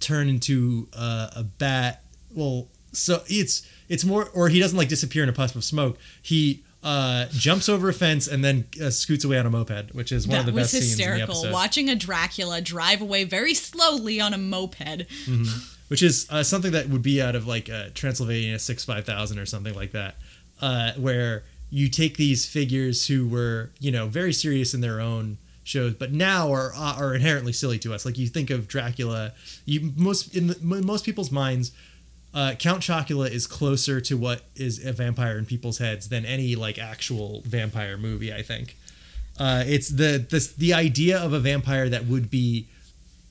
turn 0.00 0.28
into 0.28 0.88
uh, 0.96 1.30
a 1.34 1.42
bat. 1.44 2.02
Well, 2.34 2.68
so 2.92 3.22
it's 3.26 3.68
it's 3.88 4.04
more, 4.04 4.28
or 4.34 4.48
he 4.48 4.60
doesn't 4.60 4.76
like 4.76 4.88
disappear 4.88 5.22
in 5.22 5.28
a 5.28 5.32
puff 5.32 5.54
of 5.56 5.64
smoke. 5.64 5.98
He 6.22 6.62
uh, 6.82 7.26
jumps 7.30 7.68
over 7.68 7.88
a 7.88 7.92
fence 7.92 8.28
and 8.28 8.44
then 8.44 8.66
uh, 8.82 8.90
scoots 8.90 9.24
away 9.24 9.38
on 9.38 9.46
a 9.46 9.50
moped, 9.50 9.94
which 9.94 10.12
is 10.12 10.26
one 10.26 10.34
that 10.34 10.40
of 10.40 10.46
the 10.46 10.52
best 10.52 10.70
scenes 10.72 10.92
in 10.92 10.98
the 10.98 11.04
hysterical. 11.04 11.34
episode. 11.36 11.52
Watching 11.52 11.88
a 11.88 11.96
Dracula 11.96 12.60
drive 12.60 13.00
away 13.00 13.24
very 13.24 13.54
slowly 13.54 14.20
on 14.20 14.32
a 14.34 14.38
moped. 14.38 15.06
which 15.88 16.02
is 16.02 16.26
uh, 16.30 16.42
something 16.42 16.72
that 16.72 16.88
would 16.88 17.02
be 17.02 17.20
out 17.20 17.34
of 17.34 17.46
like 17.46 17.68
uh, 17.68 17.86
Transylvania 17.94 18.58
Six 18.58 18.84
Five 18.84 19.04
Thousand 19.04 19.38
or 19.38 19.46
something 19.46 19.74
like 19.74 19.92
that, 19.92 20.16
uh, 20.60 20.92
where 20.92 21.44
you 21.70 21.88
take 21.88 22.16
these 22.16 22.46
figures 22.46 23.08
who 23.08 23.26
were 23.26 23.70
you 23.80 23.90
know 23.90 24.06
very 24.06 24.32
serious 24.32 24.74
in 24.74 24.80
their 24.80 25.00
own 25.00 25.38
shows, 25.64 25.94
but 25.94 26.12
now 26.12 26.52
are 26.52 26.72
uh, 26.74 26.96
are 26.98 27.14
inherently 27.14 27.52
silly 27.52 27.78
to 27.80 27.94
us. 27.94 28.04
Like 28.04 28.18
you 28.18 28.26
think 28.26 28.50
of 28.50 28.68
Dracula, 28.68 29.32
you 29.64 29.92
most 29.96 30.34
in 30.36 30.48
the, 30.48 30.58
most 30.60 31.04
people's 31.04 31.30
minds. 31.30 31.72
Uh, 32.38 32.54
Count 32.54 32.82
Chocula 32.82 33.28
is 33.28 33.48
closer 33.48 34.00
to 34.02 34.16
what 34.16 34.42
is 34.54 34.84
a 34.84 34.92
vampire 34.92 35.36
in 35.38 35.44
people's 35.44 35.78
heads 35.78 36.08
than 36.08 36.24
any 36.24 36.54
like 36.54 36.78
actual 36.78 37.42
vampire 37.44 37.96
movie. 37.96 38.32
I 38.32 38.42
think 38.42 38.76
uh, 39.40 39.64
it's 39.66 39.88
the 39.88 40.24
the 40.34 40.40
the 40.56 40.72
idea 40.72 41.18
of 41.18 41.32
a 41.32 41.40
vampire 41.40 41.88
that 41.88 42.04
would 42.06 42.30
be 42.30 42.66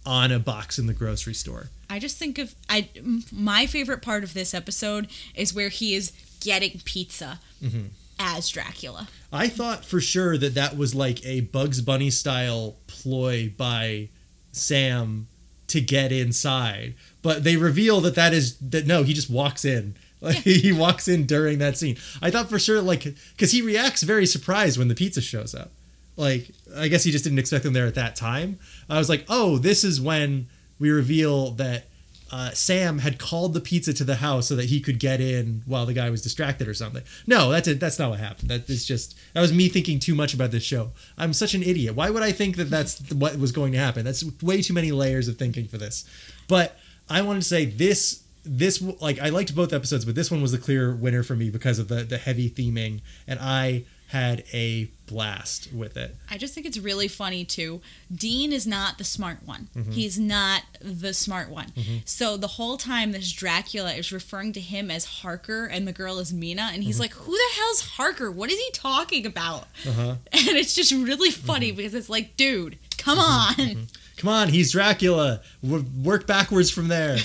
on 0.05 0.31
a 0.31 0.39
box 0.39 0.77
in 0.77 0.87
the 0.87 0.93
grocery 0.93 1.33
store. 1.33 1.67
I 1.89 1.99
just 1.99 2.17
think 2.17 2.37
of 2.37 2.53
I 2.69 2.89
my 3.31 3.65
favorite 3.65 4.01
part 4.01 4.23
of 4.25 4.33
this 4.33 4.53
episode 4.53 5.07
is 5.35 5.53
where 5.53 5.69
he 5.69 5.95
is 5.95 6.11
getting 6.41 6.81
pizza 6.83 7.39
Mm-hmm. 7.63 7.87
as 8.19 8.49
Dracula. 8.49 9.07
I 9.31 9.47
thought 9.47 9.85
for 9.85 10.01
sure 10.01 10.37
that 10.37 10.53
that 10.55 10.75
was 10.77 10.93
like 10.93 11.25
a 11.25 11.41
Bugs 11.41 11.79
Bunny 11.81 12.09
style 12.09 12.75
ploy 12.87 13.53
by 13.55 14.09
Sam 14.51 15.27
to 15.67 15.81
get 15.81 16.11
inside, 16.11 16.95
but 17.21 17.43
they 17.43 17.57
reveal 17.57 18.01
that 18.01 18.15
that 18.15 18.33
is 18.33 18.57
that 18.57 18.87
no, 18.87 19.03
he 19.03 19.13
just 19.13 19.29
walks 19.29 19.65
in. 19.65 19.95
Like 20.19 20.37
he 20.37 20.71
walks 20.71 21.07
in 21.07 21.27
during 21.27 21.59
that 21.59 21.77
scene. 21.77 21.95
I 22.23 22.31
thought 22.31 22.49
for 22.49 22.57
sure 22.57 22.81
like 22.81 23.03
because 23.03 23.51
he 23.51 23.61
reacts 23.61 24.01
very 24.01 24.25
surprised 24.25 24.79
when 24.79 24.87
the 24.87 24.95
pizza 24.95 25.21
shows 25.21 25.53
up. 25.53 25.69
Like 26.15 26.49
I 26.75 26.87
guess 26.87 27.03
he 27.03 27.11
just 27.11 27.23
didn't 27.23 27.37
expect 27.37 27.63
them 27.63 27.73
there 27.73 27.85
at 27.85 27.93
that 27.93 28.15
time. 28.15 28.57
I 28.89 28.97
was 28.97 29.09
like, 29.09 29.25
oh, 29.29 29.59
this 29.59 29.83
is 29.83 30.01
when 30.01 30.47
we 30.79 30.89
reveal 30.89 31.51
that 31.51 31.85
uh, 32.31 32.51
Sam 32.51 32.99
had 32.99 33.19
called 33.19 33.53
the 33.53 33.61
pizza 33.61 33.93
to 33.93 34.03
the 34.03 34.17
house 34.17 34.47
so 34.47 34.55
that 34.55 34.65
he 34.65 34.79
could 34.79 34.99
get 34.99 35.21
in 35.21 35.63
while 35.65 35.85
the 35.85 35.93
guy 35.93 36.09
was 36.09 36.21
distracted 36.21 36.67
or 36.67 36.73
something. 36.73 37.03
No, 37.25 37.49
that's 37.49 37.67
it. 37.67 37.79
That's 37.79 37.99
not 37.99 38.09
what 38.09 38.19
happened. 38.19 38.49
That 38.49 38.69
is 38.69 38.85
just 38.85 39.17
that 39.33 39.41
was 39.41 39.53
me 39.53 39.69
thinking 39.69 39.99
too 39.99 40.15
much 40.15 40.33
about 40.33 40.51
this 40.51 40.63
show. 40.63 40.91
I'm 41.17 41.33
such 41.33 41.53
an 41.53 41.63
idiot. 41.63 41.95
Why 41.95 42.09
would 42.09 42.23
I 42.23 42.31
think 42.31 42.57
that 42.57 42.69
that's 42.69 42.99
what 43.11 43.37
was 43.37 43.51
going 43.51 43.71
to 43.73 43.79
happen? 43.79 44.05
That's 44.05 44.23
way 44.41 44.61
too 44.61 44.73
many 44.73 44.91
layers 44.91 45.27
of 45.27 45.37
thinking 45.37 45.67
for 45.67 45.77
this. 45.77 46.05
But 46.47 46.77
I 47.09 47.21
wanted 47.21 47.41
to 47.41 47.47
say 47.47 47.65
this. 47.65 48.23
This 48.49 48.81
like 49.01 49.19
I 49.19 49.27
liked 49.27 49.53
both 49.53 49.73
episodes, 49.73 50.05
but 50.05 50.15
this 50.15 50.31
one 50.31 50.41
was 50.41 50.53
the 50.53 50.57
clear 50.57 50.95
winner 50.95 51.21
for 51.21 51.35
me 51.35 51.49
because 51.49 51.79
of 51.79 51.89
the 51.89 52.05
the 52.05 52.17
heavy 52.17 52.49
theming, 52.49 53.01
and 53.27 53.39
I 53.41 53.83
had 54.07 54.43
a 54.53 54.85
blast 55.05 55.73
with 55.73 55.97
it. 55.97 56.15
I 56.29 56.37
just 56.37 56.53
think 56.53 56.65
it's 56.65 56.77
really 56.77 57.07
funny 57.09 57.43
too. 57.43 57.81
Dean 58.13 58.53
is 58.53 58.65
not 58.65 58.97
the 58.97 59.03
smart 59.03 59.39
one. 59.45 59.67
Mm-hmm. 59.75 59.91
He's 59.91 60.17
not 60.17 60.63
the 60.81 61.13
smart 61.13 61.49
one. 61.49 61.67
So 62.05 62.37
the 62.37 62.47
whole 62.47 62.77
time 62.77 63.11
this 63.11 63.31
Dracula 63.33 63.93
is 63.93 64.11
referring 64.13 64.53
to 64.53 64.61
him 64.61 64.89
as 64.89 65.03
Harker 65.05 65.65
and 65.65 65.85
the 65.87 65.91
girl 65.91 66.19
is 66.19 66.31
Mina 66.33 66.69
and 66.73 66.83
he's 66.83 66.95
Mm-hmm. 66.95 67.01
like, 67.01 67.13
"Who 67.13 67.31
the 67.33 67.49
hell's 67.57 67.81
Harker? 67.81 68.31
What 68.31 68.49
is 68.49 68.57
he 68.59 68.69
talking 68.71 69.25
about?" 69.25 69.67
Uh-huh. 69.87 70.15
And 70.33 70.57
it's 70.57 70.73
just 70.73 70.91
really 70.93 71.29
Mm-hmm. 71.31 71.45
funny 71.47 71.71
because 71.73 71.93
it's 71.93 72.09
like, 72.09 72.37
"Dude, 72.37 72.77
come 72.97 73.19
on." 73.19 73.87
Come 74.17 74.29
on, 74.29 74.47
he's 74.49 74.71
Dracula. 74.71 75.41
W- 75.61 75.85
work 76.03 76.25
backwards 76.25 76.71
from 76.71 76.87
there. 76.87 77.17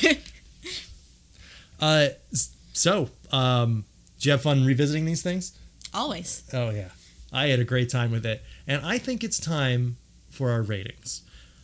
uh, 1.81 2.09
so, 2.73 3.09
um, 3.33 3.85
did 4.19 4.27
you 4.27 4.33
have 4.33 4.43
fun 4.43 4.65
revisiting 4.65 5.05
these 5.05 5.23
things? 5.23 5.57
Always. 5.95 6.43
Oh 6.53 6.71
yeah, 6.71 6.91
I 7.33 7.49
had 7.49 7.61
a 7.61 7.65
great 7.65 7.91
time 7.91 8.11
with 8.11 8.25
it, 8.27 8.43
and 8.67 8.85
I 8.85 8.99
think 8.99 9.23
it's 9.23 9.39
time 9.39 9.97
for 10.31 10.51
our 10.51 10.63
ratings. 10.63 11.23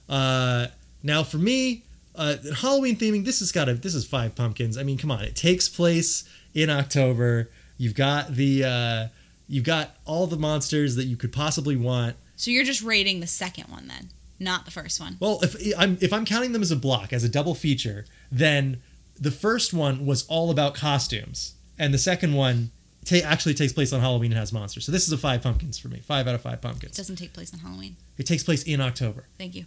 Uh, 0.09 0.69
now, 1.03 1.23
for 1.23 1.39
me, 1.39 1.85
uh, 2.15 2.37
Halloween 2.57 2.97
theming. 2.97 3.25
This 3.25 3.39
has 3.41 3.53
got 3.53 3.69
a. 3.69 3.75
This 3.75 3.95
is 3.95 4.05
five 4.07 4.35
pumpkins. 4.35 4.77
I 4.77 4.83
mean, 4.83 4.99
come 4.99 5.11
on, 5.11 5.23
it 5.23 5.37
takes 5.37 5.69
place 5.69 6.29
in 6.55 6.71
October. 6.71 7.51
You've 7.77 7.95
got 7.95 8.35
the. 8.35 8.65
Uh, 8.65 9.07
you've 9.49 9.65
got 9.65 9.97
all 10.05 10.27
the 10.27 10.37
monsters 10.37 10.97
that 10.97 11.05
you 11.05 11.17
could 11.17 11.33
possibly 11.33 11.77
want. 11.77 12.17
So 12.37 12.51
you're 12.51 12.65
just 12.65 12.83
rating 12.83 13.21
the 13.21 13.27
second 13.27 13.65
one 13.69 13.89
then, 13.89 14.11
not 14.39 14.65
the 14.65 14.71
first 14.71 15.01
one. 15.01 15.17
Well, 15.21 15.41
if 15.43 15.57
I'm 15.79 15.99
if 16.01 16.13
I'm 16.13 16.25
counting 16.25 16.53
them 16.53 16.63
as 16.63 16.71
a 16.71 16.77
block 16.77 17.13
as 17.13 17.25
a 17.25 17.29
double 17.29 17.55
feature, 17.55 18.05
then 18.31 18.83
the 19.19 19.31
first 19.31 19.73
one 19.73 20.07
was 20.07 20.27
all 20.27 20.51
about 20.51 20.75
costumes, 20.75 21.55
and 21.79 21.93
the 21.93 21.99
second 21.99 22.35
one 22.35 22.71
ta- 23.09 23.25
actually 23.27 23.55
takes 23.55 23.73
place 23.73 23.93
on 23.93 24.01
Halloween 24.01 24.31
and 24.33 24.39
has 24.39 24.53
monsters. 24.53 24.85
So 24.85 24.93
this 24.93 25.07
is 25.07 25.13
a 25.13 25.19
five 25.19 25.43
pumpkins 25.43 25.79
for 25.79 25.89
me. 25.89 26.01
Five 26.01 26.29
out 26.29 26.35
of 26.35 26.43
five 26.43 26.55
It 26.55 26.63
pumpkins. 26.63 26.97
doesn't 26.97 27.17
take 27.17 27.33
place 27.33 27.53
on 27.53 27.61
Halloween. 27.61 27.97
It 28.17 28.27
takes 28.27 28.43
place 28.43 28.63
in 28.63 28.81
October. 28.81 29.27
Thank 29.39 29.55
you. 29.55 29.65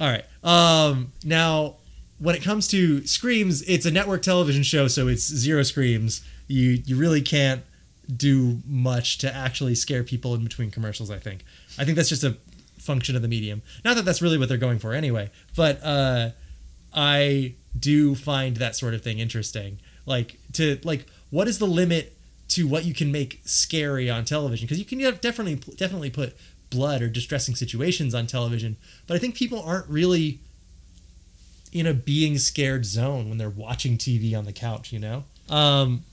All 0.00 0.08
right. 0.08 0.24
Um, 0.44 1.12
now, 1.24 1.76
when 2.18 2.34
it 2.34 2.42
comes 2.42 2.68
to 2.68 3.06
screams, 3.06 3.62
it's 3.62 3.86
a 3.86 3.90
network 3.90 4.22
television 4.22 4.62
show, 4.62 4.88
so 4.88 5.08
it's 5.08 5.22
zero 5.26 5.62
screams. 5.62 6.24
You 6.46 6.82
you 6.84 6.96
really 6.96 7.20
can't 7.22 7.62
do 8.14 8.60
much 8.66 9.18
to 9.18 9.34
actually 9.34 9.74
scare 9.74 10.02
people 10.02 10.34
in 10.34 10.42
between 10.44 10.70
commercials. 10.70 11.10
I 11.10 11.18
think. 11.18 11.44
I 11.78 11.84
think 11.84 11.96
that's 11.96 12.08
just 12.08 12.24
a 12.24 12.36
function 12.78 13.16
of 13.16 13.22
the 13.22 13.28
medium. 13.28 13.62
Not 13.84 13.96
that 13.96 14.04
that's 14.04 14.22
really 14.22 14.38
what 14.38 14.48
they're 14.48 14.56
going 14.58 14.78
for 14.78 14.94
anyway, 14.94 15.30
but 15.56 15.82
uh, 15.82 16.30
I 16.94 17.54
do 17.78 18.14
find 18.14 18.56
that 18.56 18.76
sort 18.76 18.94
of 18.94 19.02
thing 19.02 19.18
interesting. 19.18 19.78
Like 20.06 20.38
to 20.54 20.78
like, 20.84 21.06
what 21.30 21.48
is 21.48 21.58
the 21.58 21.66
limit 21.66 22.16
to 22.48 22.66
what 22.66 22.84
you 22.84 22.94
can 22.94 23.12
make 23.12 23.40
scary 23.44 24.08
on 24.08 24.24
television? 24.24 24.66
Because 24.66 24.78
you 24.78 24.84
can 24.84 24.98
definitely 25.20 25.56
definitely 25.76 26.10
put 26.10 26.36
blood 26.70 27.02
or 27.02 27.08
distressing 27.08 27.54
situations 27.54 28.14
on 28.14 28.26
television, 28.26 28.76
but 29.06 29.14
I 29.14 29.18
think 29.18 29.34
people 29.34 29.62
aren't 29.62 29.88
really 29.88 30.40
in 31.72 31.86
a 31.86 31.94
being 31.94 32.38
scared 32.38 32.86
zone 32.86 33.28
when 33.28 33.38
they're 33.38 33.50
watching 33.50 33.98
TV 33.98 34.36
on 34.36 34.44
the 34.44 34.52
couch. 34.52 34.92
You 34.92 35.00
know. 35.00 35.24
Um, 35.48 36.04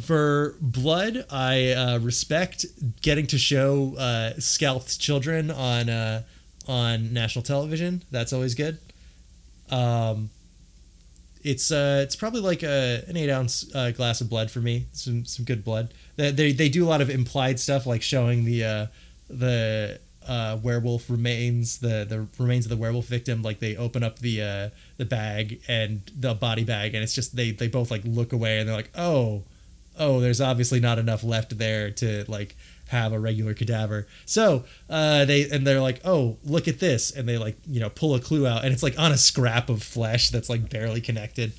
for 0.00 0.56
blood, 0.60 1.24
I 1.30 1.70
uh, 1.72 1.98
respect 1.98 2.66
getting 3.00 3.26
to 3.28 3.38
show 3.38 3.94
uh, 3.96 4.34
scalped 4.38 5.00
children 5.00 5.50
on 5.50 5.88
uh, 5.88 6.22
on 6.68 7.12
national 7.12 7.42
television. 7.42 8.02
That's 8.10 8.32
always 8.32 8.54
good. 8.54 8.78
Um, 9.70 10.30
it's 11.46 11.70
uh, 11.70 12.00
it's 12.02 12.16
probably 12.16 12.40
like 12.40 12.64
a, 12.64 13.04
an 13.06 13.16
eight 13.16 13.30
ounce 13.30 13.72
uh, 13.74 13.92
glass 13.92 14.20
of 14.20 14.28
blood 14.28 14.50
for 14.50 14.58
me. 14.58 14.86
Some 14.92 15.24
some 15.24 15.44
good 15.44 15.64
blood. 15.64 15.94
They, 16.16 16.32
they 16.32 16.52
they 16.52 16.68
do 16.68 16.84
a 16.84 16.88
lot 16.88 17.00
of 17.00 17.08
implied 17.08 17.60
stuff 17.60 17.86
like 17.86 18.02
showing 18.02 18.44
the 18.44 18.64
uh, 18.64 18.86
the 19.30 20.00
uh, 20.26 20.58
werewolf 20.60 21.08
remains 21.08 21.78
the 21.78 22.04
the 22.04 22.26
remains 22.42 22.66
of 22.66 22.70
the 22.70 22.76
werewolf 22.76 23.06
victim. 23.06 23.42
Like 23.42 23.60
they 23.60 23.76
open 23.76 24.02
up 24.02 24.18
the 24.18 24.42
uh, 24.42 24.68
the 24.96 25.04
bag 25.04 25.60
and 25.68 26.02
the 26.18 26.34
body 26.34 26.64
bag, 26.64 26.94
and 26.94 27.04
it's 27.04 27.14
just 27.14 27.36
they 27.36 27.52
they 27.52 27.68
both 27.68 27.92
like 27.92 28.02
look 28.04 28.32
away 28.32 28.58
and 28.58 28.68
they're 28.68 28.76
like, 28.76 28.90
oh 28.96 29.44
oh, 29.98 30.20
there's 30.20 30.40
obviously 30.40 30.80
not 30.80 30.98
enough 30.98 31.22
left 31.24 31.56
there 31.58 31.90
to 31.90 32.24
like 32.28 32.56
have 32.88 33.12
a 33.12 33.18
regular 33.18 33.52
cadaver. 33.54 34.06
So 34.24 34.64
uh, 34.88 35.24
they 35.24 35.48
and 35.50 35.66
they're 35.66 35.80
like, 35.80 36.00
oh, 36.04 36.36
look 36.44 36.68
at 36.68 36.78
this, 36.80 37.10
and 37.10 37.28
they 37.28 37.38
like 37.38 37.56
you 37.66 37.80
know 37.80 37.90
pull 37.90 38.14
a 38.14 38.20
clue 38.20 38.46
out, 38.46 38.64
and 38.64 38.72
it's 38.72 38.82
like 38.82 38.98
on 38.98 39.12
a 39.12 39.16
scrap 39.18 39.68
of 39.68 39.82
flesh 39.82 40.30
that's 40.30 40.48
like 40.48 40.68
barely 40.70 41.00
connected. 41.00 41.52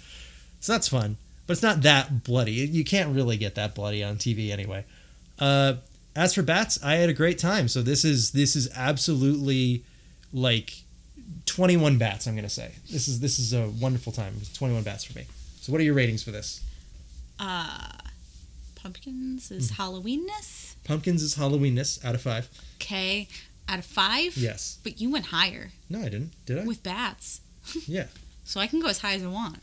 So 0.59 0.71
that's 0.73 0.87
fun, 0.87 1.17
but 1.45 1.53
it's 1.53 1.63
not 1.63 1.81
that 1.83 2.23
bloody. 2.23 2.51
You 2.53 2.83
can't 2.83 3.15
really 3.15 3.37
get 3.37 3.55
that 3.55 3.75
bloody 3.75 4.03
on 4.03 4.17
TV 4.17 4.51
anyway. 4.51 4.85
Uh, 5.39 5.75
as 6.15 6.33
for 6.33 6.41
bats, 6.41 6.79
I 6.83 6.95
had 6.95 7.09
a 7.09 7.13
great 7.13 7.37
time. 7.37 7.67
So 7.67 7.81
this 7.81 8.03
is 8.03 8.31
this 8.31 8.55
is 8.55 8.69
absolutely 8.75 9.83
like 10.33 10.81
21 11.45 11.97
bats. 11.97 12.25
I'm 12.25 12.35
gonna 12.35 12.49
say 12.49 12.71
this 12.89 13.07
is 13.07 13.19
this 13.19 13.37
is 13.37 13.53
a 13.53 13.67
wonderful 13.69 14.11
time. 14.11 14.33
It's 14.39 14.51
21 14.53 14.83
bats 14.83 15.03
for 15.03 15.17
me. 15.17 15.25
So 15.61 15.71
what 15.71 15.79
are 15.79 15.83
your 15.83 15.93
ratings 15.93 16.23
for 16.23 16.31
this? 16.31 16.61
Uh, 17.39 17.89
pumpkins 18.75 19.51
is 19.51 19.71
Mm. 19.71 19.75
Halloweenness. 19.77 20.66
Pumpkins 20.87 21.21
is 21.21 21.35
Halloweenness 21.35 22.03
out 22.05 22.15
of 22.15 22.21
five. 22.21 22.49
Okay, 22.75 23.27
out 23.67 23.79
of 23.79 23.85
five. 23.85 24.37
Yes. 24.37 24.79
But 24.83 25.01
you 25.01 25.09
went 25.11 25.27
higher 25.27 25.71
No, 25.89 25.99
I 25.99 26.03
didn't. 26.09 26.31
Did 26.45 26.59
I? 26.59 26.63
with 26.63 26.81
bats, 26.83 27.41
yeah. 27.87 28.05
so 28.43 28.59
I 28.59 28.67
can 28.67 28.79
go 28.79 28.87
as 28.87 28.99
high 28.99 29.13
as 29.13 29.23
I 29.23 29.27
want. 29.27 29.59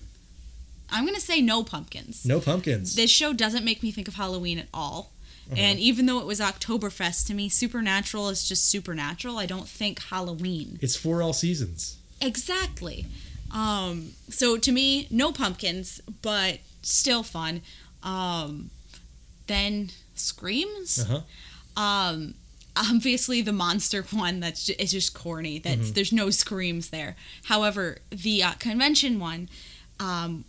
I'm 0.91 1.07
gonna 1.07 1.21
say 1.21 1.41
no 1.41 1.65
pumpkins. 1.65 2.25
No 2.27 2.41
pumpkins. 2.41 2.95
This 2.95 3.11
show 3.11 3.33
doesn't 3.33 3.65
make 3.65 3.83
me 3.83 3.91
think 3.91 4.07
of 4.09 4.15
Halloween 4.15 4.59
at 4.59 4.69
all. 4.75 5.11
Uh-huh. 5.51 5.57
And 5.61 5.79
even 5.79 6.07
though 6.07 6.21
it 6.21 6.27
was 6.27 6.41
Oktoberfest 6.41 7.27
to 7.27 7.35
me, 7.35 7.49
Supernatural 7.49 8.29
is 8.31 8.47
just 8.49 8.69
Supernatural. 8.71 9.37
I 9.39 9.47
don't 9.47 9.69
think 9.69 10.01
Halloween. 10.05 10.79
It's 10.81 10.97
for 10.97 11.21
all 11.23 11.33
seasons. 11.35 11.99
Exactly. 12.21 13.07
Um, 13.53 14.13
so 14.31 14.57
to 14.57 14.73
me, 14.73 15.07
no 15.11 15.33
pumpkins, 15.33 16.01
but 16.23 16.59
still 16.83 17.23
fun. 17.23 17.61
Um, 18.03 18.71
then 19.47 19.91
screams. 20.15 20.99
Uh 20.99 21.21
huh. 21.77 21.81
Um, 21.83 22.35
obviously 22.77 23.41
the 23.43 23.53
monster 23.53 24.03
one 24.13 24.41
that's 24.41 24.67
just, 24.67 24.81
it's 24.81 24.93
just 24.93 25.15
corny. 25.15 25.59
That's 25.59 25.77
Mm-hmm. 25.81 25.93
there's 25.95 26.13
no 26.13 26.31
screams 26.31 26.91
there. 26.91 27.17
However, 27.45 27.99
the 28.11 28.43
uh, 28.43 28.53
convention 28.55 29.19
one, 29.21 29.49
um, 30.01 30.45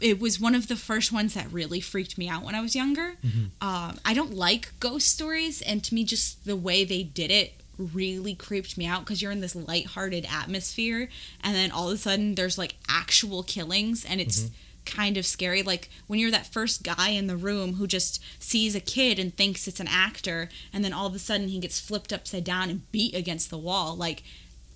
it 0.00 0.20
was 0.20 0.38
one 0.40 0.54
of 0.54 0.68
the 0.68 0.76
first 0.76 1.10
ones 1.12 1.34
that 1.34 1.50
really 1.52 1.80
freaked 1.80 2.18
me 2.18 2.28
out 2.28 2.44
when 2.44 2.54
I 2.54 2.60
was 2.60 2.76
younger. 2.76 3.14
Mm-hmm. 3.24 3.66
Um, 3.66 3.98
I 4.04 4.14
don't 4.14 4.32
like 4.34 4.72
ghost 4.78 5.08
stories, 5.08 5.60
and 5.62 5.82
to 5.84 5.94
me, 5.94 6.04
just 6.04 6.44
the 6.44 6.54
way 6.56 6.84
they 6.84 7.02
did 7.02 7.30
it 7.30 7.54
really 7.78 8.34
creeped 8.34 8.76
me 8.78 8.86
out 8.86 9.00
because 9.04 9.20
you're 9.22 9.32
in 9.32 9.40
this 9.40 9.56
lighthearted 9.56 10.26
atmosphere, 10.30 11.08
and 11.42 11.54
then 11.56 11.70
all 11.72 11.88
of 11.88 11.94
a 11.94 11.96
sudden 11.96 12.34
there's 12.36 12.58
like 12.58 12.74
actual 12.88 13.42
killings, 13.42 14.04
and 14.04 14.20
it's 14.20 14.42
Mm-hmm. 14.42 14.54
Kind 14.88 15.16
of 15.16 15.24
scary. 15.26 15.62
Like 15.62 15.88
when 16.06 16.18
you're 16.18 16.30
that 16.30 16.52
first 16.52 16.82
guy 16.82 17.10
in 17.10 17.26
the 17.28 17.36
room 17.36 17.74
who 17.74 17.86
just 17.86 18.20
sees 18.42 18.74
a 18.74 18.80
kid 18.80 19.18
and 19.18 19.36
thinks 19.36 19.68
it's 19.68 19.80
an 19.80 19.88
actor, 19.88 20.48
and 20.72 20.84
then 20.84 20.92
all 20.92 21.06
of 21.06 21.14
a 21.14 21.18
sudden 21.18 21.48
he 21.48 21.60
gets 21.60 21.78
flipped 21.78 22.12
upside 22.12 22.44
down 22.44 22.70
and 22.70 22.90
beat 22.90 23.14
against 23.14 23.50
the 23.50 23.58
wall. 23.58 23.94
Like 23.94 24.22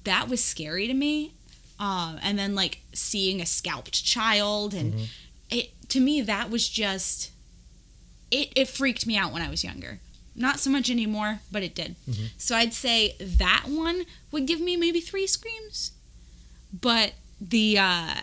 that 0.04 0.28
was 0.28 0.42
scary 0.44 0.86
to 0.86 0.94
me. 0.94 1.32
Um, 1.80 2.18
and 2.22 2.38
then 2.38 2.54
like 2.54 2.80
seeing 2.92 3.40
a 3.40 3.46
scalped 3.46 4.04
child, 4.04 4.72
and 4.72 5.08
it 5.50 5.70
to 5.88 5.98
me 6.00 6.20
that 6.20 6.48
was 6.48 6.68
just 6.68 7.32
it. 8.30 8.52
It 8.54 8.68
freaked 8.68 9.04
me 9.06 9.16
out 9.16 9.32
when 9.32 9.42
I 9.42 9.50
was 9.50 9.64
younger. 9.64 9.98
Not 10.36 10.60
so 10.60 10.70
much 10.70 10.90
anymore, 10.90 11.40
but 11.50 11.62
it 11.62 11.74
did. 11.74 11.96
So 12.38 12.54
I'd 12.54 12.72
say 12.72 13.16
that 13.20 13.64
one 13.66 14.04
would 14.30 14.46
give 14.46 14.60
me 14.60 14.76
maybe 14.76 15.00
three 15.00 15.26
screams, 15.26 15.92
but 16.72 17.12
the 17.40 17.78
uh, 17.78 18.14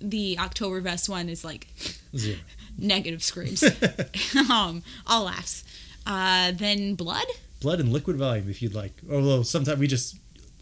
the 0.00 0.36
Oktoberfest 0.36 1.08
one 1.08 1.28
is 1.28 1.44
like 1.44 1.68
Zero. 2.16 2.38
negative 2.78 3.22
screams. 3.22 3.62
um, 4.50 4.82
all 5.06 5.24
laughs. 5.24 5.64
Uh, 6.06 6.52
then 6.52 6.94
blood. 6.94 7.26
Blood 7.60 7.80
and 7.80 7.92
liquid 7.92 8.16
volume, 8.16 8.48
if 8.48 8.62
you'd 8.62 8.74
like. 8.74 8.92
Although 9.10 9.42
sometimes 9.42 9.78
we 9.78 9.86
just 9.86 10.16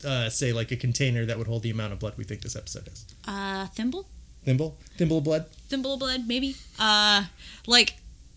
uh, 0.05 0.29
say 0.29 0.53
like 0.53 0.71
a 0.73 0.77
container 0.77 1.25
that 1.25 1.39
would 1.39 1.47
hold 1.47 1.63
the 1.63 1.71
amount 1.71 1.93
of 1.93 1.99
blood 2.01 2.15
we 2.17 2.25
think 2.25 2.43
this 2.43 2.57
episode 2.57 2.89
is. 2.89 3.07
Uh, 3.27 3.67
thimble. 3.69 4.07
Thimble, 4.45 4.79
thimble 4.97 5.19
of 5.19 5.25
blood. 5.25 5.47
thimble 5.69 5.95
of 5.95 6.01
blood, 6.01 6.27
maybe. 6.27 6.57
Uh, 6.79 7.25
like 7.67 7.97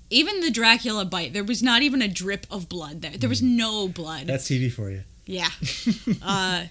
even 0.10 0.42
the 0.42 0.52
Dracula 0.52 1.06
bite, 1.06 1.32
there 1.32 1.44
was 1.44 1.64
not 1.64 1.82
even 1.84 2.02
a 2.02 2.08
drip 2.08 2.46
of 2.52 2.68
blood 2.68 3.02
there. 3.02 3.12
There 3.12 3.30
was 3.30 3.42
no 3.42 3.88
blood. 3.88 4.28
That's 4.28 4.48
TV 4.50 4.70
for 4.72 4.92
you. 4.92 5.04
yeah. 5.26 5.50
uh, 6.22 6.66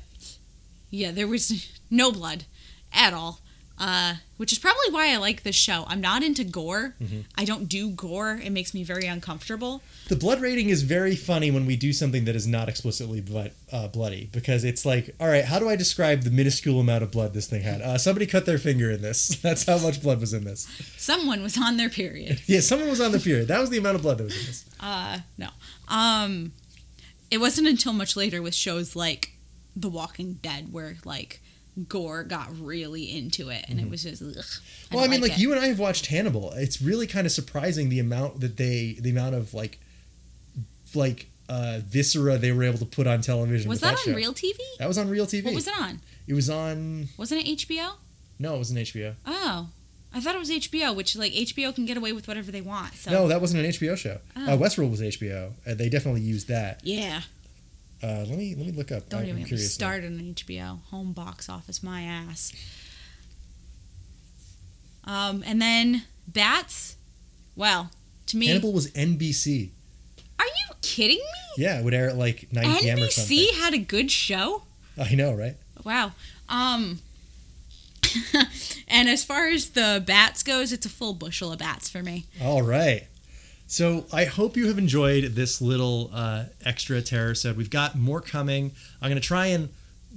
yeah, 0.90 1.10
there 1.12 1.26
was 1.26 1.68
no 1.90 2.12
blood, 2.12 2.44
at 2.92 3.14
all. 3.14 3.40
Uh, 3.80 4.16
which 4.36 4.52
is 4.52 4.58
probably 4.58 4.90
why 4.90 5.10
I 5.10 5.16
like 5.16 5.42
this 5.42 5.56
show. 5.56 5.86
I'm 5.88 6.02
not 6.02 6.22
into 6.22 6.44
gore. 6.44 6.94
Mm-hmm. 7.02 7.20
I 7.38 7.46
don't 7.46 7.66
do 7.66 7.88
gore. 7.90 8.38
It 8.44 8.50
makes 8.50 8.74
me 8.74 8.84
very 8.84 9.06
uncomfortable. 9.06 9.80
The 10.08 10.16
blood 10.16 10.42
rating 10.42 10.68
is 10.68 10.82
very 10.82 11.16
funny 11.16 11.50
when 11.50 11.64
we 11.64 11.76
do 11.76 11.94
something 11.94 12.26
that 12.26 12.36
is 12.36 12.46
not 12.46 12.68
explicitly 12.68 13.22
blood, 13.22 13.52
uh, 13.72 13.88
bloody 13.88 14.28
because 14.32 14.64
it's 14.64 14.84
like, 14.84 15.14
all 15.18 15.28
right, 15.28 15.46
how 15.46 15.58
do 15.58 15.66
I 15.66 15.76
describe 15.76 16.24
the 16.24 16.30
minuscule 16.30 16.78
amount 16.78 17.02
of 17.04 17.10
blood 17.10 17.32
this 17.32 17.46
thing 17.46 17.62
had? 17.62 17.80
Uh, 17.80 17.96
somebody 17.96 18.26
cut 18.26 18.44
their 18.44 18.58
finger 18.58 18.90
in 18.90 19.00
this. 19.00 19.28
That's 19.42 19.64
how 19.64 19.78
much 19.78 20.02
blood 20.02 20.20
was 20.20 20.34
in 20.34 20.44
this. 20.44 20.68
Someone 20.98 21.42
was 21.42 21.56
on 21.56 21.78
their 21.78 21.90
period. 21.90 22.42
Yeah, 22.50 22.60
someone 22.60 22.90
was 22.90 23.00
on 23.00 23.12
the 23.12 23.20
period. 23.20 23.48
That 23.48 23.60
was 23.60 23.70
the 23.70 23.78
amount 23.78 23.94
of 23.96 24.02
blood 24.02 24.18
that 24.18 24.24
was 24.24 24.38
in 24.38 24.46
this. 24.46 24.64
Uh, 24.80 25.20
no. 25.38 25.48
Um, 25.88 26.52
it 27.30 27.38
wasn't 27.38 27.68
until 27.68 27.92
much 27.92 28.16
later 28.16 28.42
with 28.42 28.54
shows 28.54 28.94
like 28.96 29.32
The 29.76 29.88
Walking 29.88 30.34
Dead 30.42 30.72
where 30.72 30.96
like 31.04 31.40
gore 31.88 32.24
got 32.24 32.48
really 32.60 33.16
into 33.16 33.48
it, 33.50 33.64
and 33.68 33.80
it 33.80 33.88
was 33.88 34.02
just. 34.02 34.22
Ugh, 34.22 34.28
Mm-hmm. 34.90 34.96
Well, 34.96 35.04
I 35.04 35.08
mean, 35.08 35.20
like 35.20 35.38
you 35.38 35.52
and 35.52 35.60
I 35.60 35.68
have 35.68 35.78
watched 35.78 36.06
Hannibal. 36.06 36.50
It's 36.52 36.82
really 36.82 37.06
kind 37.06 37.24
of 37.24 37.32
surprising 37.32 37.90
the 37.90 38.00
amount 38.00 38.40
that 38.40 38.56
they, 38.56 38.96
the 38.98 39.10
amount 39.10 39.36
of 39.36 39.54
like, 39.54 39.78
like 40.94 41.28
uh, 41.48 41.80
viscera 41.84 42.38
they 42.38 42.50
were 42.52 42.64
able 42.64 42.78
to 42.78 42.84
put 42.84 43.06
on 43.06 43.20
television. 43.20 43.68
Was 43.68 43.80
that, 43.80 43.98
show. 44.00 44.10
on 44.10 44.16
Real 44.16 44.32
TV? 44.32 44.58
That 44.78 44.88
was 44.88 44.98
on 44.98 45.08
Real 45.08 45.26
TV. 45.26 45.44
What 45.44 45.54
was 45.54 45.68
it 45.68 45.74
on? 45.80 46.00
It 46.26 46.34
was 46.34 46.50
on. 46.50 47.08
Wasn't 47.16 47.40
it 47.46 47.58
HBO? 47.58 47.94
No, 48.38 48.56
it 48.56 48.58
was 48.58 48.70
an 48.70 48.78
HBO. 48.78 49.14
Oh, 49.26 49.68
I 50.12 50.20
thought 50.20 50.34
it 50.34 50.38
was 50.38 50.50
HBO, 50.50 50.94
which 50.94 51.14
like 51.14 51.32
HBO 51.32 51.74
can 51.74 51.86
get 51.86 51.96
away 51.96 52.12
with 52.12 52.26
whatever 52.26 52.50
they 52.50 52.60
want. 52.62 52.94
So 52.94 53.10
No, 53.10 53.28
that 53.28 53.40
wasn't 53.40 53.64
an 53.64 53.70
HBO 53.70 53.96
show. 53.96 54.18
Oh. 54.36 54.54
Uh, 54.54 54.56
Westworld 54.56 54.90
was 54.90 55.00
HBO. 55.00 55.52
Uh, 55.66 55.74
they 55.74 55.88
definitely 55.88 56.22
used 56.22 56.48
that. 56.48 56.80
yeah, 56.82 57.22
Uh, 58.02 58.24
let 58.26 58.38
me 58.38 58.54
let 58.54 58.66
me 58.66 58.72
look 58.72 58.90
up. 58.92 59.08
don't 59.08 59.22
I'm 59.22 59.28
even 59.28 59.42
get 59.42 59.52
me 59.52 59.56
started 59.58 60.06
on 60.06 60.18
HBO 60.34 60.82
home 60.86 61.12
box 61.12 61.48
office. 61.48 61.82
My 61.82 62.02
ass. 62.02 62.52
Um, 65.04 65.42
and 65.46 65.60
then 65.60 66.04
Bats. 66.26 66.96
Well, 67.56 67.90
to 68.26 68.36
me, 68.36 68.46
Hannibal 68.46 68.72
was 68.72 68.90
NBC. 68.92 69.70
are 70.38 70.46
you 70.46 70.74
kidding 70.82 71.18
me? 71.18 71.64
Yeah, 71.64 71.78
it 71.78 71.84
would 71.84 71.94
air 71.94 72.08
at 72.08 72.16
like 72.16 72.48
9 72.52 72.76
p.m. 72.78 72.98
or 72.98 73.08
something. 73.08 73.36
NBC 73.36 73.54
had 73.54 73.74
a 73.74 73.78
good 73.78 74.10
show. 74.10 74.62
I 74.96 75.14
know, 75.14 75.32
right? 75.34 75.56
Wow. 75.84 76.12
Um 76.48 77.00
and 78.88 79.08
as 79.08 79.24
far 79.24 79.48
as 79.48 79.70
the 79.70 80.02
bats 80.04 80.42
goes, 80.42 80.72
it's 80.72 80.86
a 80.86 80.90
full 80.90 81.14
bushel 81.14 81.52
of 81.52 81.58
bats 81.58 81.88
for 81.88 82.02
me. 82.02 82.26
All 82.40 82.62
right. 82.62 83.06
So 83.70 84.04
I 84.12 84.24
hope 84.24 84.56
you 84.56 84.66
have 84.66 84.78
enjoyed 84.78 85.36
this 85.36 85.62
little 85.62 86.10
uh, 86.12 86.46
extra 86.64 87.00
terror 87.00 87.36
set. 87.36 87.54
We've 87.54 87.70
got 87.70 87.94
more 87.94 88.20
coming. 88.20 88.72
I'm 89.00 89.10
going 89.10 89.22
to 89.22 89.26
try 89.26 89.46
and 89.46 89.68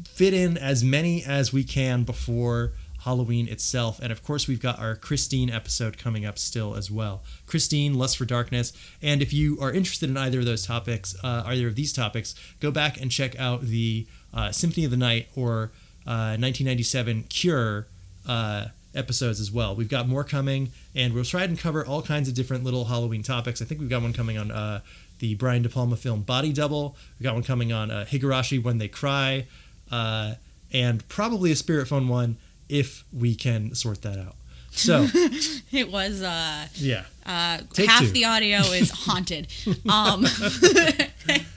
fit 0.08 0.34
in 0.34 0.58
as 0.58 0.84
many 0.84 1.24
as 1.24 1.54
we 1.54 1.64
can 1.64 2.01
before 2.04 2.72
Halloween 3.01 3.47
itself. 3.47 3.99
And 3.99 4.12
of 4.12 4.24
course, 4.24 4.47
we've 4.47 4.60
got 4.60 4.80
our 4.80 4.95
Christine 4.95 5.51
episode 5.51 5.99
coming 5.99 6.26
up 6.26 6.39
still 6.39 6.74
as 6.74 6.89
well. 6.89 7.22
Christine, 7.45 7.93
Lust 7.93 8.18
for 8.18 8.26
Darkness. 8.26 8.74
And 9.04 9.22
if 9.22 9.32
you 9.32 9.60
are 9.62 9.72
interested 9.72 10.10
in 10.10 10.18
either 10.18 10.39
of 10.39 10.45
those 10.45 10.66
topics, 10.66 11.16
uh, 11.24 11.43
either 11.45 11.68
of 11.68 11.76
these 11.76 11.93
topics, 11.93 12.34
go 12.60 12.72
back 12.72 12.99
and 12.99 13.12
check 13.12 13.39
out 13.39 13.62
the 13.62 14.08
uh, 14.34 14.51
Symphony 14.51 14.84
of 14.84 14.89
the 14.89 14.97
Night 14.97 15.28
or 15.36 15.72
uh, 16.08 16.41
1997 16.41 17.26
Cure 17.30 17.86
uh, 18.28 18.70
episodes 18.96 19.39
as 19.39 19.52
well. 19.52 19.76
We've 19.76 19.89
got 19.89 20.08
more 20.08 20.24
coming, 20.24 20.72
and 20.96 21.14
we'll 21.14 21.24
try 21.24 21.44
and 21.44 21.58
cover 21.58 21.86
all 21.86 22.02
kinds 22.02 22.28
of 22.30 22.36
different 22.36 22.64
little 22.64 22.86
Halloween 22.86 23.24
topics. 23.24 23.62
I 23.62 23.66
think 23.66 23.80
we've 23.80 23.89
got 23.89 24.02
one 24.02 24.14
coming 24.14 24.38
on 24.38 24.52
uh, 24.52 24.82
the 25.20 25.36
Brian 25.36 25.62
De 25.64 25.70
Palma 25.70 25.96
film 25.96 26.22
Body 26.22 26.52
Double. 26.54 26.96
We've 27.20 27.24
got 27.26 27.34
one 27.34 27.44
coming 27.44 27.72
on 27.72 27.91
uh, 27.91 28.06
Higurashi 28.10 28.62
When 28.64 28.78
They 28.78 28.88
Cry, 28.88 29.48
uh, 29.91 30.36
and 30.72 31.08
probably 31.08 31.52
a 31.52 31.56
Spirit 31.56 31.88
Phone 31.88 32.08
one 32.08 32.38
if 32.70 33.04
we 33.12 33.36
can 33.36 33.76
sort 33.76 34.02
that 34.04 34.18
out. 34.20 34.36
So, 34.72 35.08
It 35.72 35.91
was 35.91 36.24
uh 36.24 36.68
yeah. 36.76 37.04
uh 37.26 37.60
half 37.86 38.00
two. 38.02 38.08
the 38.08 38.26
audio 38.26 38.60
is 38.62 38.89
haunted. 38.89 39.48
Um 39.89 40.26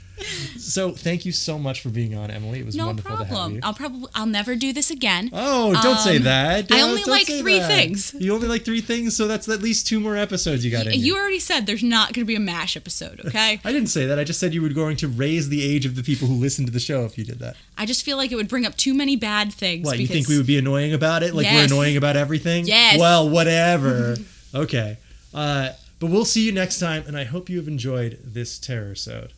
So, 0.57 0.91
thank 0.91 1.25
you 1.25 1.31
so 1.31 1.57
much 1.57 1.81
for 1.81 1.89
being 1.89 2.15
on, 2.15 2.29
Emily. 2.31 2.59
It 2.59 2.65
was 2.65 2.75
no 2.75 2.87
wonderful 2.87 3.11
to 3.11 3.17
have 3.23 3.27
problem. 3.27 3.55
you. 3.55 3.59
I'll 3.63 3.73
probably 3.73 4.07
I'll 4.15 4.25
never 4.25 4.55
do 4.55 4.73
this 4.73 4.89
again. 4.91 5.29
Oh, 5.33 5.73
don't 5.81 5.99
say 5.99 6.17
Um, 6.17 6.23
that. 6.23 6.57
I 6.71 6.77
Don't- 6.77 6.89
only 6.89 7.03
like 7.05 7.27
three 7.27 7.59
that. 7.59 7.67
things. 7.67 8.13
You 8.19 8.33
only 8.33 8.47
like 8.47 8.65
three 8.65 8.81
things, 8.81 9.15
so 9.15 9.27
that's 9.27 9.47
at 9.47 9.61
least 9.61 9.87
two 9.87 9.99
more 9.99 10.15
episodes 10.17 10.63
you 10.65 10.71
got 10.71 10.87
in. 10.87 10.99
You 10.99 11.15
already 11.17 11.39
said 11.39 11.65
there's 11.65 11.83
not 11.83 12.13
going 12.13 12.23
to 12.25 12.27
be 12.27 12.35
a 12.35 12.39
MASH 12.39 12.75
episode, 12.77 13.21
okay? 13.25 13.59
I 13.63 13.71
didn't 13.71 13.89
say 13.89 14.05
that. 14.05 14.19
I 14.19 14.23
just 14.23 14.39
said 14.39 14.53
you 14.53 14.61
were 14.61 14.69
going 14.69 14.97
to 14.97 15.07
raise 15.07 15.49
the 15.49 15.63
age 15.63 15.85
of 15.85 15.95
the 15.95 16.03
people 16.03 16.27
who 16.27 16.35
listen 16.35 16.65
to 16.65 16.71
the 16.71 16.79
show 16.79 17.05
if 17.05 17.17
you 17.17 17.23
did 17.23 17.39
that. 17.39 17.55
I 17.77 17.85
just 17.85 18.03
feel 18.03 18.17
like 18.17 18.31
it 18.31 18.35
would 18.35 18.47
bring 18.47 18.65
up 18.65 18.75
too 18.75 18.93
many 18.93 19.15
bad 19.15 19.53
things. 19.53 19.85
What, 19.85 19.99
you 19.99 20.07
think 20.07 20.27
we 20.27 20.37
would 20.37 20.47
be 20.47 20.57
annoying 20.57 20.93
about 20.93 21.23
it? 21.23 21.33
Like 21.33 21.45
we're 21.45 21.65
annoying 21.65 21.97
about 21.97 22.15
everything? 22.17 22.65
Yes. 22.67 22.99
Well, 22.99 23.29
whatever. 23.29 24.17
okay. 24.55 24.97
Uh, 25.33 25.69
but 25.99 26.09
we'll 26.11 26.25
see 26.25 26.45
you 26.45 26.51
next 26.51 26.79
time, 26.79 27.03
and 27.07 27.17
I 27.17 27.23
hope 27.23 27.49
you 27.49 27.57
have 27.57 27.67
enjoyed 27.67 28.19
this 28.23 28.57
terror 28.59 28.95
sode. 28.95 29.33